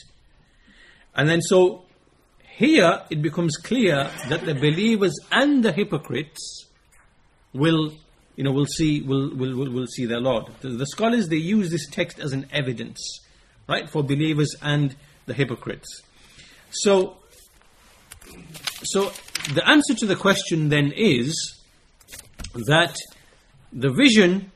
And 1.15 1.29
then 1.29 1.41
so 1.41 1.85
here 2.57 3.03
it 3.11 3.23
becomes 3.23 3.57
clear 3.57 4.11
that 4.29 4.45
the 4.45 4.55
believers 4.55 5.15
and 5.31 5.65
the 5.65 5.73
hypocrites 5.73 6.67
will 7.55 7.93
you 8.37 8.45
know 8.45 8.53
will 8.53 8.67
see 8.67 9.03
will 9.03 9.35
will 9.35 9.57
will, 9.57 9.71
will 9.71 9.87
see 9.87 10.07
their 10.07 10.21
lord 10.21 10.47
the, 10.61 10.69
the, 10.69 10.87
scholars 10.87 11.29
they 11.29 11.37
use 11.37 11.71
this 11.71 11.89
text 11.89 12.19
as 12.19 12.33
an 12.33 12.47
evidence 12.53 13.21
right 13.69 13.91
for 13.91 14.03
believers 14.03 14.55
and 14.63 14.97
the 15.27 15.35
hypocrites 15.35 16.03
so 16.71 17.17
so 18.85 19.13
the 19.55 19.63
answer 19.67 19.95
to 19.95 20.07
the 20.07 20.17
question 20.17 20.69
then 20.69 20.93
is 20.95 21.59
that 22.67 22.97
the 23.73 23.91
vision 23.91 24.51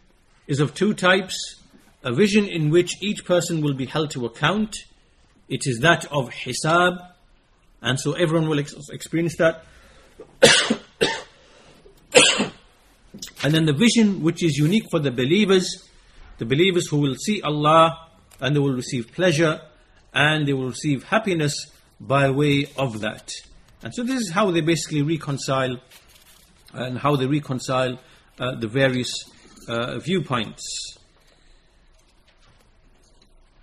is 0.46 0.60
of 0.60 0.74
two 0.74 0.94
types 0.94 1.56
a 2.04 2.12
vision 2.12 2.46
in 2.46 2.70
which 2.70 3.02
each 3.02 3.24
person 3.24 3.62
will 3.62 3.74
be 3.74 3.86
held 3.86 4.10
to 4.10 4.26
account 4.26 4.76
it 5.48 5.66
is 5.66 5.78
that 5.80 6.04
of 6.06 6.30
hisab, 6.30 6.98
and 7.80 8.00
so 8.00 8.12
everyone 8.12 8.48
will 8.48 8.58
ex- 8.58 8.74
experience 8.90 9.36
that. 9.36 9.64
and 13.44 13.54
then 13.54 13.66
the 13.66 13.72
vision 13.72 14.22
which 14.22 14.42
is 14.42 14.56
unique 14.56 14.84
for 14.90 14.98
the 14.98 15.12
believers, 15.12 15.88
the 16.38 16.44
believers 16.44 16.88
who 16.88 16.98
will 16.98 17.14
see 17.14 17.40
Allah 17.42 18.08
and 18.40 18.56
they 18.56 18.60
will 18.60 18.72
receive 18.72 19.12
pleasure 19.12 19.60
and 20.12 20.48
they 20.48 20.52
will 20.52 20.68
receive 20.68 21.04
happiness 21.04 21.70
by 22.00 22.28
way 22.30 22.66
of 22.76 23.00
that. 23.00 23.30
And 23.82 23.94
so 23.94 24.02
this 24.02 24.20
is 24.20 24.30
how 24.32 24.50
they 24.50 24.62
basically 24.62 25.02
reconcile 25.02 25.78
and 26.72 26.98
how 26.98 27.14
they 27.14 27.26
reconcile 27.26 28.00
the 28.36 28.68
various 28.68 29.12
uh, 29.68 29.98
viewpoints. 29.98 30.96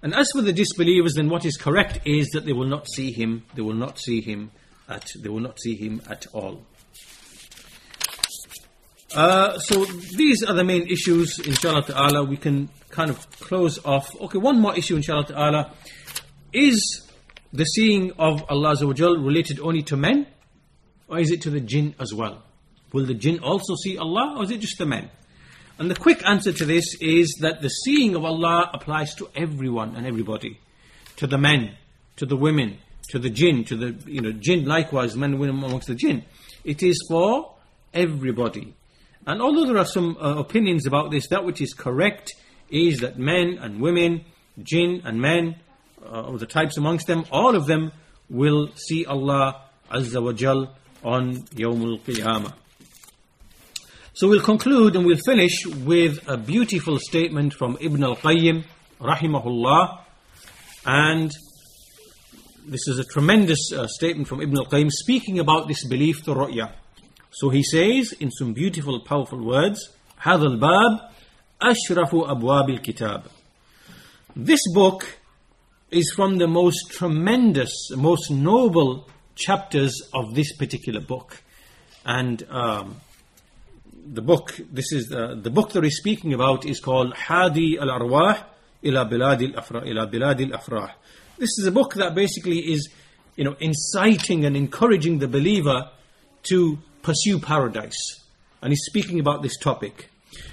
And 0.01 0.13
as 0.13 0.29
for 0.33 0.41
the 0.41 0.51
disbelievers, 0.51 1.13
then 1.13 1.29
what 1.29 1.45
is 1.45 1.55
correct 1.55 1.99
is 2.05 2.27
that 2.33 2.45
they 2.45 2.51
will 2.51 2.67
not 2.67 2.87
see 2.89 3.11
him, 3.11 3.43
they 3.55 3.61
will 3.61 3.73
not 3.75 3.97
see 3.97 4.19
him 4.19 4.51
at, 4.89 5.07
they 5.17 5.29
will 5.29 5.39
not 5.39 5.59
see 5.59 5.75
him 5.75 6.01
at 6.09 6.27
all. 6.33 6.61
Uh, 9.15 9.57
so 9.59 9.85
these 9.85 10.43
are 10.43 10.53
the 10.53 10.63
main 10.63 10.87
issues, 10.87 11.39
inshallah 11.39 11.83
ta'ala. 11.83 12.23
We 12.23 12.35
can 12.35 12.69
kind 12.89 13.11
of 13.11 13.29
close 13.39 13.79
off. 13.85 14.09
Okay, 14.19 14.39
one 14.39 14.59
more 14.59 14.75
issue, 14.75 14.95
inshallah 14.95 15.27
ta'ala. 15.27 15.71
Is 16.51 17.07
the 17.53 17.63
seeing 17.63 18.11
of 18.17 18.43
Allah 18.49 18.75
related 18.75 19.59
only 19.59 19.83
to 19.83 19.95
men? 19.95 20.27
Or 21.07 21.19
is 21.19 21.31
it 21.31 21.41
to 21.43 21.49
the 21.49 21.59
jinn 21.59 21.95
as 21.99 22.13
well? 22.13 22.43
Will 22.93 23.05
the 23.05 23.15
jinn 23.15 23.39
also 23.39 23.75
see 23.75 23.97
Allah, 23.97 24.35
or 24.37 24.43
is 24.43 24.51
it 24.51 24.59
just 24.61 24.77
the 24.77 24.85
men? 24.85 25.09
And 25.79 25.89
the 25.89 25.95
quick 25.95 26.25
answer 26.25 26.53
to 26.53 26.65
this 26.65 26.95
is 27.01 27.37
that 27.41 27.61
the 27.61 27.69
seeing 27.69 28.15
of 28.15 28.23
Allah 28.23 28.69
applies 28.73 29.15
to 29.15 29.27
everyone 29.35 29.95
and 29.95 30.05
everybody. 30.05 30.59
To 31.17 31.27
the 31.27 31.39
men, 31.39 31.75
to 32.17 32.25
the 32.25 32.37
women, 32.37 32.77
to 33.09 33.19
the 33.19 33.29
jinn, 33.29 33.63
to 33.65 33.75
the 33.75 33.95
you 34.09 34.21
know 34.21 34.31
jinn 34.31 34.65
likewise, 34.65 35.15
men 35.15 35.31
and 35.31 35.39
women 35.39 35.63
amongst 35.63 35.87
the 35.87 35.95
jinn. 35.95 36.23
It 36.63 36.83
is 36.83 37.03
for 37.09 37.55
everybody. 37.93 38.75
And 39.25 39.41
although 39.41 39.65
there 39.65 39.77
are 39.77 39.85
some 39.85 40.17
uh, 40.17 40.35
opinions 40.37 40.85
about 40.85 41.09
this, 41.09 41.27
that 41.27 41.43
which 41.43 41.61
is 41.61 41.73
correct 41.73 42.33
is 42.69 42.99
that 42.99 43.17
men 43.17 43.57
and 43.59 43.81
women, 43.81 44.25
jinn 44.61 45.01
and 45.05 45.19
men, 45.19 45.55
uh, 46.05 46.35
the 46.37 46.45
types 46.45 46.77
amongst 46.77 47.07
them, 47.07 47.25
all 47.31 47.55
of 47.55 47.65
them 47.65 47.91
will 48.29 48.69
see 48.75 49.05
Allah 49.05 49.61
Azza 49.91 50.21
wa 50.21 50.33
Jal 50.33 50.75
on 51.03 51.37
Yawmul 51.55 52.01
Qiyamah. 52.01 52.53
So 54.14 54.28
we'll 54.28 54.42
conclude 54.42 54.96
and 54.96 55.06
we'll 55.06 55.16
finish 55.24 55.64
with 55.66 56.28
a 56.28 56.36
beautiful 56.36 56.98
statement 56.98 57.54
from 57.54 57.78
Ibn 57.80 58.02
al-Qayyim, 58.02 58.64
rahimahullah. 59.00 60.00
And 60.84 61.30
this 62.66 62.88
is 62.88 62.98
a 62.98 63.04
tremendous 63.04 63.72
uh, 63.72 63.86
statement 63.86 64.28
from 64.28 64.40
Ibn 64.40 64.58
al-Qayyim 64.58 64.90
speaking 64.90 65.38
about 65.38 65.68
this 65.68 65.86
belief, 65.86 66.24
the 66.24 66.34
ru'ya. 66.34 66.72
So 67.30 67.50
he 67.50 67.62
says 67.62 68.12
in 68.12 68.30
some 68.30 68.54
beautiful, 68.54 69.00
powerful 69.00 69.44
words, 69.44 69.88
هذا 70.20 70.46
الباب 70.46 71.10
أشرف 71.62 72.14
أبواب 72.14 72.70
الكتاب. 72.70 73.22
This 74.34 74.60
book 74.74 75.18
is 75.90 76.12
from 76.14 76.38
the 76.38 76.46
most 76.46 76.90
tremendous, 76.90 77.90
most 77.96 78.30
noble 78.30 79.08
chapters 79.34 79.94
of 80.12 80.34
this 80.34 80.56
particular 80.56 81.00
book. 81.00 81.42
And 82.04 82.42
um, 82.50 82.96
the 84.05 84.21
book, 84.21 84.59
this 84.71 84.91
is 84.91 85.07
the, 85.07 85.39
the 85.41 85.49
book 85.49 85.71
that 85.71 85.83
he's 85.83 85.97
speaking 85.97 86.33
about 86.33 86.65
is 86.65 86.79
called 86.79 87.13
Hadi 87.13 87.77
Bilad 87.77 87.95
al-Afrah, 88.83 89.87
ila 89.87 90.07
Bilad 90.07 90.51
al-Afrah. 90.51 90.91
This 91.37 91.57
is 91.59 91.65
a 91.65 91.71
book 91.71 91.93
that 91.95 92.13
basically 92.13 92.59
is, 92.59 92.89
you 93.35 93.43
know, 93.43 93.55
inciting 93.59 94.45
and 94.45 94.55
encouraging 94.55 95.19
the 95.19 95.27
believer 95.27 95.89
to 96.43 96.77
pursue 97.01 97.39
paradise. 97.39 98.19
And 98.61 98.71
he's 98.71 98.83
speaking 98.85 99.19
about 99.19 99.41
this 99.41 99.57
topic. 99.57 100.09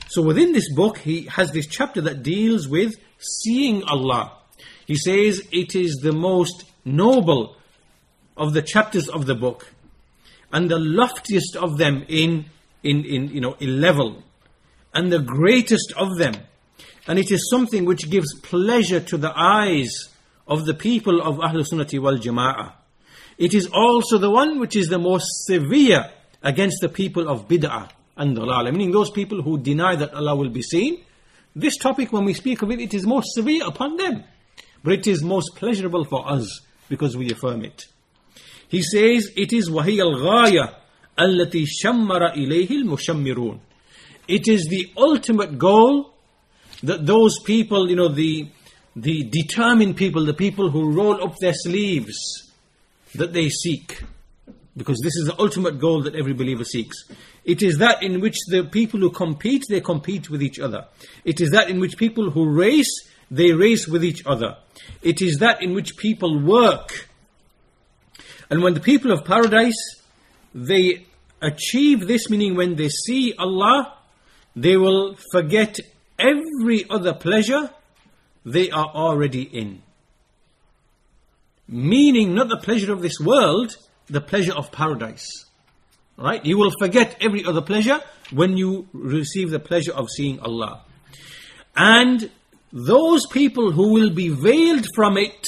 So 0.08 0.22
within 0.22 0.52
this 0.52 0.72
book, 0.74 0.98
he 0.98 1.22
has 1.26 1.52
this 1.52 1.66
chapter 1.66 2.00
that 2.02 2.22
deals 2.22 2.68
with 2.68 2.94
seeing 3.18 3.82
Allah. 3.84 4.32
He 4.86 4.96
says 4.96 5.42
it 5.52 5.74
is 5.74 6.00
the 6.02 6.12
most 6.12 6.64
noble 6.84 7.56
of 8.36 8.54
the 8.54 8.62
chapters 8.62 9.08
of 9.08 9.26
the 9.26 9.34
book 9.34 9.72
and 10.52 10.70
the 10.70 10.78
loftiest 10.78 11.56
of 11.56 11.78
them 11.78 12.04
in 12.08 12.46
in, 12.82 13.04
in 13.04 13.28
you 13.28 13.40
know, 13.40 13.56
a 13.60 13.66
level. 13.66 14.22
And 14.92 15.12
the 15.12 15.20
greatest 15.20 15.92
of 15.96 16.16
them. 16.18 16.34
And 17.06 17.18
it 17.18 17.30
is 17.30 17.48
something 17.50 17.84
which 17.84 18.10
gives 18.10 18.34
pleasure 18.40 19.00
to 19.00 19.16
the 19.16 19.32
eyes 19.34 20.08
of 20.46 20.64
the 20.66 20.74
people 20.74 21.20
of 21.22 21.36
Ahlul 21.36 21.66
Sunnati 21.66 22.00
wal 22.00 22.18
Jama'ah. 22.18 22.72
It 23.38 23.54
is 23.54 23.68
also 23.72 24.18
the 24.18 24.30
one 24.30 24.58
which 24.58 24.76
is 24.76 24.88
the 24.88 24.98
most 24.98 25.26
severe 25.46 26.10
against 26.42 26.78
the 26.80 26.88
people 26.88 27.28
of 27.28 27.48
Bid'ah 27.48 27.88
and 28.16 28.36
Dalala, 28.36 28.70
meaning 28.70 28.90
those 28.90 29.10
people 29.10 29.42
who 29.42 29.58
deny 29.58 29.96
that 29.96 30.12
Allah 30.12 30.36
will 30.36 30.50
be 30.50 30.62
seen. 30.62 31.02
This 31.56 31.76
topic, 31.78 32.12
when 32.12 32.24
we 32.24 32.34
speak 32.34 32.62
of 32.62 32.70
it, 32.70 32.80
it 32.80 32.92
is 32.94 33.06
most 33.06 33.32
severe 33.32 33.66
upon 33.66 33.96
them, 33.96 34.24
but 34.84 34.92
it 34.92 35.06
is 35.06 35.22
most 35.22 35.56
pleasurable 35.56 36.04
for 36.04 36.28
us 36.30 36.60
because 36.88 37.16
we 37.16 37.30
affirm 37.30 37.64
it. 37.64 37.86
He 38.68 38.82
says, 38.82 39.30
It 39.36 39.52
is 39.52 39.70
wahi 39.70 40.00
al 40.00 40.14
ghaya, 40.14 40.74
الَّتِي 41.19 41.65
شَمَّرَ 41.83 42.35
إِلَيْهِ 42.35 42.69
الْمُشَمِّرُونَ 42.69 43.59
It 44.27 44.47
is 44.47 44.67
the 44.69 44.91
ultimate 44.97 45.57
goal 45.57 46.13
that 46.83 47.05
those 47.05 47.39
people, 47.39 47.89
you 47.89 47.95
know, 47.95 48.09
the, 48.09 48.49
the 48.95 49.23
determined 49.23 49.97
people, 49.97 50.25
the 50.25 50.33
people 50.33 50.69
who 50.69 50.91
roll 50.91 51.23
up 51.23 51.35
their 51.39 51.53
sleeves, 51.53 52.51
that 53.15 53.33
they 53.33 53.49
seek. 53.49 54.01
Because 54.77 54.99
this 55.01 55.15
is 55.15 55.27
the 55.27 55.39
ultimate 55.39 55.79
goal 55.79 56.03
that 56.03 56.15
every 56.15 56.33
believer 56.33 56.65
seeks. 56.65 56.97
It 57.45 57.63
is 57.63 57.77
that 57.77 58.03
in 58.03 58.19
which 58.19 58.35
the 58.47 58.65
people 58.65 58.99
who 58.99 59.09
compete, 59.09 59.63
they 59.69 59.79
compete 59.79 60.29
with 60.29 60.43
each 60.43 60.59
other. 60.59 60.85
It 61.23 61.39
is 61.39 61.51
that 61.51 61.69
in 61.69 61.79
which 61.79 61.97
people 61.97 62.29
who 62.29 62.49
race, 62.49 63.07
they 63.31 63.53
race 63.53 63.87
with 63.87 64.03
each 64.03 64.25
other. 64.25 64.57
It 65.01 65.21
is 65.21 65.37
that 65.37 65.63
in 65.63 65.73
which 65.73 65.95
people 65.95 66.39
work. 66.41 67.07
And 68.49 68.61
when 68.61 68.73
the 68.73 68.81
people 68.81 69.11
of 69.11 69.23
paradise, 69.23 70.01
they 70.53 71.05
achieve 71.40 72.06
this, 72.06 72.28
meaning 72.30 72.54
when 72.56 72.76
they 72.76 72.88
see 72.88 73.34
Allah, 73.38 73.94
they 74.54 74.76
will 74.76 75.16
forget 75.32 75.78
every 76.18 76.88
other 76.88 77.14
pleasure 77.14 77.70
they 78.44 78.70
are 78.70 78.88
already 78.88 79.42
in. 79.42 79.82
Meaning 81.68 82.34
not 82.34 82.48
the 82.48 82.56
pleasure 82.56 82.92
of 82.92 83.00
this 83.00 83.20
world, 83.20 83.76
the 84.06 84.20
pleasure 84.20 84.52
of 84.52 84.72
paradise. 84.72 85.46
Right? 86.16 86.44
You 86.44 86.58
will 86.58 86.72
forget 86.78 87.16
every 87.20 87.44
other 87.44 87.62
pleasure 87.62 88.00
when 88.30 88.56
you 88.56 88.88
receive 88.92 89.50
the 89.50 89.60
pleasure 89.60 89.92
of 89.92 90.10
seeing 90.10 90.40
Allah. 90.40 90.82
And 91.76 92.30
those 92.72 93.26
people 93.26 93.70
who 93.72 93.92
will 93.92 94.10
be 94.10 94.28
veiled 94.28 94.86
from 94.94 95.16
it, 95.16 95.46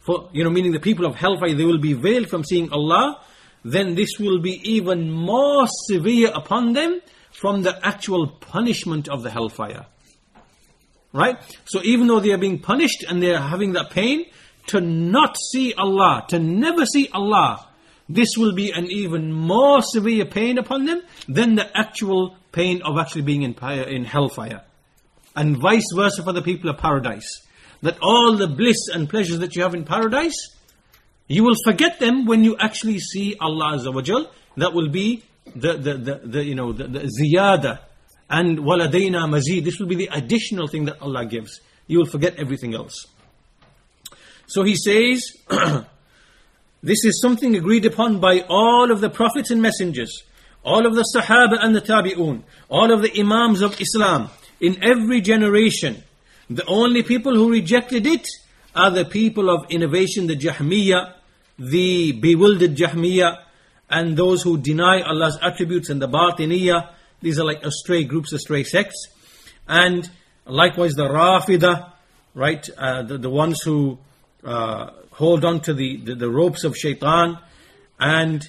for, 0.00 0.28
you 0.32 0.44
know, 0.44 0.50
meaning 0.50 0.72
the 0.72 0.80
people 0.80 1.04
of 1.04 1.16
hellfire, 1.16 1.54
they 1.54 1.64
will 1.64 1.80
be 1.80 1.92
veiled 1.92 2.28
from 2.28 2.44
seeing 2.44 2.72
Allah, 2.72 3.20
then 3.66 3.96
this 3.96 4.18
will 4.20 4.38
be 4.38 4.60
even 4.62 5.10
more 5.10 5.66
severe 5.88 6.30
upon 6.32 6.72
them 6.72 7.00
from 7.32 7.62
the 7.62 7.84
actual 7.84 8.28
punishment 8.28 9.08
of 9.08 9.22
the 9.22 9.30
hellfire. 9.30 9.86
Right? 11.12 11.36
So 11.64 11.80
even 11.82 12.06
though 12.06 12.20
they 12.20 12.32
are 12.32 12.38
being 12.38 12.60
punished 12.60 13.04
and 13.08 13.20
they 13.20 13.34
are 13.34 13.40
having 13.40 13.72
that 13.72 13.90
pain, 13.90 14.26
to 14.68 14.80
not 14.80 15.36
see 15.52 15.74
Allah, 15.74 16.24
to 16.28 16.38
never 16.38 16.86
see 16.86 17.08
Allah, 17.12 17.66
this 18.08 18.36
will 18.36 18.52
be 18.54 18.70
an 18.70 18.86
even 18.86 19.32
more 19.32 19.82
severe 19.82 20.26
pain 20.26 20.58
upon 20.58 20.84
them 20.84 21.02
than 21.28 21.56
the 21.56 21.76
actual 21.76 22.36
pain 22.52 22.82
of 22.82 22.98
actually 22.98 23.22
being 23.22 23.42
in, 23.42 23.54
in 23.88 24.04
hellfire. 24.04 24.62
And 25.34 25.56
vice 25.56 25.90
versa 25.94 26.22
for 26.22 26.32
the 26.32 26.42
people 26.42 26.70
of 26.70 26.78
paradise. 26.78 27.42
That 27.82 27.98
all 28.00 28.36
the 28.36 28.46
bliss 28.46 28.88
and 28.92 29.08
pleasures 29.08 29.40
that 29.40 29.56
you 29.56 29.62
have 29.62 29.74
in 29.74 29.84
paradise, 29.84 30.55
you 31.28 31.42
will 31.42 31.56
forget 31.64 31.98
them 31.98 32.24
when 32.24 32.44
you 32.44 32.56
actually 32.58 32.98
see 32.98 33.36
Allah 33.40 33.76
Azza 33.76 33.92
wa 33.92 34.02
Jal. 34.02 34.30
That 34.56 34.72
will 34.72 34.88
be 34.88 35.24
the, 35.54 35.74
the, 35.74 35.94
the, 35.94 36.14
the 36.24 36.44
you 36.44 36.54
know, 36.54 36.72
the, 36.72 36.84
the 36.86 37.00
ziyada. 37.00 37.80
And 38.30 38.58
waladayna 38.58 39.28
mazid. 39.28 39.64
This 39.64 39.78
will 39.78 39.86
be 39.88 39.96
the 39.96 40.08
additional 40.12 40.68
thing 40.68 40.84
that 40.86 41.00
Allah 41.02 41.26
gives. 41.26 41.60
You 41.86 41.98
will 41.98 42.06
forget 42.06 42.36
everything 42.36 42.74
else. 42.74 43.06
So 44.46 44.62
he 44.62 44.76
says, 44.76 45.32
this 46.82 47.04
is 47.04 47.20
something 47.20 47.56
agreed 47.56 47.86
upon 47.86 48.20
by 48.20 48.44
all 48.48 48.92
of 48.92 49.00
the 49.00 49.10
prophets 49.10 49.50
and 49.50 49.60
messengers, 49.60 50.22
all 50.64 50.86
of 50.86 50.94
the 50.94 51.04
Sahaba 51.14 51.58
and 51.60 51.74
the 51.74 51.80
Tabi'un, 51.80 52.42
all 52.68 52.92
of 52.92 53.02
the 53.02 53.20
Imams 53.20 53.62
of 53.62 53.80
Islam, 53.80 54.30
in 54.60 54.82
every 54.82 55.20
generation. 55.20 56.02
The 56.48 56.64
only 56.66 57.02
people 57.02 57.34
who 57.34 57.50
rejected 57.50 58.06
it 58.06 58.26
are 58.76 58.90
the 58.90 59.04
people 59.04 59.50
of 59.50 59.70
innovation, 59.70 60.26
the 60.26 60.36
Jahmiyyah, 60.36 61.14
the 61.58 62.12
bewildered 62.12 62.76
Jahmiyyah, 62.76 63.42
and 63.88 64.16
those 64.16 64.42
who 64.42 64.58
deny 64.58 65.00
Allah's 65.00 65.38
attributes 65.40 65.88
and 65.88 66.02
the 66.02 66.08
Batiniyah. 66.08 66.90
These 67.22 67.38
are 67.38 67.44
like 67.44 67.62
astray 67.64 68.04
groups, 68.04 68.32
astray 68.32 68.64
sects. 68.64 69.08
And 69.66 70.08
likewise 70.44 70.92
the 70.94 71.08
Rafidah, 71.08 71.92
right? 72.34 72.68
Uh, 72.76 73.02
the, 73.02 73.18
the 73.18 73.30
ones 73.30 73.62
who 73.62 73.98
uh, 74.44 74.90
hold 75.12 75.44
on 75.44 75.60
to 75.60 75.74
the, 75.74 75.96
the, 75.96 76.14
the 76.14 76.30
ropes 76.30 76.64
of 76.64 76.76
shaitan. 76.76 77.38
And 77.98 78.46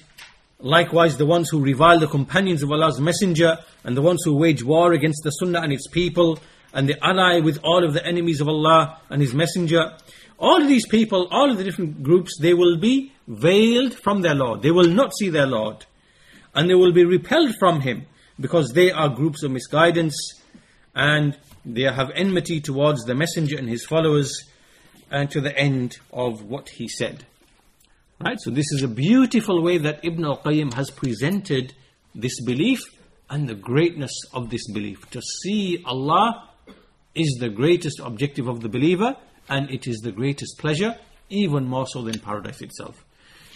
likewise 0.60 1.16
the 1.16 1.26
ones 1.26 1.48
who 1.48 1.60
revile 1.62 1.98
the 1.98 2.08
companions 2.08 2.62
of 2.62 2.70
Allah's 2.70 3.00
Messenger 3.00 3.58
and 3.84 3.96
the 3.96 4.02
ones 4.02 4.22
who 4.24 4.36
wage 4.36 4.62
war 4.62 4.92
against 4.92 5.22
the 5.24 5.30
Sunnah 5.30 5.60
and 5.60 5.72
its 5.72 5.88
people 5.88 6.38
and 6.72 6.88
the 6.88 7.04
ally 7.04 7.40
with 7.40 7.58
all 7.62 7.84
of 7.84 7.94
the 7.94 8.04
enemies 8.06 8.40
of 8.40 8.48
Allah 8.48 9.00
and 9.10 9.20
His 9.22 9.34
Messenger. 9.34 9.94
All 10.38 10.62
of 10.62 10.68
these 10.68 10.86
people, 10.86 11.26
all 11.30 11.50
of 11.50 11.58
the 11.58 11.64
different 11.64 12.02
groups, 12.02 12.38
they 12.40 12.54
will 12.54 12.78
be 12.78 13.12
veiled 13.26 13.94
from 13.94 14.22
their 14.22 14.34
Lord. 14.34 14.62
They 14.62 14.70
will 14.70 14.88
not 14.88 15.12
see 15.16 15.30
their 15.30 15.46
Lord. 15.46 15.86
And 16.54 16.70
they 16.70 16.74
will 16.74 16.92
be 16.92 17.04
repelled 17.04 17.54
from 17.58 17.80
Him 17.80 18.06
because 18.38 18.70
they 18.72 18.90
are 18.90 19.08
groups 19.08 19.42
of 19.42 19.50
misguidance 19.50 20.14
and 20.94 21.36
they 21.64 21.82
have 21.82 22.10
enmity 22.14 22.60
towards 22.60 23.04
the 23.04 23.14
Messenger 23.14 23.58
and 23.58 23.68
His 23.68 23.84
followers 23.84 24.44
and 25.10 25.30
to 25.30 25.40
the 25.40 25.56
end 25.56 25.98
of 26.12 26.42
what 26.44 26.68
he 26.68 26.88
said. 26.88 27.24
Right? 28.20 28.38
So 28.40 28.50
this 28.50 28.66
is 28.72 28.82
a 28.82 28.88
beautiful 28.88 29.62
way 29.62 29.78
that 29.78 30.04
Ibn 30.04 30.24
al-Qayyim 30.24 30.74
has 30.74 30.90
presented 30.90 31.74
this 32.14 32.40
belief 32.44 32.80
and 33.30 33.48
the 33.48 33.54
greatness 33.54 34.12
of 34.32 34.50
this 34.50 34.70
belief. 34.70 35.08
To 35.10 35.22
see 35.22 35.82
Allah 35.84 36.48
is 37.17 37.37
the 37.39 37.49
greatest 37.49 37.99
objective 37.99 38.47
of 38.47 38.61
the 38.61 38.69
believer 38.69 39.15
and 39.49 39.69
it 39.69 39.87
is 39.87 39.97
the 39.99 40.11
greatest 40.11 40.57
pleasure, 40.57 40.95
even 41.29 41.65
more 41.65 41.87
so 41.87 42.01
than 42.01 42.19
paradise 42.19 42.61
itself. 42.61 43.03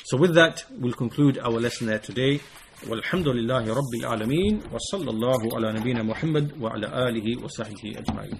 So 0.05 0.17
with 0.17 0.35
that, 0.35 0.63
we'll 0.71 0.93
conclude 0.93 1.37
our 1.37 1.59
lesson 1.59 1.87
there 1.87 1.99
today. 1.99 2.39
والحمد 2.87 3.27
لله 3.27 3.73
رب 3.73 3.93
العالمين 4.01 4.61
وصلى 4.73 5.09
الله 5.09 5.55
على 5.55 5.79
نبينا 5.79 6.03
محمد 6.03 6.61
وعلى 6.61 7.09
آله 7.09 7.43
وصحبه 7.43 7.93
أجمعين 7.97 8.37